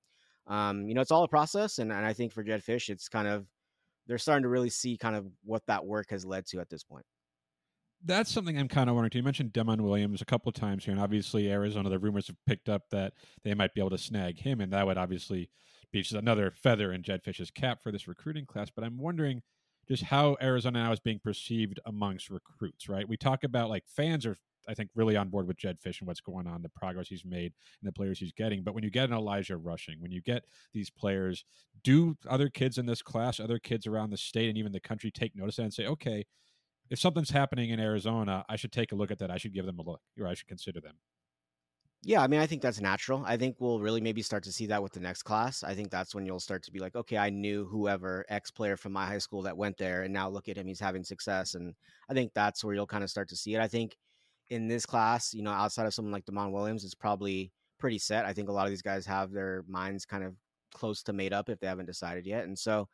um, 0.49 0.87
you 0.87 0.93
know, 0.93 1.01
it's 1.01 1.11
all 1.11 1.23
a 1.23 1.29
process. 1.29 1.77
And, 1.77 1.91
and 1.91 2.05
I 2.05 2.11
think 2.11 2.33
for 2.33 2.43
Jedd 2.43 2.61
Fisch, 2.61 2.89
it's 2.89 3.07
kind 3.07 3.27
of, 3.27 3.45
they're 4.07 4.17
starting 4.17 4.43
to 4.43 4.49
really 4.49 4.69
see 4.69 4.97
kind 4.97 5.15
of 5.15 5.27
what 5.45 5.61
that 5.67 5.85
work 5.85 6.09
has 6.09 6.25
led 6.25 6.45
to 6.47 6.59
at 6.59 6.69
this 6.69 6.83
point. 6.83 7.05
That's 8.03 8.31
something 8.31 8.57
I'm 8.57 8.69
kind 8.69 8.89
of 8.89 8.95
wondering. 8.95 9.11
Too. 9.11 9.17
You 9.19 9.23
mentioned 9.23 9.51
Demond 9.51 9.81
Williams 9.81 10.21
a 10.21 10.25
couple 10.25 10.49
of 10.49 10.55
times 10.55 10.85
here, 10.85 10.93
and 10.93 11.01
obviously 11.01 11.51
Arizona. 11.51 11.89
The 11.89 11.99
rumors 11.99 12.27
have 12.27 12.37
picked 12.47 12.69
up 12.69 12.83
that 12.91 13.13
they 13.43 13.53
might 13.53 13.73
be 13.73 13.81
able 13.81 13.89
to 13.89 13.97
snag 13.97 14.39
him, 14.39 14.61
and 14.61 14.71
that 14.71 14.87
would 14.87 14.97
obviously 14.97 15.49
be 15.91 16.01
just 16.01 16.13
another 16.13 16.49
feather 16.49 16.93
in 16.93 17.03
Jedd 17.03 17.23
Fisch's 17.23 17.51
cap 17.51 17.83
for 17.83 17.91
this 17.91 18.07
recruiting 18.07 18.45
class. 18.45 18.69
But 18.73 18.85
I'm 18.85 18.97
wondering 18.97 19.41
just 19.85 20.03
how 20.03 20.37
Arizona 20.41 20.83
now 20.83 20.93
is 20.93 21.01
being 21.01 21.19
perceived 21.19 21.81
amongst 21.85 22.29
recruits. 22.29 22.87
Right? 22.87 23.07
We 23.07 23.17
talk 23.17 23.43
about 23.43 23.69
like 23.69 23.83
fans 23.85 24.25
are 24.25 24.37
I 24.67 24.73
think 24.73 24.89
really 24.95 25.15
on 25.15 25.29
board 25.29 25.47
with 25.47 25.57
Jedd 25.57 25.79
Fisch 25.79 25.99
and 25.99 26.07
what's 26.07 26.21
going 26.21 26.47
on, 26.47 26.61
the 26.61 26.69
progress 26.69 27.07
he's 27.07 27.25
made, 27.25 27.53
and 27.81 27.87
the 27.87 27.91
players 27.91 28.19
he's 28.19 28.33
getting. 28.33 28.63
But 28.63 28.73
when 28.75 28.83
you 28.83 28.89
get 28.89 29.09
an 29.09 29.15
Elijah 29.15 29.57
Rushing, 29.57 30.01
when 30.01 30.11
you 30.11 30.21
get 30.21 30.43
these 30.73 30.89
players, 30.89 31.45
do 31.83 32.17
other 32.29 32.49
kids 32.49 32.77
in 32.77 32.85
this 32.85 33.01
class, 33.01 33.39
other 33.39 33.59
kids 33.59 33.87
around 33.87 34.09
the 34.09 34.17
state 34.17 34.49
and 34.49 34.57
even 34.57 34.71
the 34.71 34.79
country 34.79 35.11
take 35.11 35.35
notice 35.35 35.59
and 35.59 35.73
say, 35.73 35.85
okay, 35.85 36.25
if 36.89 36.99
something's 36.99 37.29
happening 37.29 37.69
in 37.69 37.79
Arizona, 37.79 38.43
I 38.49 38.55
should 38.55 38.71
take 38.71 38.91
a 38.91 38.95
look 38.95 39.11
at 39.11 39.19
that. 39.19 39.31
I 39.31 39.37
should 39.37 39.53
give 39.53 39.65
them 39.65 39.79
a 39.79 39.83
look, 39.83 40.01
or 40.19 40.27
I 40.27 40.33
should 40.33 40.47
consider 40.47 40.81
them. 40.81 40.95
Yeah, 42.01 42.21
I 42.21 42.27
mean, 42.27 42.39
I 42.39 42.47
think 42.47 42.61
that's 42.61 42.79
natural. 42.79 43.23
I 43.25 43.35
think 43.35 43.57
we'll 43.59 43.81
really 43.81 43.99
maybe 43.99 44.21
start 44.21 44.43
to 44.43 44.53
see 44.53 44.65
that 44.67 44.81
with 44.81 44.93
the 44.93 45.01
next 45.01 45.23
class. 45.23 45.63
I 45.63 45.73
think 45.75 45.91
that's 45.91 46.15
when 46.15 46.25
you'll 46.25 46.39
start 46.39 46.63
to 46.63 46.71
be 46.71 46.79
like, 46.79 46.95
okay, 46.95 47.17
I 47.17 47.29
knew 47.29 47.65
whoever 47.65 48.25
X 48.29 48.51
player 48.51 48.77
from 48.77 48.93
my 48.93 49.05
high 49.05 49.17
school 49.17 49.41
that 49.41 49.57
went 49.57 49.77
there, 49.77 50.03
and 50.03 50.13
now 50.13 50.29
look 50.29 50.47
at 50.47 50.55
him, 50.55 50.65
he's 50.65 50.79
having 50.79 51.03
success. 51.03 51.55
And 51.55 51.75
I 52.09 52.13
think 52.13 52.31
that's 52.33 52.63
where 52.63 52.73
you'll 52.73 52.87
kind 52.87 53.03
of 53.03 53.09
start 53.09 53.27
to 53.29 53.35
see 53.35 53.53
it. 53.53 53.59
I 53.59 53.67
think 53.67 53.97
in 54.49 54.67
this 54.67 54.85
class, 54.85 55.33
you 55.33 55.43
know, 55.43 55.51
outside 55.51 55.85
of 55.85 55.93
someone 55.93 56.11
like 56.11 56.25
Demond 56.25 56.51
Williams, 56.51 56.83
it's 56.83 56.95
probably 56.95 57.51
pretty 57.77 57.99
set. 57.99 58.25
I 58.25 58.33
think 58.33 58.49
a 58.49 58.51
lot 58.51 58.65
of 58.65 58.71
these 58.71 58.81
guys 58.81 59.05
have 59.05 59.31
their 59.31 59.63
minds 59.67 60.05
kind 60.05 60.23
of 60.23 60.35
close 60.73 61.01
to 61.03 61.13
made 61.13 61.33
up 61.33 61.49
if 61.49 61.59
they 61.59 61.67
haven't 61.67 61.85
decided 61.85 62.25
yet. 62.25 62.45
And 62.45 62.57
so 62.57 62.87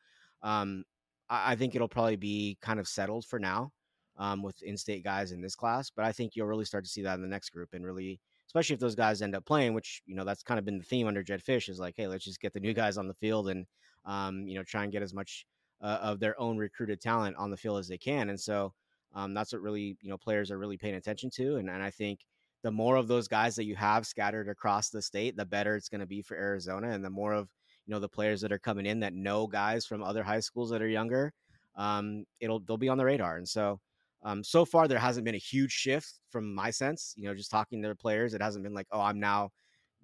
um, 0.43 0.83
I, 1.29 1.53
I, 1.53 1.55
think 1.55 1.75
it'll 1.75 1.87
probably 1.87 2.15
be 2.15 2.57
kind 2.61 2.79
of 2.79 2.87
settled 2.87 3.25
for 3.25 3.39
now 3.39 3.71
um, 4.17 4.43
with 4.43 4.61
in 4.63 4.77
state 4.77 5.03
guys 5.03 5.31
in 5.31 5.41
this 5.41 5.55
class. 5.55 5.89
But 5.89 6.05
I 6.05 6.11
think 6.11 6.35
you'll 6.35 6.47
really 6.47 6.65
start 6.65 6.85
to 6.85 6.89
see 6.89 7.01
that 7.01 7.15
in 7.15 7.21
the 7.21 7.27
next 7.27 7.49
group 7.49 7.69
and 7.73 7.85
really, 7.85 8.19
especially 8.47 8.75
if 8.75 8.79
those 8.79 8.95
guys 8.95 9.21
end 9.21 9.35
up 9.35 9.45
playing, 9.45 9.73
which, 9.73 10.01
you 10.05 10.15
know, 10.15 10.23
that's 10.23 10.43
kind 10.43 10.59
of 10.59 10.65
been 10.65 10.77
the 10.77 10.83
theme 10.83 11.07
under 11.07 11.23
Jedd 11.23 11.43
Fisch 11.43 11.69
is 11.69 11.79
like, 11.79 11.95
hey, 11.97 12.07
let's 12.07 12.23
just 12.23 12.41
get 12.41 12.53
the 12.53 12.59
new 12.59 12.73
guys 12.73 12.97
on 12.97 13.07
the 13.07 13.13
field 13.15 13.49
and, 13.49 13.65
um, 14.05 14.47
you 14.47 14.55
know, 14.55 14.63
try 14.63 14.83
and 14.83 14.91
get 14.91 15.01
as 15.01 15.13
much 15.13 15.45
uh, 15.81 15.99
of 16.01 16.19
their 16.19 16.39
own 16.39 16.57
recruited 16.57 17.01
talent 17.01 17.35
on 17.37 17.49
the 17.49 17.57
field 17.57 17.79
as 17.79 17.87
they 17.87 17.97
can. 17.97 18.29
And 18.29 18.39
so, 18.39 18.73
um, 19.15 19.33
that's 19.33 19.53
what 19.53 19.61
really 19.61 19.97
you 20.01 20.09
know 20.09 20.17
players 20.17 20.51
are 20.51 20.57
really 20.57 20.77
paying 20.77 20.95
attention 20.95 21.29
to, 21.31 21.55
and 21.55 21.69
and 21.69 21.81
I 21.81 21.89
think 21.89 22.19
the 22.63 22.71
more 22.71 22.97
of 22.97 23.07
those 23.07 23.27
guys 23.27 23.55
that 23.55 23.65
you 23.65 23.75
have 23.75 24.05
scattered 24.05 24.49
across 24.49 24.89
the 24.89 25.01
state, 25.01 25.37
the 25.37 25.45
better 25.45 25.75
it's 25.75 25.89
going 25.89 26.01
to 26.01 26.07
be 26.07 26.21
for 26.21 26.35
Arizona, 26.35 26.91
and 26.91 27.03
the 27.03 27.09
more 27.09 27.33
of 27.33 27.49
you 27.85 27.93
know 27.93 27.99
the 27.99 28.09
players 28.09 28.41
that 28.41 28.51
are 28.51 28.59
coming 28.59 28.85
in 28.85 28.99
that 28.99 29.13
know 29.13 29.47
guys 29.47 29.85
from 29.85 30.03
other 30.03 30.23
high 30.23 30.39
schools 30.39 30.69
that 30.69 30.81
are 30.81 30.87
younger, 30.87 31.33
um, 31.75 32.25
it'll 32.39 32.59
they'll 32.59 32.77
be 32.77 32.89
on 32.89 32.97
the 32.97 33.05
radar, 33.05 33.37
and 33.37 33.47
so. 33.47 33.79
Um, 34.23 34.43
so 34.43 34.65
far, 34.65 34.87
there 34.87 34.97
hasn't 34.97 35.23
been 35.23 35.35
a 35.35 35.37
huge 35.37 35.71
shift 35.71 36.19
from 36.31 36.55
my 36.55 36.71
sense. 36.71 37.13
You 37.15 37.27
know, 37.27 37.35
just 37.35 37.51
talking 37.51 37.83
to 37.83 37.89
the 37.89 37.95
players, 37.95 38.33
it 38.33 38.41
hasn't 38.41 38.63
been 38.63 38.73
like, 38.73 38.87
oh, 38.91 38.99
I'm 38.99 39.19
now 39.19 39.51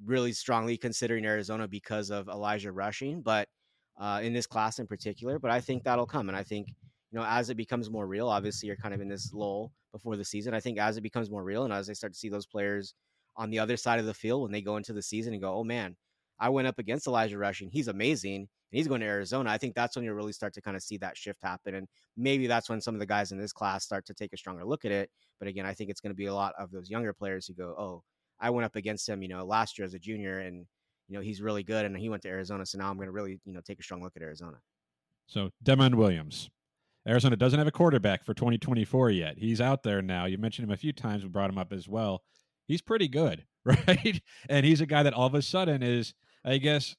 really 0.06 0.32
strongly 0.32 0.78
considering 0.78 1.26
Arizona 1.26 1.68
because 1.68 2.12
of 2.12 2.28
Elijah 2.28 2.72
Rushing, 2.72 3.24
but 3.24 3.48
uh, 4.00 4.20
in 4.22 4.32
this 4.32 4.46
class 4.46 4.78
in 4.78 4.86
particular. 4.86 5.40
But 5.40 5.50
I 5.50 5.60
think 5.60 5.84
that'll 5.84 6.06
come, 6.06 6.30
and 6.30 6.38
I 6.38 6.44
think 6.44 6.68
you 7.12 7.20
know, 7.20 7.26
as 7.26 7.50
it 7.50 7.56
becomes 7.56 7.90
more 7.90 8.08
real, 8.08 8.30
obviously 8.30 8.68
you're 8.68 8.78
kind 8.78 8.94
of 8.94 9.02
in 9.02 9.10
this 9.10 9.34
lull 9.34 9.72
before 9.92 10.16
the 10.16 10.26
season. 10.26 10.54
I 10.54 10.60
think 10.60 10.78
as 10.78 10.98
it 10.98 11.02
becomes 11.02 11.30
more 11.30 11.44
real 11.44 11.66
and 11.66 11.74
as 11.74 11.88
they 11.88 11.94
start 11.94 12.14
to 12.14 12.20
see 12.20 12.30
those 12.30 12.46
players 12.46 12.94
on 13.36 13.50
the 13.50 13.60
other 13.60 13.78
side 13.78 14.00
of 14.00 14.06
the 14.06 14.14
field 14.14 14.44
when 14.44 14.52
they 14.52 14.62
go 14.62 14.78
into 14.78 14.94
the 14.94 15.02
season 15.02 15.34
and 15.34 15.42
go, 15.42 15.54
oh 15.54 15.64
man, 15.64 15.96
I 16.40 16.50
went 16.50 16.68
up 16.68 16.80
against 16.80 17.08
Elijah 17.08 17.38
Rushing. 17.38 17.70
He's 17.70 17.88
amazing. 17.88 18.36
And 18.36 18.78
he's 18.78 18.88
going 18.88 19.02
to 19.02 19.08
Arizona. 19.08 19.50
I 19.50 19.58
think 19.58 19.76
that's 19.76 19.96
when 19.96 20.06
you 20.06 20.14
really 20.14 20.32
start 20.32 20.54
to 20.54 20.62
kind 20.62 20.78
of 20.78 20.84
see 20.84 20.98
that 20.98 21.18
shift 21.18 21.40
happen. 21.44 21.76
And 21.76 21.88
maybe 22.16 22.48
that's 22.48 22.70
when 22.70 22.82
some 22.82 22.96
of 22.96 23.00
the 23.00 23.06
guys 23.06 23.32
in 23.32 23.38
this 23.38 23.52
class 23.52 23.84
start 23.84 24.06
to 24.06 24.14
take 24.14 24.32
a 24.34 24.38
stronger 24.38 24.66
look 24.66 24.86
at 24.86 24.92
it. 24.92 25.10
But 25.40 25.50
again, 25.50 25.66
I 25.66 25.74
think 25.74 25.90
it's 25.90 26.00
going 26.00 26.12
to 26.12 26.18
be 26.18 26.28
a 26.28 26.34
lot 26.34 26.54
of 26.58 26.72
those 26.72 26.90
younger 26.90 27.14
players 27.14 27.46
who 27.46 27.54
go, 27.54 27.76
oh, 27.78 28.04
I 28.40 28.50
went 28.50 28.66
up 28.66 28.76
against 28.76 29.08
him, 29.08 29.22
you 29.22 29.28
know, 29.28 29.46
last 29.46 29.78
year 29.78 29.86
as 29.86 29.94
a 29.94 30.00
junior 30.00 30.40
and, 30.40 30.66
you 31.10 31.16
know, 31.16 31.22
he's 31.22 31.42
really 31.42 31.64
good 31.64 31.86
and 31.86 31.96
he 31.98 32.10
went 32.10 32.24
to 32.24 32.30
Arizona. 32.30 32.66
So 32.66 32.78
now 32.78 32.90
I'm 32.90 32.96
going 32.96 33.08
to 33.08 33.12
really, 33.12 33.40
you 33.46 33.54
know, 33.54 33.62
take 33.62 33.80
a 33.80 33.84
strong 33.84 34.02
look 34.02 34.14
at 34.16 34.22
Arizona. 34.22 34.58
So 35.28 35.52
Demond 35.64 35.96
Williams, 35.96 36.50
Arizona 37.08 37.36
doesn't 37.36 37.58
have 37.58 37.68
a 37.68 37.72
quarterback 37.72 38.24
for 38.24 38.34
2024 38.34 39.10
yet. 39.10 39.38
He's 39.38 39.60
out 39.60 39.84
there 39.84 40.02
now. 40.02 40.26
You 40.26 40.38
mentioned 40.38 40.68
him 40.68 40.74
a 40.74 40.78
few 40.78 40.94
times. 40.94 41.24
We 41.24 41.30
brought 41.30 41.50
him 41.50 41.58
up 41.58 41.74
as 41.74 41.88
well. 41.88 42.22
He's 42.68 42.82
pretty 42.82 43.08
good, 43.08 43.46
right? 43.66 44.22
And 44.50 44.66
he's 44.66 44.82
a 44.82 44.86
guy 44.86 45.04
that 45.04 45.14
all 45.14 45.28
of 45.28 45.34
a 45.34 45.42
sudden 45.42 45.82
is, 45.82 46.14
I 46.46 46.58
guess, 46.58 46.96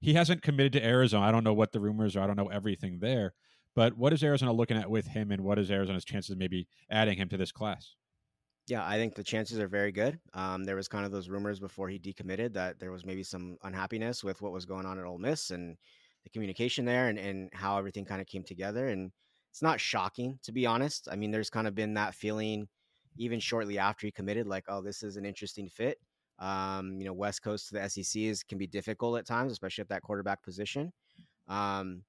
he 0.00 0.14
hasn't 0.14 0.42
committed 0.42 0.72
to 0.74 0.84
Arizona. 0.84 1.26
I 1.26 1.32
don't 1.32 1.44
know 1.44 1.54
what 1.54 1.72
the 1.72 1.80
rumors 1.80 2.16
are. 2.16 2.24
I 2.24 2.26
don't 2.26 2.36
know 2.36 2.48
everything 2.48 2.98
there. 3.00 3.34
But 3.74 3.96
what 3.96 4.12
is 4.12 4.22
Arizona 4.22 4.52
looking 4.52 4.76
at 4.76 4.88
with 4.88 5.08
him, 5.08 5.32
and 5.32 5.42
what 5.42 5.58
is 5.58 5.70
Arizona's 5.70 6.04
chances 6.04 6.30
of 6.30 6.38
maybe 6.38 6.68
adding 6.90 7.16
him 7.16 7.28
to 7.30 7.36
this 7.36 7.50
class? 7.50 7.96
Yeah, 8.66 8.86
I 8.86 8.96
think 8.96 9.14
the 9.14 9.24
chances 9.24 9.58
are 9.58 9.68
very 9.68 9.92
good. 9.92 10.18
Um, 10.32 10.64
there 10.64 10.76
was 10.76 10.88
kind 10.88 11.04
of 11.04 11.12
those 11.12 11.28
rumors 11.28 11.60
before 11.60 11.88
he 11.88 11.98
decommitted 11.98 12.54
that 12.54 12.78
there 12.78 12.92
was 12.92 13.04
maybe 13.04 13.22
some 13.22 13.58
unhappiness 13.62 14.24
with 14.24 14.40
what 14.40 14.52
was 14.52 14.64
going 14.64 14.86
on 14.86 14.98
at 14.98 15.04
Ole 15.04 15.18
Miss 15.18 15.50
and 15.50 15.76
the 16.22 16.30
communication 16.30 16.86
there 16.86 17.08
and, 17.08 17.18
and 17.18 17.50
how 17.52 17.76
everything 17.76 18.06
kind 18.06 18.22
of 18.22 18.26
came 18.26 18.42
together. 18.42 18.88
And 18.88 19.10
it's 19.54 19.62
not 19.62 19.78
shocking, 19.78 20.36
to 20.42 20.50
be 20.50 20.66
honest. 20.66 21.06
I 21.08 21.14
mean, 21.14 21.30
there's 21.30 21.48
kind 21.48 21.68
of 21.68 21.76
been 21.76 21.94
that 21.94 22.16
feeling 22.16 22.66
even 23.16 23.38
shortly 23.38 23.78
after 23.78 24.04
he 24.04 24.10
committed, 24.10 24.48
like, 24.48 24.64
oh, 24.66 24.82
this 24.82 25.04
is 25.04 25.16
an 25.16 25.24
interesting 25.24 25.68
fit. 25.68 26.00
Um, 26.40 26.98
you 26.98 27.06
know, 27.06 27.12
West 27.12 27.40
Coast 27.40 27.68
to 27.68 27.74
the 27.74 27.88
SEC 27.88 28.20
is 28.20 28.42
can 28.42 28.58
be 28.58 28.66
difficult 28.66 29.16
at 29.16 29.26
times, 29.26 29.52
especially 29.52 29.82
at 29.82 29.90
that 29.90 30.02
quarterback 30.02 30.42
position. 30.42 30.92
Um, 31.46 32.02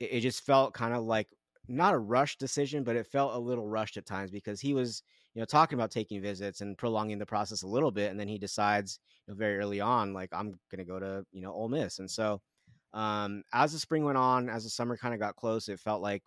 it, 0.00 0.10
it 0.12 0.20
just 0.20 0.44
felt 0.44 0.72
kind 0.72 0.94
of 0.94 1.02
like 1.02 1.26
not 1.66 1.92
a 1.92 1.98
rush 1.98 2.38
decision, 2.38 2.84
but 2.84 2.94
it 2.94 3.08
felt 3.08 3.34
a 3.34 3.38
little 3.40 3.66
rushed 3.66 3.96
at 3.96 4.06
times 4.06 4.30
because 4.30 4.60
he 4.60 4.72
was, 4.72 5.02
you 5.34 5.40
know, 5.40 5.46
talking 5.46 5.76
about 5.76 5.90
taking 5.90 6.22
visits 6.22 6.60
and 6.60 6.78
prolonging 6.78 7.18
the 7.18 7.26
process 7.26 7.62
a 7.64 7.66
little 7.66 7.90
bit, 7.90 8.12
and 8.12 8.20
then 8.20 8.28
he 8.28 8.38
decides, 8.38 9.00
you 9.26 9.34
know, 9.34 9.36
very 9.36 9.58
early 9.58 9.80
on, 9.80 10.12
like 10.12 10.30
I'm 10.32 10.54
to 10.70 10.84
go 10.84 11.00
to, 11.00 11.24
you 11.32 11.42
know, 11.42 11.52
Ole 11.52 11.68
Miss, 11.68 11.98
and 11.98 12.08
so 12.08 12.40
um, 12.92 13.42
as 13.52 13.72
the 13.72 13.78
spring 13.78 14.04
went 14.04 14.18
on, 14.18 14.48
as 14.48 14.64
the 14.64 14.70
summer 14.70 14.96
kind 14.96 15.14
of 15.14 15.20
got 15.20 15.36
close, 15.36 15.68
it 15.68 15.80
felt 15.80 16.02
like, 16.02 16.22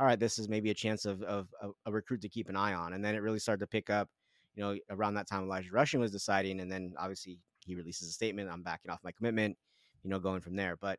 all 0.00 0.06
right, 0.06 0.18
this 0.18 0.38
is 0.38 0.48
maybe 0.48 0.70
a 0.70 0.74
chance 0.74 1.04
of, 1.04 1.22
of, 1.22 1.48
of 1.60 1.74
a 1.84 1.92
recruit 1.92 2.22
to 2.22 2.28
keep 2.28 2.48
an 2.48 2.56
eye 2.56 2.72
on, 2.72 2.94
and 2.94 3.04
then 3.04 3.14
it 3.14 3.18
really 3.18 3.38
started 3.38 3.60
to 3.60 3.66
pick 3.66 3.90
up, 3.90 4.08
you 4.54 4.62
know, 4.62 4.76
around 4.88 5.12
that 5.14 5.28
time 5.28 5.42
Elijah 5.42 5.70
Rushing 5.72 6.00
was 6.00 6.10
deciding, 6.10 6.60
and 6.60 6.72
then 6.72 6.94
obviously 6.98 7.38
he 7.66 7.74
releases 7.74 8.08
a 8.08 8.12
statement, 8.12 8.48
I'm 8.50 8.62
backing 8.62 8.90
off 8.90 9.00
my 9.04 9.12
commitment, 9.12 9.58
you 10.02 10.08
know, 10.08 10.18
going 10.18 10.40
from 10.40 10.56
there, 10.56 10.76
but 10.80 10.98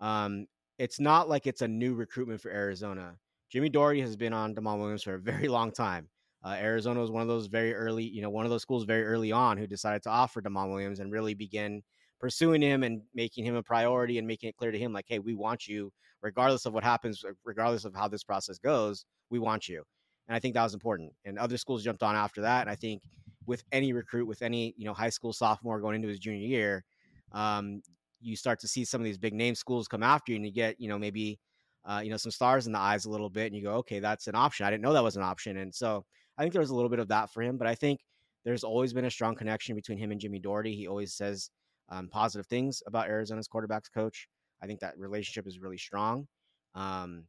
um, 0.00 0.46
it's 0.78 0.98
not 0.98 1.28
like 1.28 1.46
it's 1.46 1.62
a 1.62 1.68
new 1.68 1.94
recruitment 1.94 2.40
for 2.40 2.50
Arizona. 2.50 3.14
Jimmy 3.50 3.68
Dougherty 3.68 4.00
has 4.00 4.16
been 4.16 4.32
on 4.32 4.54
Demond 4.54 4.80
Williams 4.80 5.04
for 5.04 5.14
a 5.14 5.20
very 5.20 5.46
long 5.46 5.70
time. 5.70 6.08
Uh, 6.42 6.56
Arizona 6.58 7.00
was 7.00 7.10
one 7.10 7.22
of 7.22 7.28
those 7.28 7.46
very 7.46 7.72
early, 7.72 8.04
you 8.04 8.22
know, 8.22 8.30
one 8.30 8.46
of 8.46 8.50
those 8.50 8.62
schools 8.62 8.84
very 8.84 9.04
early 9.04 9.30
on 9.30 9.58
who 9.58 9.66
decided 9.66 10.02
to 10.02 10.10
offer 10.10 10.42
Demond 10.42 10.70
Williams 10.70 10.98
and 10.98 11.12
really 11.12 11.34
begin 11.34 11.82
pursuing 12.20 12.60
him 12.60 12.82
and 12.82 13.00
making 13.14 13.44
him 13.44 13.56
a 13.56 13.62
priority 13.62 14.18
and 14.18 14.26
making 14.26 14.50
it 14.50 14.56
clear 14.56 14.70
to 14.70 14.78
him, 14.78 14.92
like, 14.92 15.06
hey, 15.08 15.18
we 15.18 15.34
want 15.34 15.66
you, 15.66 15.90
regardless 16.22 16.66
of 16.66 16.74
what 16.74 16.84
happens, 16.84 17.24
regardless 17.44 17.84
of 17.84 17.94
how 17.94 18.06
this 18.06 18.22
process 18.22 18.58
goes, 18.58 19.04
we 19.30 19.38
want 19.38 19.68
you. 19.68 19.82
And 20.28 20.36
I 20.36 20.38
think 20.38 20.54
that 20.54 20.62
was 20.62 20.74
important. 20.74 21.12
And 21.24 21.38
other 21.38 21.56
schools 21.56 21.82
jumped 21.82 22.02
on 22.02 22.14
after 22.14 22.42
that. 22.42 22.60
And 22.60 22.70
I 22.70 22.76
think 22.76 23.02
with 23.46 23.64
any 23.72 23.92
recruit, 23.92 24.26
with 24.26 24.42
any, 24.42 24.74
you 24.76 24.84
know, 24.84 24.94
high 24.94 25.08
school 25.08 25.32
sophomore 25.32 25.80
going 25.80 25.96
into 25.96 26.08
his 26.08 26.18
junior 26.18 26.46
year, 26.46 26.84
um, 27.32 27.82
you 28.20 28.36
start 28.36 28.60
to 28.60 28.68
see 28.68 28.84
some 28.84 29.00
of 29.00 29.04
these 29.04 29.18
big 29.18 29.34
name 29.34 29.54
schools 29.54 29.88
come 29.88 30.02
after 30.02 30.32
you 30.32 30.36
and 30.36 30.44
you 30.44 30.52
get, 30.52 30.78
you 30.78 30.88
know, 30.88 30.98
maybe, 30.98 31.38
uh, 31.86 32.00
you 32.04 32.10
know, 32.10 32.16
some 32.18 32.30
stars 32.30 32.66
in 32.66 32.72
the 32.72 32.78
eyes 32.78 33.06
a 33.06 33.10
little 33.10 33.30
bit 33.30 33.46
and 33.46 33.56
you 33.56 33.62
go, 33.62 33.72
okay, 33.76 33.98
that's 33.98 34.26
an 34.28 34.34
option. 34.34 34.66
I 34.66 34.70
didn't 34.70 34.82
know 34.82 34.92
that 34.92 35.02
was 35.02 35.16
an 35.16 35.22
option. 35.22 35.56
And 35.56 35.74
so 35.74 36.04
I 36.36 36.42
think 36.42 36.52
there 36.52 36.60
was 36.60 36.70
a 36.70 36.74
little 36.74 36.90
bit 36.90 36.98
of 36.98 37.08
that 37.08 37.32
for 37.32 37.42
him, 37.42 37.56
but 37.56 37.66
I 37.66 37.74
think 37.74 38.00
there's 38.44 38.62
always 38.62 38.92
been 38.92 39.06
a 39.06 39.10
strong 39.10 39.34
connection 39.34 39.74
between 39.74 39.98
him 39.98 40.12
and 40.12 40.20
Jimmy 40.20 40.38
Dougherty. 40.38 40.76
He 40.76 40.86
always 40.86 41.14
says 41.14 41.50
um, 41.90 42.08
positive 42.08 42.46
things 42.46 42.82
about 42.86 43.08
Arizona's 43.08 43.48
quarterbacks 43.48 43.92
coach. 43.92 44.28
I 44.62 44.66
think 44.66 44.80
that 44.80 44.98
relationship 44.98 45.46
is 45.46 45.58
really 45.58 45.78
strong. 45.78 46.26
Um, 46.74 47.24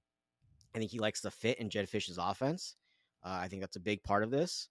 I 0.76 0.80
think 0.80 0.92
he 0.92 1.00
likes 1.00 1.22
the 1.22 1.32
fit 1.32 1.60
in 1.60 1.70
Jedd 1.70 1.90
Fisch's 1.90 2.18
offense. 2.20 2.76
Uh, 3.24 3.40
I 3.42 3.48
think 3.48 3.62
that's 3.62 3.76
a 3.76 3.82
big 3.82 4.04
part 4.04 4.24
of 4.24 4.32
this. 4.32 4.70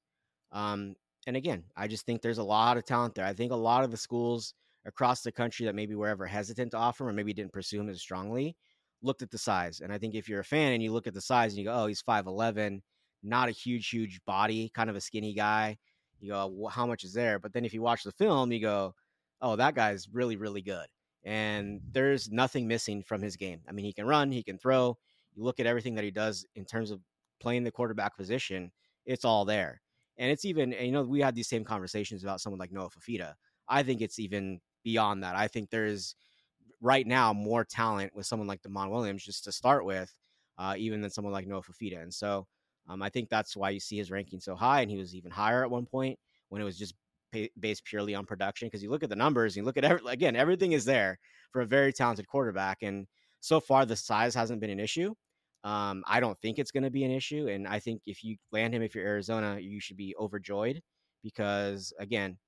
Um, 0.53 0.95
and 1.27 1.37
again, 1.37 1.65
I 1.77 1.87
just 1.87 2.07
think 2.07 2.23
there's 2.23 2.39
a 2.39 2.43
lot 2.43 2.77
of 2.77 2.85
talent 2.85 3.15
there. 3.15 3.25
I 3.27 3.33
think 3.33 3.53
a 3.53 3.57
lot 3.57 3.85
of 3.85 3.91
the 3.91 3.97
schools 3.97 4.55
across 4.87 5.23
the 5.23 5.33
country 5.33 5.67
that 5.67 5.75
maybe 5.75 5.95
were 5.95 6.09
ever 6.09 6.27
hesitant 6.27 6.71
to 6.71 6.79
offer 6.79 7.05
him 7.05 7.11
or 7.11 7.13
maybe 7.13 7.35
didn't 7.35 7.53
pursue 7.53 7.81
him 7.81 7.91
as 7.91 8.01
strongly 8.01 8.57
looked 9.03 9.23
at 9.23 9.31
the 9.31 9.39
size. 9.39 9.81
And 9.81 9.93
I 9.93 9.99
think 9.99 10.15
if 10.15 10.29
you're 10.29 10.41
a 10.41 10.45
fan 10.45 10.73
and 10.73 10.83
you 10.83 10.93
look 10.93 11.07
at 11.07 11.15
the 11.15 11.21
size 11.21 11.53
and 11.53 11.59
you 11.59 11.65
go, 11.65 11.75
oh, 11.75 11.87
he's 11.87 12.03
5'11, 12.03 12.81
not 13.23 13.49
a 13.49 13.53
huge, 13.53 13.89
huge 13.89 14.21
body, 14.27 14.71
kind 14.75 14.91
of 14.91 14.97
a 14.97 15.01
skinny 15.01 15.35
guy, 15.35 15.77
you 16.21 16.31
go, 16.31 16.47
well, 16.53 16.71
how 16.71 16.87
much 16.87 17.05
is 17.05 17.13
there? 17.13 17.39
But 17.39 17.53
then 17.53 17.65
if 17.65 17.73
you 17.73 17.83
watch 17.83 18.03
the 18.03 18.13
film, 18.13 18.53
you 18.53 18.61
go, 18.61 18.95
oh, 19.43 19.57
that 19.57 19.75
guy's 19.75 20.09
really, 20.13 20.37
really 20.37 20.63
good. 20.63 20.87
And 21.25 21.81
there's 21.93 22.31
nothing 22.31 22.67
missing 22.67 23.03
from 23.03 23.21
his 23.21 23.37
game. 23.37 23.61
I 23.69 23.73
mean, 23.73 23.85
he 23.85 23.93
can 23.93 24.07
run, 24.07 24.33
he 24.33 24.43
can 24.43 24.59
throw. 24.59 24.97
You 25.35 25.45
look 25.45 25.61
at 25.61 25.67
everything 25.67 25.95
that 25.97 26.05
he 26.05 26.11
does 26.11 26.47
in 26.55 26.65
terms 26.65 26.91
of 26.91 27.01
playing 27.41 27.65
the 27.65 27.71
quarterback 27.71 28.17
position, 28.17 28.73
it's 29.05 29.25
all 29.25 29.45
there. 29.45 29.81
And 30.19 30.31
it's 30.31 30.45
even, 30.45 30.73
and, 30.73 30.87
you 30.87 30.93
know, 30.93 31.03
we 31.03 31.21
had 31.21 31.35
these 31.35 31.49
same 31.49 31.65
conversations 31.65 32.23
about 32.23 32.41
someone 32.41 32.59
like 32.59 32.73
Noah 32.73 32.91
Fifita. 32.91 33.35
I 33.69 33.83
think 33.83 34.01
it's 34.01 34.19
even 34.19 34.61
beyond 34.85 35.23
that. 35.23 35.37
I 35.37 35.49
think 35.49 35.71
there's 35.71 36.15
right 36.81 37.07
now 37.07 37.33
more 37.33 37.65
talent 37.65 38.15
with 38.15 38.27
someone 38.27 38.49
like 38.49 38.63
Demond 38.63 38.91
Williams 38.91 39.25
just 39.25 39.45
to 39.45 39.53
start 39.53 39.85
with, 39.85 40.15
uh, 40.59 40.75
even 40.77 41.01
than 41.01 41.11
someone 41.11 41.33
like 41.33 41.47
Noah 41.47 41.63
Fifita. 41.63 42.03
And 42.03 42.13
so 42.13 42.47
um, 42.89 43.03
I 43.03 43.09
think 43.09 43.29
that's 43.29 43.57
why 43.57 43.71
you 43.71 43.81
see 43.81 43.97
his 43.97 44.11
ranking 44.11 44.41
so 44.41 44.55
high. 44.55 44.81
And 44.81 44.91
he 44.91 44.99
was 44.99 45.15
even 45.15 45.31
higher 45.31 45.63
at 45.63 45.71
one 45.71 45.87
point 45.87 46.19
when 46.49 46.61
it 46.61 46.65
was 46.65 46.79
just 46.79 46.95
based 47.59 47.85
purely 47.85 48.15
on 48.15 48.27
production. 48.27 48.67
Because 48.67 48.83
you 48.83 48.91
look 48.91 49.03
at 49.03 49.11
the 49.11 49.17
numbers, 49.17 49.57
you 49.57 49.63
look 49.63 49.77
at 49.77 49.85
every, 49.85 50.01
again, 50.07 50.37
everything 50.37 50.73
is 50.73 50.85
there 50.85 51.19
for 51.53 51.63
a 51.63 51.67
very 51.67 51.93
talented 51.93 52.27
quarterback. 52.27 52.79
And 52.83 53.07
so 53.41 53.61
far, 53.61 53.87
the 53.87 53.97
size 53.97 54.35
hasn't 54.35 54.61
been 54.61 54.71
an 54.71 54.81
issue. 54.81 55.15
Um, 55.63 56.05
I 56.07 56.21
don't 56.21 56.41
think 56.41 56.59
it's 56.59 56.71
going 56.71 56.85
to 56.85 56.91
be 56.91 57.05
an 57.05 57.11
issue. 57.11 57.49
And 57.49 57.69
I 57.69 57.81
think 57.81 58.03
if 58.07 58.25
you 58.25 58.37
land 58.53 58.75
him, 58.75 58.83
if 58.83 58.95
you're 58.95 59.07
Arizona, 59.07 59.59
you 59.61 59.81
should 59.81 59.97
be 59.97 60.15
overjoyed 60.19 60.81
because, 61.23 61.93
again, 61.99 62.39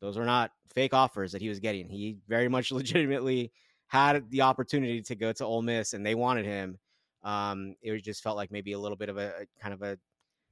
those 0.00 0.18
were 0.18 0.24
not 0.24 0.50
fake 0.74 0.94
offers 0.94 1.32
that 1.32 1.42
he 1.42 1.48
was 1.48 1.60
getting. 1.60 1.88
He 1.88 2.18
very 2.28 2.48
much 2.48 2.70
legitimately 2.72 3.52
had 3.88 4.30
the 4.30 4.42
opportunity 4.42 5.02
to 5.02 5.14
go 5.16 5.32
to 5.32 5.44
Ole 5.44 5.62
Miss, 5.62 5.94
and 5.94 6.04
they 6.04 6.14
wanted 6.14 6.44
him. 6.44 6.78
Um, 7.24 7.74
it 7.82 8.04
just 8.04 8.22
felt 8.22 8.36
like 8.36 8.50
maybe 8.50 8.72
a 8.72 8.78
little 8.78 8.96
bit 8.96 9.08
of 9.08 9.16
a 9.16 9.46
kind 9.60 9.74
of 9.74 9.82
a, 9.82 9.98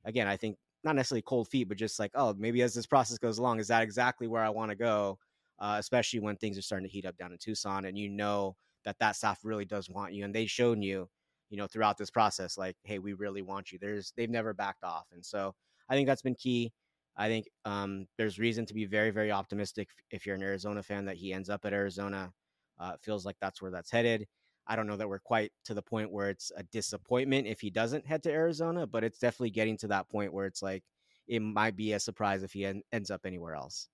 again, 0.05 0.27
I 0.27 0.37
think 0.37 0.57
not 0.87 0.96
necessarily 0.96 1.22
cold 1.22 1.49
feet, 1.49 1.68
but 1.68 1.77
just 1.77 1.99
like, 1.99 2.12
oh, 2.14 2.35
maybe 2.38 2.62
as 2.62 2.72
this 2.72 2.87
process 2.87 3.18
goes 3.18 3.38
along, 3.38 3.61
is 3.61 3.68
that 3.68 3.83
exactly 3.83 4.29
where 4.29 4.42
I 4.42 4.49
want 4.49 4.70
to 4.70 4.77
go? 4.77 5.18
Uh, 5.59 5.77
especially 5.79 6.20
when 6.20 6.37
things 6.37 6.57
are 6.57 6.62
starting 6.62 6.88
to 6.88 6.92
heat 6.92 7.05
up 7.07 7.16
down 7.16 7.33
in 7.33 7.38
Tucson, 7.38 7.87
and 7.87 7.99
you 7.99 8.09
know 8.09 8.57
that 8.85 8.96
that 9.01 9.16
staff 9.16 9.40
really 9.42 9.64
does 9.64 9.90
want 9.90 10.14
you, 10.14 10.25
and 10.25 10.35
they've 10.35 10.51
shown 10.51 10.81
you, 10.83 11.09
you 11.51 11.57
know, 11.57 11.66
throughout 11.66 11.99
this 11.99 12.11
process, 12.11 12.57
like, 12.57 12.77
hey, 12.85 12.99
we 12.99 13.14
really 13.14 13.42
want 13.42 13.72
you. 13.72 13.79
There's 13.81 14.12
they've 14.16 14.31
never 14.31 14.55
backed 14.55 14.85
off, 14.85 15.07
and 15.12 15.25
so 15.25 15.55
I 15.88 15.94
think 15.94 16.07
that's 16.07 16.22
been 16.22 16.35
key. 16.35 16.72
I 17.16 17.29
think 17.29 17.46
um, 17.64 18.07
there's 18.18 18.38
reason 18.38 18.66
to 18.66 18.75
be 18.75 18.85
very, 18.85 19.11
very 19.11 19.33
optimistic 19.33 19.88
if 20.11 20.27
you're 20.27 20.37
an 20.37 20.42
Arizona 20.42 20.83
fan 20.83 21.07
that 21.07 21.16
he 21.16 21.33
ends 21.33 21.49
up 21.49 21.64
at 21.64 21.72
Arizona. 21.72 22.33
Uh, 22.79 22.92
feels 23.03 23.25
like 23.25 23.37
that's 23.40 23.62
where 23.62 23.70
that's 23.70 23.90
headed. 23.90 24.27
I 24.66 24.76
don't 24.76 24.87
know 24.87 24.96
that 24.96 25.09
we're 25.09 25.18
quite 25.18 25.52
to 25.64 25.74
the 25.74 25.83
point 25.83 26.11
where 26.11 26.29
it's 26.31 26.50
a 26.57 26.62
disappointment 26.64 27.46
if 27.46 27.61
he 27.61 27.70
doesn't 27.70 28.07
head 28.07 28.22
to 28.24 28.33
Arizona, 28.33 28.87
but 28.87 29.05
it's 29.05 29.18
definitely 29.18 29.50
getting 29.50 29.76
to 29.79 29.88
that 29.88 30.09
point 30.09 30.33
where 30.33 30.46
it's 30.46 30.62
like 30.62 30.83
it 31.29 31.40
might 31.40 31.76
be 31.76 31.92
a 31.92 32.00
surprise 32.00 32.42
if 32.42 32.52
he 32.52 32.66
en- 32.66 32.83
ends 32.92 33.11
up 33.11 33.22
anywhere 33.24 33.55
else. 33.55 33.88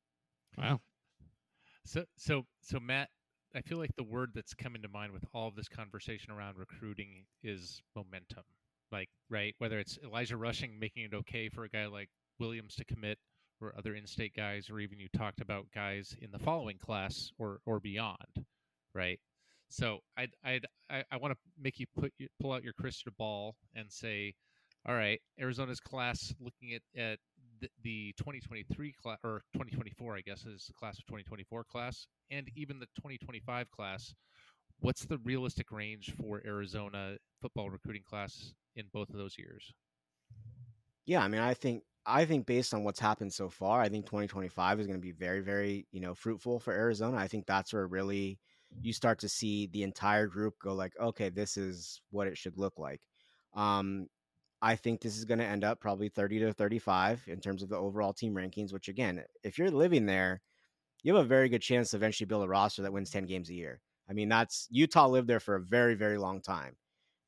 Wow. 0.59 0.81
So, 1.85 2.05
so, 2.17 2.47
so 2.61 2.79
Matt, 2.79 3.09
I 3.55 3.61
feel 3.61 3.79
like 3.79 3.95
the 3.97 4.05
word 4.05 4.31
that's 4.35 4.55
coming 4.55 4.83
to 4.83 4.89
mind 4.89 5.13
with 5.13 5.25
all 5.35 5.49
of 5.49 5.57
this 5.57 5.69
conversation 5.69 6.33
around 6.33 6.57
recruiting 6.57 7.25
is 7.43 7.83
momentum. 7.97 8.45
Like, 8.91 9.09
right? 9.31 9.55
Whether 9.59 9.79
it's 9.79 9.99
Elijah 10.05 10.37
Rushing 10.37 10.79
making 10.79 11.05
it 11.05 11.15
okay 11.15 11.49
for 11.49 11.65
a 11.65 11.69
guy 11.69 11.87
like 11.87 12.11
Williams 12.39 12.75
to 12.77 12.85
commit 12.85 13.19
or 13.61 13.75
other 13.79 13.95
in-state 13.95 14.35
guys, 14.35 14.69
or 14.69 14.81
even 14.81 14.99
you 14.99 15.09
talked 15.17 15.41
about 15.41 15.67
guys 15.75 16.17
in 16.21 16.31
the 16.31 16.39
following 16.39 16.79
class 16.79 17.31
or 17.39 17.61
or 17.65 17.81
beyond, 17.81 18.45
right? 18.95 19.21
So 19.73 20.01
I'd 20.17 20.31
I 20.45 20.61
I 20.91 21.17
want 21.17 21.33
to 21.33 21.39
make 21.61 21.81
you 21.81 21.87
put 21.99 22.13
pull 22.41 22.53
out 22.53 22.63
your 22.63 22.75
crystal 22.75 23.13
ball 23.17 23.57
and 23.75 23.91
say, 23.91 24.35
all 24.87 24.95
right, 24.95 25.21
Arizona's 25.41 25.81
class 25.81 26.35
looking 26.41 26.75
at 26.75 26.83
at 27.01 27.19
the, 27.61 27.69
the 27.83 28.15
2023 28.19 28.93
class 29.03 29.19
or 29.25 29.43
2024, 29.55 30.17
I 30.17 30.21
guess 30.21 30.45
is 30.45 30.67
the 30.67 30.75
class 30.75 30.99
of 30.99 31.07
2024 31.07 31.65
class, 31.65 32.07
and 32.31 32.51
even 32.55 32.79
the 32.79 32.87
2025 32.97 33.71
class. 33.71 34.15
What's 34.81 35.05
the 35.05 35.19
realistic 35.19 35.71
range 35.71 36.13
for 36.21 36.43
Arizona 36.45 37.17
football 37.41 37.71
recruiting 37.71 38.03
class 38.03 38.53
in 38.75 38.87
both 38.93 39.11
of 39.11 39.17
those 39.17 39.39
years? 39.39 39.73
Yeah, 41.07 41.23
I 41.23 41.29
mean, 41.29 41.41
I 41.41 41.55
think 41.55 41.85
I 42.05 42.25
think 42.25 42.47
based 42.47 42.75
on 42.75 42.85
what's 42.85 43.01
happened 43.01 43.33
so 43.33 43.49
far, 43.49 43.81
I 43.81 43.89
think 43.89 44.07
2025 44.07 44.81
is 44.81 44.87
going 44.87 44.99
to 44.99 45.03
be 45.03 45.13
very, 45.13 45.41
very, 45.41 45.87
you 45.93 46.01
know, 46.01 46.15
fruitful 46.15 46.59
for 46.59 46.73
Arizona. 46.73 47.17
I 47.17 47.29
think 47.29 47.47
that's 47.47 47.73
where 47.73 47.87
really 47.87 48.39
you 48.81 48.93
start 48.93 49.19
to 49.21 49.29
see 49.29 49.67
the 49.67 49.83
entire 49.83 50.27
group 50.27 50.55
go 50.63 50.75
like, 50.75 50.93
okay, 51.01 51.29
this 51.29 51.57
is 51.57 52.01
what 52.11 52.27
it 52.27 52.39
should 52.39 52.59
look 52.59 52.79
like. 52.79 53.01
Um, 53.55 54.09
I 54.61 54.77
think 54.77 55.01
this 55.01 55.19
is 55.19 55.25
going 55.25 55.41
to 55.41 55.45
end 55.45 55.65
up 55.65 55.81
probably 55.81 56.09
30 56.09 56.39
to 56.41 56.53
35 56.53 57.25
in 57.27 57.41
terms 57.41 57.63
of 57.63 57.69
the 57.69 57.77
overall 57.77 58.13
team 58.13 58.35
rankings, 58.35 58.73
which 58.73 58.89
again, 58.89 59.25
if 59.43 59.59
you're 59.59 59.71
living 59.71 60.07
there, 60.07 60.41
you 61.03 61.15
have 61.15 61.25
a 61.25 61.29
very 61.29 61.49
good 61.49 61.63
chance 61.63 61.91
to 61.91 61.97
eventually 61.97 62.27
build 62.27 62.45
a 62.45 62.49
roster 62.49 62.83
that 62.83 62.93
wins 62.93 63.11
10 63.11 63.27
games 63.27 63.51
a 63.51 63.55
year. 63.55 63.81
I 64.09 64.13
mean, 64.13 64.29
that's 64.29 64.69
Utah 64.71 65.09
lived 65.09 65.29
there 65.29 65.41
for 65.41 65.57
a 65.57 65.61
very, 65.61 65.95
very 65.95 66.19
long 66.19 66.41
time. 66.41 66.77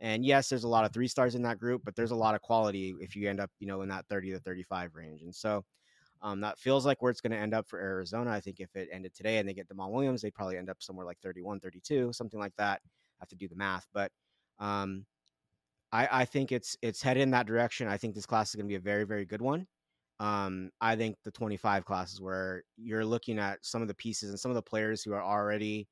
And 0.00 0.24
yes, 0.24 0.48
there's 0.48 0.64
a 0.64 0.68
lot 0.68 0.84
of 0.84 0.92
three 0.92 1.08
stars 1.08 1.34
in 1.34 1.42
that 1.42 1.58
group, 1.58 1.82
but 1.84 1.96
there's 1.96 2.10
a 2.10 2.16
lot 2.16 2.34
of 2.34 2.42
quality 2.42 2.94
if 3.00 3.16
you 3.16 3.28
end 3.28 3.40
up, 3.40 3.50
you 3.58 3.66
know, 3.66 3.82
in 3.82 3.88
that 3.88 4.06
30 4.08 4.32
to 4.32 4.40
35 4.40 4.94
range. 4.94 5.22
And 5.22 5.34
so 5.34 5.64
um, 6.22 6.40
that 6.40 6.58
feels 6.58 6.86
like 6.86 7.02
where 7.02 7.10
it's 7.10 7.20
going 7.20 7.32
to 7.32 7.38
end 7.38 7.54
up 7.54 7.68
for 7.68 7.78
Arizona. 7.78 8.30
I 8.30 8.40
think 8.40 8.60
if 8.60 8.74
it 8.74 8.88
ended 8.92 9.14
today 9.14 9.38
and 9.38 9.48
they 9.48 9.54
get 9.54 9.68
Demond 9.68 9.90
Williams, 9.90 10.22
they'd 10.22 10.34
probably 10.34 10.56
end 10.56 10.70
up 10.70 10.82
somewhere 10.82 11.06
like 11.06 11.18
31, 11.20 11.60
32, 11.60 12.12
something 12.12 12.40
like 12.40 12.54
that. 12.56 12.80
I 12.84 13.20
have 13.20 13.28
to 13.28 13.36
do 13.36 13.48
the 13.48 13.56
math. 13.56 13.86
But 13.92 14.10
um, 14.58 15.04
I, 15.92 16.08
I 16.10 16.24
think 16.24 16.50
it's 16.50 16.76
it's 16.82 17.02
headed 17.02 17.22
in 17.22 17.30
that 17.30 17.46
direction. 17.46 17.88
I 17.88 17.96
think 17.96 18.14
this 18.14 18.26
class 18.26 18.48
is 18.50 18.56
going 18.56 18.66
to 18.66 18.72
be 18.72 18.76
a 18.76 18.80
very 18.80 19.04
very 19.04 19.24
good 19.24 19.42
one. 19.42 19.66
Um, 20.20 20.70
I 20.80 20.96
think 20.96 21.16
the 21.24 21.30
25 21.30 21.84
classes 21.84 22.20
where 22.20 22.62
you're 22.76 23.04
looking 23.04 23.38
at 23.38 23.58
some 23.62 23.82
of 23.82 23.88
the 23.88 23.94
pieces 23.94 24.30
and 24.30 24.38
some 24.38 24.50
of 24.50 24.54
the 24.54 24.62
players 24.62 25.02
who 25.02 25.12
are 25.12 25.22
already 25.22 25.88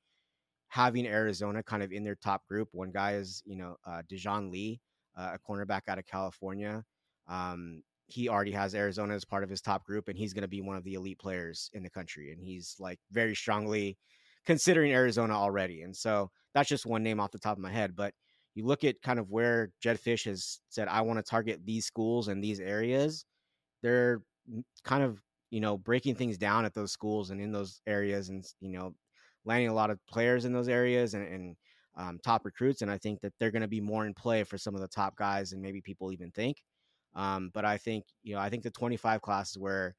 having 0.68 1.06
Arizona 1.06 1.62
kind 1.62 1.82
of 1.82 1.92
in 1.92 2.04
their 2.04 2.14
top 2.14 2.46
group. 2.46 2.68
One 2.72 2.90
guy 2.90 3.14
is 3.14 3.42
you 3.44 3.56
know 3.56 3.76
uh, 3.86 4.02
Lee, 4.10 4.80
uh, 5.16 5.34
a 5.34 5.38
cornerback 5.38 5.82
out 5.88 5.98
of 5.98 6.06
California. 6.06 6.84
Um, 7.28 7.82
he 8.12 8.28
already 8.28 8.52
has 8.52 8.74
Arizona 8.74 9.14
as 9.14 9.24
part 9.24 9.42
of 9.42 9.50
his 9.50 9.62
top 9.62 9.84
group, 9.84 10.08
and 10.08 10.18
he's 10.18 10.34
going 10.34 10.42
to 10.42 10.48
be 10.48 10.60
one 10.60 10.76
of 10.76 10.84
the 10.84 10.94
elite 10.94 11.18
players 11.18 11.70
in 11.72 11.82
the 11.82 11.90
country. 11.90 12.30
And 12.30 12.40
he's 12.40 12.76
like 12.78 12.98
very 13.10 13.34
strongly 13.34 13.96
considering 14.44 14.92
Arizona 14.92 15.34
already. 15.34 15.82
And 15.82 15.96
so 15.96 16.30
that's 16.54 16.68
just 16.68 16.84
one 16.84 17.02
name 17.02 17.20
off 17.20 17.30
the 17.30 17.38
top 17.38 17.56
of 17.56 17.62
my 17.62 17.72
head. 17.72 17.96
But 17.96 18.12
you 18.54 18.66
look 18.66 18.84
at 18.84 19.00
kind 19.02 19.18
of 19.18 19.30
where 19.30 19.70
Jedd 19.82 19.98
Fisch 19.98 20.26
has 20.26 20.60
said, 20.68 20.88
I 20.88 21.00
want 21.00 21.18
to 21.18 21.22
target 21.22 21.60
these 21.64 21.86
schools 21.86 22.28
and 22.28 22.44
these 22.44 22.60
areas. 22.60 23.24
They're 23.82 24.20
kind 24.84 25.02
of, 25.02 25.18
you 25.50 25.60
know, 25.60 25.78
breaking 25.78 26.16
things 26.16 26.36
down 26.36 26.64
at 26.64 26.74
those 26.74 26.92
schools 26.92 27.30
and 27.30 27.40
in 27.40 27.50
those 27.50 27.80
areas 27.86 28.28
and, 28.28 28.44
you 28.60 28.70
know, 28.70 28.94
landing 29.44 29.70
a 29.70 29.74
lot 29.74 29.90
of 29.90 29.98
players 30.06 30.44
in 30.44 30.52
those 30.52 30.68
areas 30.68 31.14
and, 31.14 31.26
and 31.26 31.56
um, 31.96 32.18
top 32.22 32.44
recruits. 32.44 32.82
And 32.82 32.90
I 32.90 32.98
think 32.98 33.20
that 33.20 33.32
they're 33.40 33.50
going 33.50 33.62
to 33.62 33.68
be 33.68 33.80
more 33.80 34.06
in 34.06 34.12
play 34.12 34.44
for 34.44 34.58
some 34.58 34.74
of 34.74 34.80
the 34.80 34.88
top 34.88 35.16
guys 35.16 35.52
and 35.52 35.62
maybe 35.62 35.80
people 35.80 36.12
even 36.12 36.30
think. 36.30 36.58
Um, 37.14 37.50
but 37.52 37.64
I 37.64 37.76
think, 37.78 38.04
you 38.22 38.34
know, 38.34 38.40
I 38.40 38.48
think 38.48 38.62
the 38.62 38.70
25 38.70 39.20
classes 39.20 39.58
where 39.58 39.94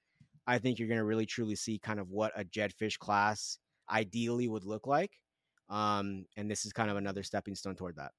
I 0.48 0.58
think 0.58 0.80
you're 0.80 0.88
going 0.88 1.00
to 1.00 1.06
really 1.06 1.26
truly 1.26 1.56
see 1.56 1.80
kind 1.80 2.00
of 2.00 2.10
what 2.10 2.32
a 2.36 2.44
Jedd 2.44 2.74
Fisch 2.74 2.98
class 2.98 3.60
ideally 3.90 4.48
would 4.48 4.66
look 4.66 4.88
like. 4.88 5.12
Um, 5.70 6.26
and 6.36 6.50
this 6.50 6.66
is 6.66 6.74
kind 6.74 6.90
of 6.90 6.98
another 6.98 7.24
stepping 7.24 7.56
stone 7.56 7.76
toward 7.76 7.96
that. 7.98 8.12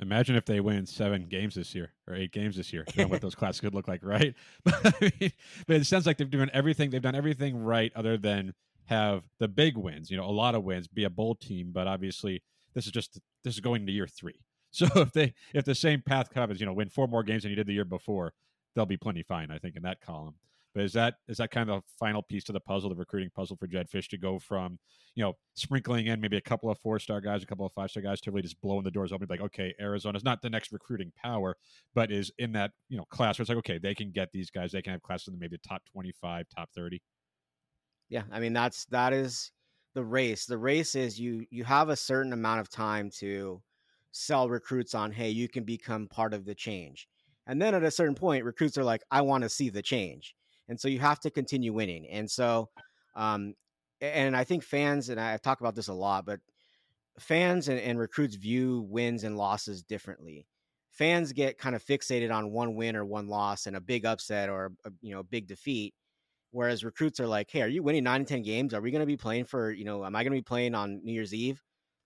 Imagine 0.00 0.34
if 0.34 0.44
they 0.44 0.60
win 0.60 0.86
seven 0.86 1.26
games 1.26 1.54
this 1.54 1.74
year 1.74 1.92
or 2.08 2.14
eight 2.14 2.32
games 2.32 2.56
this 2.56 2.72
year. 2.72 2.84
You 2.94 3.04
know 3.04 3.08
what 3.08 3.20
those 3.20 3.34
classes 3.36 3.60
could 3.60 3.74
look 3.74 3.86
like, 3.86 4.04
right? 4.04 4.34
But, 4.64 5.02
I 5.02 5.12
mean, 5.20 5.32
but 5.66 5.76
it 5.76 5.86
sounds 5.86 6.06
like 6.06 6.18
they've 6.18 6.30
done 6.30 6.50
everything. 6.52 6.90
They've 6.90 7.02
done 7.02 7.14
everything 7.14 7.56
right, 7.56 7.92
other 7.94 8.16
than 8.16 8.54
have 8.86 9.22
the 9.38 9.48
big 9.48 9.76
wins. 9.76 10.10
You 10.10 10.16
know, 10.16 10.24
a 10.24 10.32
lot 10.32 10.54
of 10.54 10.64
wins, 10.64 10.88
be 10.88 11.04
a 11.04 11.10
bowl 11.10 11.36
team. 11.36 11.70
But 11.72 11.86
obviously, 11.86 12.42
this 12.74 12.86
is 12.86 12.92
just 12.92 13.20
this 13.44 13.54
is 13.54 13.60
going 13.60 13.86
to 13.86 13.92
year 13.92 14.08
three. 14.08 14.43
So 14.74 14.88
if 14.96 15.12
they 15.12 15.34
if 15.54 15.64
the 15.64 15.74
same 15.74 16.02
path 16.02 16.30
comes, 16.30 16.58
you 16.58 16.66
know, 16.66 16.72
win 16.72 16.88
four 16.88 17.06
more 17.06 17.22
games 17.22 17.44
than 17.44 17.50
you 17.50 17.56
did 17.56 17.68
the 17.68 17.72
year 17.72 17.84
before, 17.84 18.34
they'll 18.74 18.86
be 18.86 18.96
plenty 18.96 19.22
fine. 19.22 19.50
I 19.52 19.58
think 19.58 19.76
in 19.76 19.82
that 19.82 20.00
column. 20.00 20.34
But 20.74 20.82
is 20.82 20.92
that 20.94 21.14
is 21.28 21.36
that 21.36 21.52
kind 21.52 21.70
of 21.70 21.82
the 21.82 21.88
final 21.96 22.22
piece 22.22 22.42
to 22.44 22.52
the 22.52 22.58
puzzle, 22.58 22.90
the 22.90 22.96
recruiting 22.96 23.30
puzzle 23.32 23.56
for 23.56 23.68
Jedd 23.68 23.88
Fisch 23.88 24.08
to 24.08 24.18
go 24.18 24.40
from, 24.40 24.80
you 25.14 25.22
know, 25.22 25.34
sprinkling 25.54 26.08
in 26.08 26.20
maybe 26.20 26.36
a 26.36 26.40
couple 26.40 26.68
of 26.68 26.78
four 26.80 26.98
star 26.98 27.20
guys, 27.20 27.44
a 27.44 27.46
couple 27.46 27.64
of 27.64 27.72
five 27.72 27.90
star 27.90 28.02
guys 28.02 28.20
to 28.22 28.32
really 28.32 28.42
just 28.42 28.60
blowing 28.60 28.82
the 28.82 28.90
doors 28.90 29.12
open, 29.12 29.28
like, 29.30 29.40
okay, 29.40 29.72
Arizona's 29.80 30.24
not 30.24 30.42
the 30.42 30.50
next 30.50 30.72
recruiting 30.72 31.12
power, 31.16 31.56
but 31.94 32.10
is 32.10 32.32
in 32.38 32.50
that, 32.54 32.72
you 32.88 32.96
know, 32.96 33.04
class 33.04 33.38
where 33.38 33.44
it's 33.44 33.50
like, 33.50 33.58
okay, 33.58 33.78
they 33.78 33.94
can 33.94 34.10
get 34.10 34.32
these 34.32 34.50
guys, 34.50 34.72
they 34.72 34.82
can 34.82 34.92
have 34.92 35.02
classes 35.02 35.28
in 35.28 35.38
maybe 35.38 35.56
the 35.56 35.68
top 35.68 35.82
twenty 35.92 36.12
five, 36.20 36.46
top 36.52 36.68
thirty. 36.74 37.00
Yeah, 38.08 38.24
I 38.32 38.40
mean 38.40 38.52
that's 38.52 38.86
that 38.86 39.12
is 39.12 39.52
the 39.94 40.04
race. 40.04 40.46
The 40.46 40.58
race 40.58 40.96
is 40.96 41.20
you 41.20 41.46
you 41.50 41.62
have 41.62 41.90
a 41.90 41.96
certain 41.96 42.32
amount 42.32 42.60
of 42.60 42.68
time 42.68 43.10
to 43.18 43.62
sell 44.14 44.48
recruits 44.48 44.94
on, 44.94 45.12
hey, 45.12 45.30
you 45.30 45.48
can 45.48 45.64
become 45.64 46.08
part 46.08 46.32
of 46.32 46.44
the 46.44 46.54
change. 46.54 47.08
And 47.46 47.60
then 47.60 47.74
at 47.74 47.82
a 47.82 47.90
certain 47.90 48.14
point, 48.14 48.44
recruits 48.44 48.78
are 48.78 48.84
like, 48.84 49.02
I 49.10 49.20
want 49.20 49.42
to 49.42 49.50
see 49.50 49.68
the 49.68 49.82
change 49.82 50.34
and 50.68 50.80
so 50.80 50.88
you 50.88 50.98
have 51.00 51.20
to 51.20 51.30
continue 51.30 51.72
winning. 51.72 52.06
And 52.08 52.30
so, 52.30 52.70
um, 53.14 53.54
and 54.00 54.36
I 54.36 54.44
think 54.44 54.62
fans, 54.62 55.08
and 55.08 55.20
I 55.20 55.36
talk 55.36 55.60
about 55.60 55.74
this 55.74 55.88
a 55.88 55.94
lot, 55.94 56.26
but 56.26 56.40
fans 57.18 57.68
and, 57.68 57.78
and 57.80 57.98
recruits 57.98 58.36
view 58.36 58.86
wins 58.88 59.24
and 59.24 59.36
losses 59.36 59.82
differently. 59.82 60.46
Fans 60.90 61.32
get 61.32 61.58
kind 61.58 61.74
of 61.74 61.84
fixated 61.84 62.32
on 62.32 62.52
one 62.52 62.74
win 62.76 62.96
or 62.96 63.04
one 63.04 63.26
loss 63.26 63.66
and 63.66 63.76
a 63.76 63.80
big 63.80 64.04
upset 64.06 64.48
or 64.48 64.72
a, 64.84 64.90
you 65.00 65.12
know 65.12 65.20
a 65.20 65.24
big 65.24 65.48
defeat, 65.48 65.92
whereas 66.52 66.84
recruits 66.84 67.18
are 67.18 67.26
like, 67.26 67.50
"Hey, 67.50 67.62
are 67.62 67.68
you 67.68 67.82
winning 67.82 68.04
nine 68.04 68.20
and 68.20 68.28
ten 68.28 68.42
games? 68.42 68.74
Are 68.74 68.80
we 68.80 68.92
going 68.92 69.00
to 69.00 69.06
be 69.06 69.16
playing 69.16 69.46
for 69.46 69.72
you 69.72 69.84
know? 69.84 70.04
Am 70.04 70.14
I 70.14 70.22
going 70.22 70.32
to 70.32 70.38
be 70.38 70.42
playing 70.42 70.74
on 70.74 71.00
New 71.04 71.12
Year's 71.12 71.34
Eve?" 71.34 71.60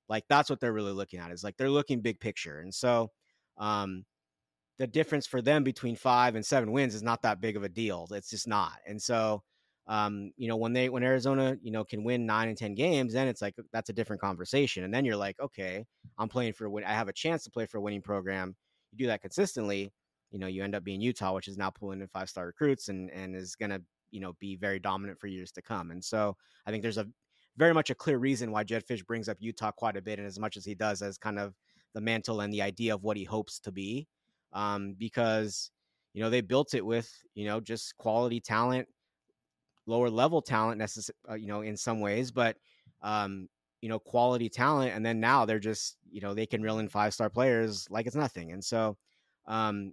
Like 0.09 0.25
that's 0.29 0.51
what 0.51 0.61
they're 0.61 0.73
really 0.73 0.93
looking 0.93 1.21
at. 1.21 1.31
Is 1.31 1.45
like 1.45 1.57
they're 1.57 1.71
looking 1.71 2.01
big 2.01 2.21
picture, 2.21 2.61
and 2.61 2.75
so 2.75 3.11
um, 3.59 4.05
the 4.79 4.87
difference 4.87 5.27
for 5.27 5.43
them 5.43 5.65
between 5.65 5.97
five 5.97 6.35
and 6.35 6.47
seven 6.47 6.73
wins 6.73 6.95
is 6.95 7.03
not 7.03 7.23
that 7.23 7.41
big 7.41 7.57
of 7.57 7.65
a 7.65 7.69
deal. 7.69 8.07
It's 8.13 8.31
just 8.31 8.47
not. 8.47 8.75
And 8.87 9.01
so, 9.03 9.43
um, 9.89 10.31
you 10.37 10.49
know, 10.49 10.57
when 10.57 10.73
they 10.73 10.89
when 10.89 11.03
Arizona, 11.03 11.57
you 11.61 11.73
know, 11.73 11.85
can 11.85 12.05
win 12.05 12.27
nine 12.27 12.49
and 12.49 12.57
ten 12.57 12.75
games, 12.75 13.13
then 13.13 13.29
it's 13.29 13.43
like 13.43 13.55
that's 13.73 13.91
a 13.91 13.93
different 13.93 14.23
conversation. 14.23 14.85
And 14.85 14.95
then 14.95 15.05
you're 15.05 15.17
like, 15.17 15.39
okay, 15.41 15.85
I'm 16.17 16.29
playing 16.29 16.53
for 16.53 16.67
a 16.67 16.71
win. 16.71 16.85
I 16.85 16.93
have 16.93 17.09
a 17.09 17.13
chance 17.13 17.45
to 17.45 17.51
play 17.51 17.67
for 17.67 17.79
a 17.79 17.81
winning 17.81 18.03
program. 18.03 18.55
You 18.93 18.99
do 18.99 19.07
that 19.09 19.21
consistently, 19.21 19.93
you 20.31 20.39
know, 20.39 20.47
you 20.47 20.63
end 20.63 20.75
up 20.75 20.85
being 20.85 21.01
Utah, 21.01 21.35
which 21.35 21.49
is 21.49 21.59
now 21.59 21.71
pulling 21.71 22.01
in 22.01 22.09
five 22.09 22.29
star 22.29 22.47
recruits 22.47 22.89
and 22.89 23.11
and 23.11 23.35
is 23.35 23.57
gonna, 23.57 23.81
you 24.11 24.21
know, 24.21 24.35
be 24.39 24.57
very 24.57 24.79
dominant 24.79 25.19
for 25.19 25.27
years 25.27 25.51
to 25.53 25.63
come. 25.63 25.91
And 25.91 26.05
so 26.05 26.37
I 26.67 26.71
think 26.71 26.83
there's 26.83 26.99
a 26.99 27.09
very 27.59 27.75
much 27.75 27.91
a 27.91 27.95
clear 27.95 28.19
reason 28.19 28.51
why 28.53 28.65
Jedd 28.65 28.87
Fisch 28.87 29.05
brings 29.05 29.29
up 29.29 29.37
Utah 29.41 29.73
quite 29.73 29.97
a 29.97 30.03
bit, 30.03 30.19
and 30.19 30.27
as 30.27 30.39
much 30.39 30.57
as 30.57 30.65
he 30.65 30.75
does 30.75 31.03
as 31.03 31.19
kind 31.19 31.39
of 31.39 31.55
the 31.95 32.01
mantle 32.01 32.41
and 32.41 32.53
the 32.53 32.63
idea 32.63 32.95
of 32.95 33.03
what 33.03 33.17
he 33.17 33.25
hopes 33.25 33.59
to 33.61 33.73
be 33.73 34.07
um, 34.53 34.95
because 34.99 35.71
you 36.15 36.23
know 36.23 36.31
they 36.31 36.41
built 36.41 36.75
it 36.75 36.85
with 36.85 37.11
you 37.35 37.45
know 37.45 37.61
just 37.61 37.97
quality 37.99 38.41
talent, 38.41 38.89
lower 39.87 40.11
level 40.11 40.41
talent, 40.41 40.81
necess- 40.81 41.11
uh, 41.29 41.35
you 41.35 41.47
know 41.47 41.63
in 41.63 41.77
some 41.77 42.01
ways, 42.01 42.31
but 42.31 42.57
um, 43.03 43.49
you 43.81 43.89
know 43.89 43.99
quality 43.99 44.49
talent, 44.49 44.95
and 44.95 45.05
then 45.05 45.21
now 45.21 45.45
they're 45.45 45.59
just 45.59 45.97
you 46.11 46.21
know 46.21 46.35
they 46.35 46.47
can 46.47 46.63
reel 46.63 46.79
in 46.79 46.89
five 46.89 47.13
star 47.13 47.29
players 47.31 47.87
like 47.91 48.07
it's 48.07 48.17
nothing, 48.17 48.53
and 48.53 48.65
so 48.65 48.97
um, 49.47 49.93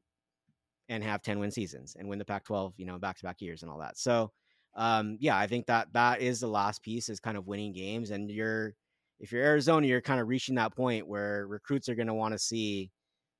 and 0.89 1.03
have 1.03 1.21
ten 1.21 1.39
win 1.39 1.51
seasons 1.51 1.95
and 1.97 2.07
win 2.07 2.19
the 2.19 2.25
Pac-12 2.25 2.73
you 2.77 2.85
know 2.85 2.97
back 2.97 3.17
to 3.17 3.23
back 3.23 3.41
years 3.41 3.63
and 3.63 3.71
all 3.71 3.79
that. 3.79 3.97
So 3.97 4.31
um, 4.75 5.17
yeah, 5.19 5.37
I 5.37 5.47
think 5.47 5.67
that 5.67 5.93
that 5.93 6.21
is 6.21 6.39
the 6.39 6.47
last 6.47 6.83
piece 6.83 7.09
is 7.09 7.19
kind 7.19 7.37
of 7.37 7.47
winning 7.47 7.73
games, 7.73 8.11
and 8.11 8.29
you're 8.29 8.75
if 9.19 9.31
you're 9.31 9.43
Arizona, 9.43 9.87
you're 9.87 10.01
kind 10.01 10.19
of 10.19 10.27
reaching 10.27 10.55
that 10.55 10.75
point 10.75 11.07
where 11.07 11.47
recruits 11.47 11.87
are 11.89 11.95
going 11.95 12.07
to 12.07 12.13
want 12.13 12.33
to 12.33 12.39
see 12.39 12.91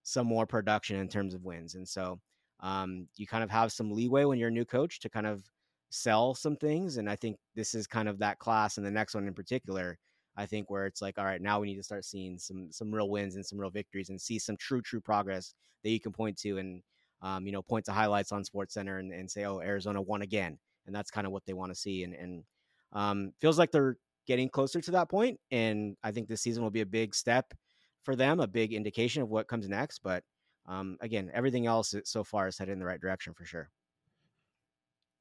some 0.03 0.27
more 0.27 0.45
production 0.45 0.97
in 0.97 1.07
terms 1.07 1.33
of 1.33 1.43
wins. 1.43 1.75
And 1.75 1.87
so 1.87 2.19
um, 2.61 3.07
you 3.17 3.27
kind 3.27 3.43
of 3.43 3.49
have 3.49 3.71
some 3.71 3.91
leeway 3.91 4.23
when 4.23 4.39
you're 4.39 4.49
a 4.49 4.51
new 4.51 4.65
coach 4.65 4.99
to 5.01 5.09
kind 5.09 5.27
of 5.27 5.43
sell 5.89 6.33
some 6.33 6.55
things. 6.55 6.97
And 6.97 7.09
I 7.09 7.15
think 7.15 7.37
this 7.55 7.75
is 7.75 7.87
kind 7.87 8.07
of 8.07 8.19
that 8.19 8.39
class 8.39 8.77
and 8.77 8.85
the 8.85 8.91
next 8.91 9.15
one 9.15 9.27
in 9.27 9.33
particular. 9.33 9.97
I 10.37 10.45
think 10.45 10.69
where 10.69 10.85
it's 10.85 11.01
like, 11.01 11.17
all 11.17 11.25
right, 11.25 11.41
now 11.41 11.59
we 11.59 11.67
need 11.67 11.77
to 11.77 11.83
start 11.83 12.05
seeing 12.05 12.37
some 12.37 12.69
some 12.71 12.93
real 12.93 13.09
wins 13.09 13.35
and 13.35 13.45
some 13.45 13.59
real 13.59 13.69
victories 13.69 14.09
and 14.09 14.19
see 14.19 14.37
some 14.37 14.57
true 14.57 14.81
true 14.81 14.99
progress 14.99 15.53
that 15.83 15.89
you 15.89 15.99
can 15.99 16.11
point 16.11 16.37
to 16.39 16.57
and 16.57 16.81
um, 17.21 17.45
you 17.45 17.53
know 17.53 17.61
point 17.61 17.85
to 17.85 17.93
highlights 17.93 18.33
on 18.33 18.43
Sports 18.43 18.73
Center 18.73 18.97
and, 18.97 19.13
and 19.13 19.31
say, 19.31 19.45
oh, 19.45 19.61
Arizona 19.61 20.01
won 20.01 20.23
again, 20.23 20.57
and 20.85 20.95
that's 20.95 21.11
kind 21.11 21.25
of 21.25 21.33
what 21.33 21.45
they 21.45 21.53
want 21.53 21.71
to 21.71 21.79
see. 21.79 22.03
And 22.03 22.13
and 22.13 22.43
um, 22.93 23.33
feels 23.39 23.59
like 23.59 23.71
they're 23.71 23.97
getting 24.25 24.49
closer 24.49 24.81
to 24.81 24.91
that 24.91 25.09
point. 25.09 25.39
And 25.51 25.95
I 26.03 26.11
think 26.11 26.27
this 26.27 26.41
season 26.41 26.63
will 26.63 26.71
be 26.71 26.81
a 26.81 26.85
big 26.85 27.13
step 27.13 27.53
for 28.03 28.15
them, 28.15 28.39
a 28.39 28.47
big 28.47 28.73
indication 28.73 29.21
of 29.21 29.29
what 29.29 29.47
comes 29.47 29.67
next. 29.67 29.99
But 30.03 30.23
um, 30.67 30.97
again, 31.01 31.29
everything 31.33 31.67
else 31.67 31.93
so 32.05 32.23
far 32.23 32.47
is 32.47 32.57
headed 32.57 32.73
in 32.73 32.79
the 32.79 32.85
right 32.85 32.99
direction 32.99 33.33
for 33.33 33.45
sure. 33.45 33.69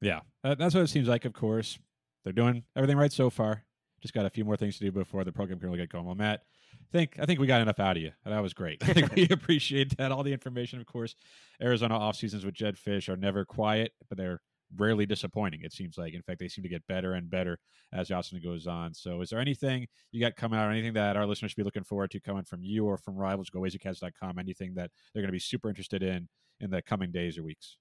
Yeah, 0.00 0.20
that's 0.42 0.74
what 0.74 0.82
it 0.82 0.88
seems 0.88 1.08
like. 1.08 1.24
Of 1.24 1.32
course, 1.32 1.78
they're 2.24 2.32
doing 2.32 2.64
everything 2.76 2.96
right 2.96 3.12
so 3.12 3.30
far. 3.30 3.64
Just 4.02 4.12
got 4.12 4.26
a 4.26 4.30
few 4.30 4.44
more 4.44 4.56
things 4.56 4.76
to 4.78 4.84
do 4.84 4.92
before 4.92 5.24
the 5.24 5.32
program 5.32 5.58
can 5.58 5.68
really 5.68 5.80
get 5.80 5.88
going. 5.88 6.04
Well, 6.04 6.14
Matt, 6.14 6.42
I 6.74 6.92
think 6.92 7.16
I 7.18 7.24
think 7.24 7.40
we 7.40 7.46
got 7.46 7.62
enough 7.62 7.80
out 7.80 7.96
of 7.96 8.02
you. 8.02 8.10
That 8.26 8.42
was 8.42 8.52
great. 8.52 8.82
I 8.88 8.92
think 8.92 9.14
we 9.14 9.26
appreciate 9.30 9.96
that. 9.96 10.12
All 10.12 10.22
the 10.22 10.32
information, 10.32 10.78
of 10.78 10.86
course. 10.86 11.14
Arizona 11.62 11.96
off 11.96 12.16
seasons 12.16 12.44
with 12.44 12.54
Jedd 12.54 12.76
Fisch 12.76 13.08
are 13.08 13.16
never 13.16 13.46
quiet, 13.46 13.92
but 14.08 14.18
they're 14.18 14.42
rarely 14.76 15.06
disappointing. 15.06 15.60
It 15.62 15.72
seems 15.72 15.98
like, 15.98 16.14
in 16.14 16.22
fact, 16.22 16.38
they 16.40 16.48
seem 16.48 16.62
to 16.62 16.68
get 16.68 16.86
better 16.86 17.14
and 17.14 17.30
better 17.30 17.58
as 17.92 18.08
Jocelyn 18.08 18.42
goes 18.42 18.66
on. 18.66 18.94
So, 18.94 19.20
is 19.20 19.30
there 19.30 19.40
anything 19.40 19.86
you 20.12 20.20
got 20.20 20.36
coming 20.36 20.58
out, 20.58 20.68
or 20.68 20.72
anything 20.72 20.94
that 20.94 21.16
our 21.16 21.26
listeners 21.26 21.52
should 21.52 21.56
be 21.56 21.64
looking 21.64 21.84
forward 21.84 22.10
to 22.12 22.20
coming 22.20 22.44
from 22.44 22.62
you 22.62 22.86
or 22.86 22.98
from 22.98 23.16
Rivals? 23.16 23.50
GoAZCats.com. 23.50 24.38
Anything 24.38 24.74
that 24.74 24.90
they're 25.12 25.22
going 25.22 25.28
to 25.28 25.32
be 25.32 25.38
super 25.38 25.68
interested 25.68 26.02
in 26.02 26.28
in 26.60 26.70
the 26.70 26.82
coming 26.82 27.10
days 27.12 27.38
or 27.38 27.42
weeks? 27.42 27.76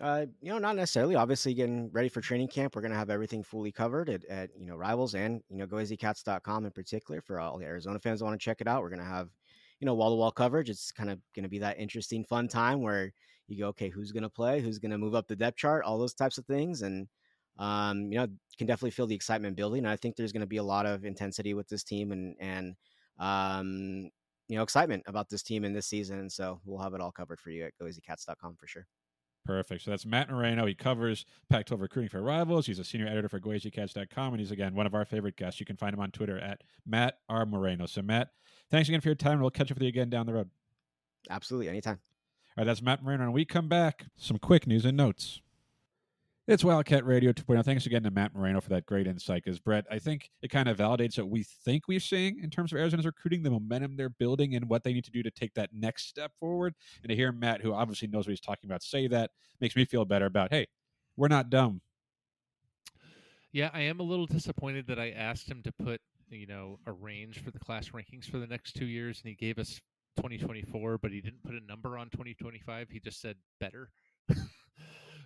Uh, 0.00 0.26
you 0.40 0.50
know, 0.50 0.58
not 0.58 0.76
necessarily. 0.76 1.14
Obviously, 1.14 1.52
getting 1.52 1.90
ready 1.92 2.08
for 2.08 2.20
training 2.20 2.48
camp, 2.48 2.74
we're 2.74 2.82
going 2.82 2.92
to 2.92 2.98
have 2.98 3.10
everything 3.10 3.42
fully 3.42 3.72
covered 3.72 4.08
at, 4.08 4.24
at 4.26 4.50
you 4.58 4.66
know 4.66 4.76
Rivals 4.76 5.14
and 5.14 5.42
you 5.48 5.58
know 5.58 5.66
GoAZCats.com 5.66 6.64
in 6.64 6.70
particular 6.70 7.20
for 7.20 7.40
all 7.40 7.58
the 7.58 7.64
Arizona 7.64 7.98
fans 7.98 8.20
that 8.20 8.24
want 8.26 8.40
to 8.40 8.44
check 8.44 8.60
it 8.60 8.68
out. 8.68 8.82
We're 8.82 8.90
going 8.90 9.00
to 9.00 9.04
have 9.04 9.28
you 9.80 9.86
know 9.86 9.94
wall 9.94 10.10
to 10.10 10.16
wall 10.16 10.30
coverage. 10.30 10.70
It's 10.70 10.92
kind 10.92 11.10
of 11.10 11.18
going 11.34 11.42
to 11.42 11.48
be 11.48 11.58
that 11.58 11.78
interesting, 11.78 12.24
fun 12.24 12.46
time 12.46 12.82
where 12.82 13.12
you 13.50 13.58
go, 13.58 13.68
okay, 13.68 13.88
who's 13.88 14.12
going 14.12 14.22
to 14.22 14.30
play? 14.30 14.60
Who's 14.60 14.78
going 14.78 14.90
to 14.90 14.98
move 14.98 15.14
up 15.14 15.28
the 15.28 15.36
depth 15.36 15.58
chart? 15.58 15.84
All 15.84 15.98
those 15.98 16.14
types 16.14 16.38
of 16.38 16.46
things. 16.46 16.82
And, 16.82 17.08
um, 17.58 18.10
you 18.10 18.18
know, 18.18 18.26
can 18.58 18.66
definitely 18.66 18.90
feel 18.90 19.06
the 19.06 19.14
excitement 19.14 19.56
building. 19.56 19.80
And 19.80 19.88
I 19.88 19.96
think 19.96 20.16
there's 20.16 20.32
going 20.32 20.40
to 20.40 20.46
be 20.46 20.58
a 20.58 20.62
lot 20.62 20.86
of 20.86 21.04
intensity 21.04 21.54
with 21.54 21.68
this 21.68 21.84
team 21.84 22.12
and, 22.12 22.36
and, 22.40 22.74
um, 23.18 24.10
you 24.48 24.56
know, 24.56 24.62
excitement 24.62 25.04
about 25.06 25.28
this 25.28 25.42
team 25.42 25.64
in 25.64 25.72
this 25.72 25.86
season. 25.86 26.18
And 26.18 26.30
so 26.30 26.60
we'll 26.64 26.82
have 26.82 26.94
it 26.94 27.00
all 27.00 27.12
covered 27.12 27.40
for 27.40 27.50
you 27.50 27.64
at 27.64 27.72
goazcats.com 27.80 28.56
for 28.56 28.66
sure. 28.66 28.86
Perfect. 29.44 29.82
So 29.82 29.90
that's 29.90 30.04
Matt 30.04 30.30
Moreno. 30.30 30.66
He 30.66 30.74
covers 30.74 31.24
Pac 31.48 31.66
12 31.66 31.80
recruiting 31.80 32.10
for 32.10 32.22
rivals. 32.22 32.66
He's 32.66 32.78
a 32.78 32.84
senior 32.84 33.06
editor 33.06 33.28
for 33.28 33.40
GoAZCats.com. 33.40 34.34
And 34.34 34.40
he's, 34.40 34.50
again, 34.50 34.74
one 34.74 34.86
of 34.86 34.94
our 34.94 35.04
favorite 35.04 35.36
guests. 35.36 35.60
You 35.60 35.66
can 35.66 35.76
find 35.76 35.94
him 35.94 36.00
on 36.00 36.10
Twitter 36.10 36.38
at 36.38 36.62
Matt 36.86 37.18
R. 37.28 37.46
Moreno. 37.46 37.86
So, 37.86 38.02
Matt, 38.02 38.28
thanks 38.70 38.88
again 38.88 39.00
for 39.00 39.08
your 39.08 39.14
time. 39.14 39.40
We'll 39.40 39.50
catch 39.50 39.70
up 39.70 39.76
with 39.76 39.82
you 39.82 39.88
again 39.88 40.10
down 40.10 40.26
the 40.26 40.34
road. 40.34 40.50
Absolutely, 41.28 41.68
anytime. 41.68 42.00
All 42.56 42.62
right, 42.62 42.66
that's 42.66 42.82
Matt 42.82 43.02
Moreno. 43.02 43.24
And 43.24 43.32
we 43.32 43.44
come 43.44 43.68
back, 43.68 44.06
some 44.16 44.36
quick 44.38 44.66
news 44.66 44.84
and 44.84 44.96
notes. 44.96 45.40
It's 46.48 46.64
Wildcat 46.64 47.06
Radio 47.06 47.30
2.0. 47.30 47.64
Thanks 47.64 47.86
again 47.86 48.02
to 48.02 48.10
Matt 48.10 48.34
Moreno 48.34 48.60
for 48.60 48.70
that 48.70 48.84
great 48.84 49.06
insight. 49.06 49.44
Because, 49.44 49.60
Brett, 49.60 49.84
I 49.88 50.00
think 50.00 50.32
it 50.42 50.48
kind 50.48 50.68
of 50.68 50.76
validates 50.78 51.16
what 51.16 51.28
we 51.28 51.44
think 51.44 51.86
we're 51.86 52.00
seeing 52.00 52.40
in 52.42 52.50
terms 52.50 52.72
of 52.72 52.78
Arizona's 52.78 53.06
recruiting, 53.06 53.44
the 53.44 53.50
momentum 53.50 53.94
they're 53.94 54.08
building, 54.08 54.56
and 54.56 54.68
what 54.68 54.82
they 54.82 54.92
need 54.92 55.04
to 55.04 55.12
do 55.12 55.22
to 55.22 55.30
take 55.30 55.54
that 55.54 55.70
next 55.72 56.08
step 56.08 56.32
forward. 56.40 56.74
And 57.04 57.10
to 57.10 57.14
hear 57.14 57.30
Matt, 57.30 57.60
who 57.60 57.72
obviously 57.72 58.08
knows 58.08 58.26
what 58.26 58.32
he's 58.32 58.40
talking 58.40 58.68
about, 58.68 58.82
say 58.82 59.06
that 59.06 59.30
makes 59.60 59.76
me 59.76 59.84
feel 59.84 60.04
better 60.04 60.26
about, 60.26 60.50
hey, 60.50 60.66
we're 61.16 61.28
not 61.28 61.50
dumb. 61.50 61.82
Yeah, 63.52 63.70
I 63.72 63.82
am 63.82 64.00
a 64.00 64.04
little 64.04 64.26
disappointed 64.26 64.88
that 64.88 64.98
I 64.98 65.10
asked 65.10 65.48
him 65.48 65.62
to 65.62 65.70
put, 65.70 66.00
you 66.30 66.48
know, 66.48 66.80
a 66.84 66.90
range 66.90 67.44
for 67.44 67.52
the 67.52 67.60
class 67.60 67.90
rankings 67.90 68.24
for 68.24 68.38
the 68.38 68.48
next 68.48 68.72
two 68.72 68.86
years, 68.86 69.20
and 69.22 69.28
he 69.28 69.36
gave 69.36 69.60
us 69.60 69.80
2024, 70.16 70.98
but 70.98 71.10
he 71.10 71.20
didn't 71.20 71.42
put 71.42 71.54
a 71.54 71.60
number 71.66 71.96
on 71.96 72.10
2025. 72.10 72.88
He 72.90 73.00
just 73.00 73.20
said 73.20 73.36
better. 73.58 73.90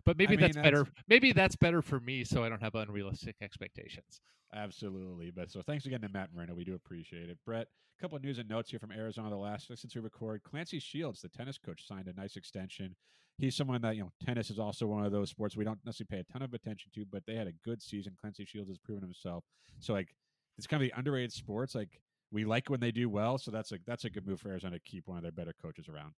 but 0.04 0.16
maybe 0.16 0.36
mean, 0.36 0.40
that's, 0.40 0.56
that's- 0.56 0.70
better. 0.72 0.86
Maybe 1.08 1.32
that's 1.32 1.56
better 1.56 1.82
for 1.82 2.00
me, 2.00 2.24
so 2.24 2.44
I 2.44 2.48
don't 2.48 2.62
have 2.62 2.74
unrealistic 2.74 3.36
expectations. 3.40 4.20
Absolutely. 4.54 5.30
But 5.30 5.50
so 5.50 5.62
thanks 5.62 5.86
again 5.86 6.00
to 6.02 6.08
Matt 6.08 6.30
Moreno. 6.34 6.54
We 6.54 6.64
do 6.64 6.74
appreciate 6.74 7.28
it. 7.28 7.38
Brett, 7.44 7.66
a 7.98 8.02
couple 8.02 8.16
of 8.16 8.22
news 8.22 8.38
and 8.38 8.48
notes 8.48 8.70
here 8.70 8.78
from 8.78 8.92
Arizona 8.92 9.30
the 9.30 9.36
last 9.36 9.66
since 9.66 9.94
we 9.94 10.00
record. 10.00 10.42
Clancy 10.44 10.78
Shields, 10.78 11.20
the 11.20 11.28
tennis 11.28 11.58
coach, 11.58 11.86
signed 11.86 12.06
a 12.06 12.12
nice 12.12 12.36
extension. 12.36 12.94
He's 13.38 13.56
someone 13.56 13.82
that, 13.82 13.96
you 13.96 14.02
know, 14.02 14.12
tennis 14.24 14.50
is 14.50 14.60
also 14.60 14.86
one 14.86 15.04
of 15.04 15.10
those 15.10 15.30
sports 15.30 15.56
we 15.56 15.64
don't 15.64 15.80
necessarily 15.84 16.22
pay 16.22 16.28
a 16.28 16.32
ton 16.32 16.42
of 16.42 16.54
attention 16.54 16.92
to, 16.94 17.04
but 17.10 17.24
they 17.26 17.34
had 17.34 17.48
a 17.48 17.52
good 17.64 17.82
season. 17.82 18.16
Clancy 18.20 18.44
Shields 18.44 18.68
has 18.68 18.78
proven 18.78 19.02
himself. 19.02 19.42
So 19.80 19.92
like 19.92 20.14
it's 20.56 20.68
kind 20.68 20.80
of 20.82 20.88
the 20.88 20.96
underrated 20.96 21.32
sports. 21.32 21.74
Like 21.74 22.00
we 22.34 22.44
like 22.44 22.68
when 22.68 22.80
they 22.80 22.90
do 22.90 23.08
well. 23.08 23.38
So 23.38 23.50
that's 23.50 23.72
a 23.72 23.78
that's 23.86 24.04
a 24.04 24.10
good 24.10 24.26
move 24.26 24.40
for 24.40 24.50
Arizona 24.50 24.76
to 24.76 24.82
keep 24.84 25.06
one 25.06 25.16
of 25.16 25.22
their 25.22 25.32
better 25.32 25.54
coaches 25.62 25.88
around. 25.88 26.12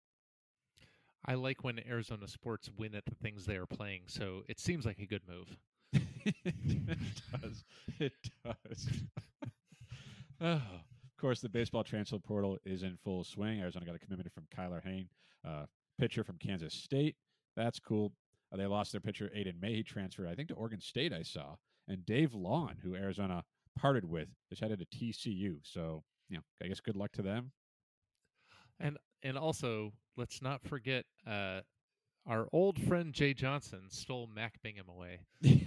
I 1.27 1.35
like 1.35 1.63
when 1.63 1.81
Arizona 1.87 2.27
sports 2.27 2.71
win 2.79 2.95
at 2.95 3.05
the 3.05 3.15
things 3.15 3.45
they 3.45 3.57
are 3.57 3.67
playing, 3.67 4.03
so 4.07 4.43
it 4.49 4.59
seems 4.59 4.87
like 4.87 4.99
a 4.99 5.07
good 5.07 5.23
move. 5.29 5.57
it 6.45 7.23
does. 7.43 7.65
It 7.99 8.13
does. 8.45 8.89
oh, 10.41 10.53
of 10.53 11.21
course, 11.21 11.41
the 11.41 11.49
baseball 11.49 11.85
transfer 11.85 12.19
portal 12.19 12.59
is 12.65 12.83
in 12.83 12.97
full 13.05 13.25
swing. 13.25 13.61
Arizona 13.61 13.85
got 13.85 13.97
a 13.97 13.99
commitment 13.99 14.33
from 14.33 14.47
Kyler 14.57 14.83
Hain, 14.83 15.09
uh, 15.47 15.67
pitcher 15.99 16.25
from 16.25 16.39
Kansas 16.39 16.75
State. 16.75 17.17
That's 17.57 17.81
cool. 17.81 18.13
Uh, 18.53 18.57
they 18.57 18.67
lost 18.67 18.93
their 18.93 19.01
pitcher 19.01 19.31
Aiden 19.37 19.61
May. 19.61 19.75
He 19.75 19.83
transferred, 19.83 20.29
I 20.29 20.35
think, 20.35 20.49
to 20.49 20.55
Oregon 20.55 20.81
State. 20.81 21.13
I 21.13 21.23
saw, 21.23 21.57
and 21.89 22.07
Dave 22.07 22.35
Lawn, 22.35 22.77
who 22.83 22.95
Arizona 22.95 23.43
parted 23.77 24.05
with, 24.05 24.29
is 24.51 24.61
headed 24.61 24.79
to 24.81 24.87
TCU. 24.87 25.57
So, 25.63 26.03
you 26.29 26.37
know, 26.37 26.43
I 26.63 26.69
guess 26.69 26.81
good 26.81 26.97
luck 26.97 27.13
to 27.13 27.23
them. 27.23 27.53
And 28.79 28.99
and 29.23 29.39
also, 29.39 29.93
let's 30.17 30.43
not 30.43 30.63
forget 30.63 31.05
uh, 31.27 31.61
our 32.27 32.49
old 32.53 32.81
friend 32.81 33.13
Jay 33.13 33.35
Johnson 33.35 33.85
stole 33.89 34.29
Mac 34.33 34.61
Bingham 34.63 34.87
away. 34.89 35.21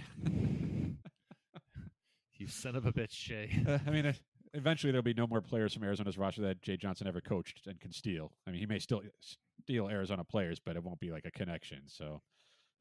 You 2.40 2.48
son 2.48 2.74
of 2.74 2.86
a 2.86 2.92
bitch, 2.92 3.10
Jay. 3.10 3.50
Uh, 3.68 3.78
I 3.86 3.90
mean, 3.90 4.14
eventually 4.54 4.90
there'll 4.90 5.02
be 5.02 5.12
no 5.12 5.26
more 5.26 5.42
players 5.42 5.74
from 5.74 5.84
Arizona's 5.84 6.16
roster 6.16 6.40
that 6.40 6.62
Jay 6.62 6.78
Johnson 6.78 7.06
ever 7.06 7.20
coached 7.20 7.66
and 7.66 7.78
can 7.78 7.92
steal. 7.92 8.32
I 8.46 8.50
mean, 8.50 8.60
he 8.60 8.66
may 8.66 8.78
still 8.78 9.02
steal 9.60 9.90
Arizona 9.90 10.24
players, 10.24 10.58
but 10.58 10.74
it 10.74 10.82
won't 10.82 11.00
be 11.00 11.10
like 11.10 11.26
a 11.26 11.30
connection. 11.30 11.82
So, 11.84 12.22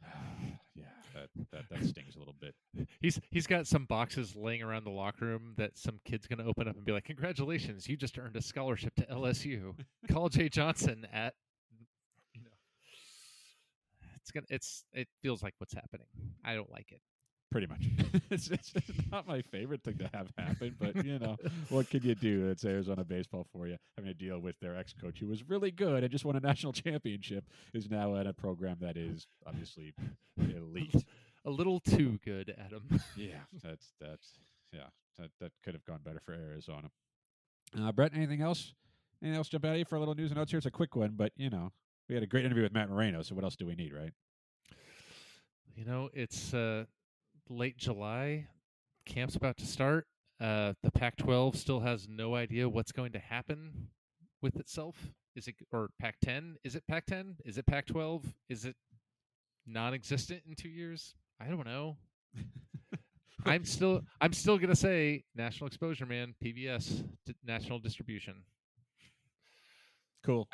yeah, 0.76 0.84
that, 1.14 1.30
that 1.52 1.64
that 1.70 1.88
stings 1.88 2.16
a 2.16 2.20
little 2.20 2.36
bit. 2.40 2.56
He's 3.02 3.20
he's 3.32 3.48
got 3.48 3.68
some 3.68 3.86
boxes 3.86 4.36
laying 4.36 4.62
around 4.62 4.84
the 4.84 4.92
locker 4.92 5.26
room 5.26 5.54
that 5.58 5.78
some 5.78 6.00
kid's 6.06 6.28
gonna 6.28 6.46
open 6.46 6.68
up 6.68 6.76
and 6.76 6.86
be 6.86 6.92
like, 6.92 7.06
"Congratulations, 7.06 7.88
you 7.88 7.98
just 7.98 8.18
earned 8.18 8.36
a 8.36 8.42
scholarship 8.42 8.96
to 8.96 9.06
LSU." 9.06 9.76
Call 10.12 10.30
Jay 10.30 10.50
Johnson 10.50 11.08
at, 11.12 11.34
you 12.34 12.42
know, 12.42 12.52
it's 14.16 14.32
gonna 14.32 14.46
it's 14.50 14.84
it 14.94 15.08
feels 15.22 15.44
like 15.44 15.54
what's 15.58 15.74
happening. 15.74 16.08
I 16.44 16.56
don't 16.56 16.72
like 16.72 16.92
it. 16.92 17.02
Pretty 17.52 17.66
much, 17.66 17.84
it's, 18.30 18.52
it's 18.52 18.74
not 19.12 19.28
my 19.28 19.42
favorite 19.42 19.82
thing 19.84 19.98
to 19.98 20.10
have 20.14 20.32
happen, 20.38 20.76
but 20.80 21.04
you 21.04 21.18
know, 21.18 21.36
what 21.70 21.90
can 21.90 22.04
you 22.04 22.14
do? 22.14 22.48
It's 22.50 22.64
Arizona 22.64 23.04
baseball 23.04 23.48
for 23.52 23.66
you. 23.66 23.78
Having 23.98 24.14
to 24.14 24.18
deal 24.18 24.40
with 24.40 24.60
their 24.60 24.78
ex-coach, 24.78 25.20
who 25.20 25.28
was 25.28 25.44
really 25.50 25.72
good 25.72 26.04
and 26.04 26.12
just 26.12 26.26
won 26.26 26.36
a 26.36 26.40
national 26.40 26.74
championship, 26.74 27.46
is 27.74 27.90
now 27.90 28.16
at 28.18 28.28
a 28.28 28.34
program 28.34 28.78
that 28.82 28.98
is 28.98 29.26
obviously 29.48 29.94
elite. 30.38 31.04
A 31.46 31.50
little 31.50 31.80
too 31.80 32.20
good, 32.26 32.54
Adam. 32.60 33.00
yeah, 33.16 33.40
that's 33.64 33.94
that's 34.02 34.34
yeah, 34.74 34.88
that 35.18 35.32
that 35.40 35.54
could 35.64 35.74
have 35.74 35.86
gone 35.86 36.02
better 36.04 36.20
for 36.20 36.34
Arizona. 36.34 36.92
Uh, 37.80 37.94
Brett, 37.94 38.12
anything 38.14 38.42
else? 38.42 38.74
Anything 39.24 39.38
else 39.38 39.48
jump 39.48 39.64
out 39.64 39.72
at 39.72 39.80
you 39.80 39.86
for 39.86 39.96
a 39.96 40.00
little 40.00 40.16
news 40.16 40.32
and 40.32 40.38
notes 40.38 40.52
here? 40.52 40.58
It's 40.58 40.66
a 40.66 40.72
quick 40.72 40.98
one, 40.98 41.14
but 41.16 41.32
you 41.38 41.50
know, 41.50 41.72
we 42.10 42.16
had 42.16 42.24
a 42.24 42.28
great 42.28 42.44
interview 42.44 42.64
with 42.64 42.74
Matt 42.74 42.90
Moreno. 42.90 43.22
So 43.22 43.36
what 43.36 43.46
else 43.46 43.56
do 43.56 43.66
we 43.66 43.76
need, 43.76 43.94
right? 43.94 44.12
You 45.76 45.86
know, 45.86 46.10
it's 46.14 46.54
uh, 46.54 46.84
late 47.50 47.78
July. 47.78 48.48
Camp's 49.06 49.36
about 49.36 49.58
to 49.58 49.66
start. 49.66 50.08
Uh, 50.40 50.74
the 50.84 50.92
Pac-12 50.92 51.56
still 51.56 51.82
has 51.82 52.08
no 52.08 52.36
idea 52.36 52.70
what's 52.70 52.92
going 52.92 53.12
to 53.14 53.20
happen 53.20 53.90
with 54.42 54.56
itself. 54.58 54.96
Is 55.36 55.48
it 55.48 55.56
or 55.72 55.90
Pac-10? 56.00 56.56
Is 56.64 56.76
it 56.76 56.84
Pac-10? 56.88 57.36
Is 57.46 57.58
it 57.58 57.66
Pac-12? 57.66 58.24
Is 58.50 58.66
it 58.66 58.76
non-existent 59.68 60.42
in 60.48 60.56
two 60.56 60.70
years? 60.70 61.16
I 61.42 61.46
don't 61.48 61.66
know. 61.66 61.98
I'm 63.46 63.64
still 63.64 64.02
I'm 64.20 64.34
still 64.34 64.58
gonna 64.58 64.76
say 64.76 65.24
national 65.34 65.68
exposure, 65.68 66.06
man. 66.06 66.36
PBS, 66.44 67.04
d- 67.26 67.34
national 67.46 67.80
distribution, 67.80 68.44
Cool. 70.26 70.48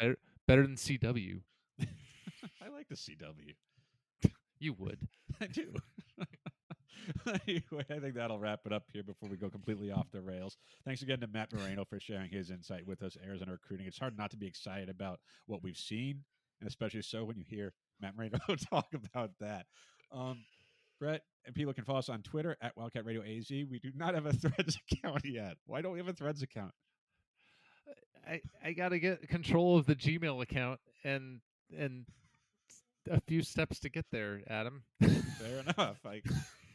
better 0.47 0.61
than 0.61 0.75
CW. 0.75 1.39
I 1.81 2.69
like 2.69 2.87
the 2.87 2.95
CW. 2.95 3.55
You 4.59 4.73
would. 4.73 4.99
I 5.41 5.47
do. 5.47 5.73
anyway, 7.47 7.85
I 7.89 7.99
think 7.99 8.15
that'll 8.15 8.39
wrap 8.39 8.61
it 8.65 8.73
up 8.73 8.83
here 8.91 9.03
before 9.03 9.29
we 9.29 9.37
go 9.37 9.49
completely 9.49 9.91
off 9.91 10.11
the 10.11 10.21
rails. 10.21 10.57
Thanks 10.85 11.01
again 11.01 11.19
to 11.21 11.27
Matt 11.27 11.53
Moreno 11.53 11.85
for 11.85 11.99
sharing 11.99 12.29
his 12.29 12.51
insight 12.51 12.85
with 12.85 13.01
us, 13.03 13.17
Arizona 13.25 13.51
recruiting. 13.51 13.87
It's 13.87 13.99
hard 13.99 14.17
not 14.17 14.31
to 14.31 14.37
be 14.37 14.47
excited 14.47 14.89
about 14.89 15.19
what 15.47 15.63
we've 15.63 15.77
seen, 15.77 16.23
and 16.59 16.67
especially 16.67 17.01
so 17.01 17.23
when 17.23 17.37
you 17.37 17.43
hear 17.47 17.73
Matt 18.01 18.15
Moreno 18.15 18.39
talk 18.69 18.87
about 18.93 19.31
that. 19.39 19.65
Um, 20.11 20.43
Brett 20.99 21.21
and 21.45 21.53
people 21.53 21.73
can 21.73 21.83
follow 21.83 21.99
us 21.99 22.09
on 22.09 22.21
Twitter 22.21 22.57
at 22.61 22.75
Wildcat 22.77 23.05
Radio 23.05 23.21
AZ. 23.21 23.49
We 23.49 23.79
do 23.81 23.91
not 23.95 24.15
have 24.15 24.25
a 24.25 24.33
Threads 24.33 24.77
account 24.91 25.25
yet. 25.25 25.57
Why 25.65 25.81
don't 25.81 25.91
we 25.91 25.99
have 25.99 26.07
a 26.07 26.13
Threads 26.13 26.41
account? 26.41 26.71
I 28.27 28.41
I 28.63 28.71
gotta 28.71 28.97
get 28.97 29.27
control 29.27 29.77
of 29.77 29.85
the 29.85 29.95
Gmail 29.95 30.41
account 30.41 30.79
and 31.03 31.41
and 31.77 32.05
a 33.09 33.21
few 33.21 33.43
steps 33.43 33.79
to 33.81 33.89
get 33.89 34.05
there, 34.11 34.41
Adam. 34.47 34.83
Fair 34.99 35.59
enough. 35.59 35.99
I, 36.05 36.21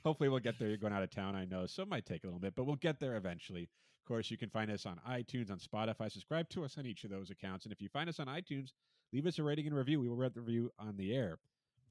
hopefully, 0.04 0.28
we'll 0.28 0.40
get 0.40 0.58
there. 0.58 0.68
You're 0.68 0.76
going 0.76 0.92
out 0.92 1.02
of 1.02 1.10
town, 1.10 1.34
I 1.34 1.44
know, 1.44 1.66
so 1.66 1.82
it 1.82 1.88
might 1.88 2.06
take 2.06 2.24
a 2.24 2.26
little 2.26 2.40
bit, 2.40 2.54
but 2.54 2.64
we'll 2.64 2.76
get 2.76 3.00
there 3.00 3.16
eventually. 3.16 3.62
Of 3.62 4.08
course, 4.08 4.30
you 4.30 4.36
can 4.36 4.50
find 4.50 4.70
us 4.70 4.86
on 4.86 5.00
iTunes, 5.08 5.50
on 5.50 5.58
Spotify. 5.58 6.10
Subscribe 6.10 6.48
to 6.50 6.64
us 6.64 6.78
on 6.78 6.86
each 6.86 7.04
of 7.04 7.10
those 7.10 7.30
accounts, 7.30 7.64
and 7.64 7.72
if 7.72 7.80
you 7.80 7.88
find 7.88 8.08
us 8.08 8.18
on 8.18 8.26
iTunes, 8.26 8.70
leave 9.12 9.26
us 9.26 9.38
a 9.38 9.42
rating 9.42 9.66
and 9.66 9.76
review. 9.76 10.00
We 10.00 10.08
will 10.08 10.16
read 10.16 10.34
the 10.34 10.40
review 10.40 10.72
on 10.78 10.96
the 10.96 11.14
air. 11.14 11.38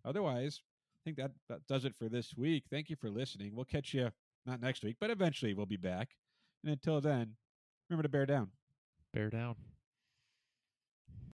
Otherwise, 0.03 0.62
I 0.62 0.99
think 1.05 1.18
that, 1.18 1.32
that 1.47 1.66
does 1.68 1.86
it 1.86 1.93
for 1.97 2.10
this 2.10 2.36
week. 2.36 2.66
Thank 2.70 2.89
you 2.89 2.95
for 2.95 3.10
listening. 3.10 3.55
We'll 3.55 3.66
catch 3.66 3.93
you 3.93 4.12
not 4.45 4.62
next 4.62 4.84
week, 4.84 4.97
but 4.99 5.10
eventually 5.10 5.53
we'll 5.53 5.66
be 5.66 5.78
back. 5.78 6.10
And 6.64 6.72
until 6.72 6.99
then, 6.99 7.36
remember 7.89 8.03
to 8.03 8.10
bear 8.10 8.26
down. 8.26 8.49
Bear 9.14 9.30
down. 9.30 9.55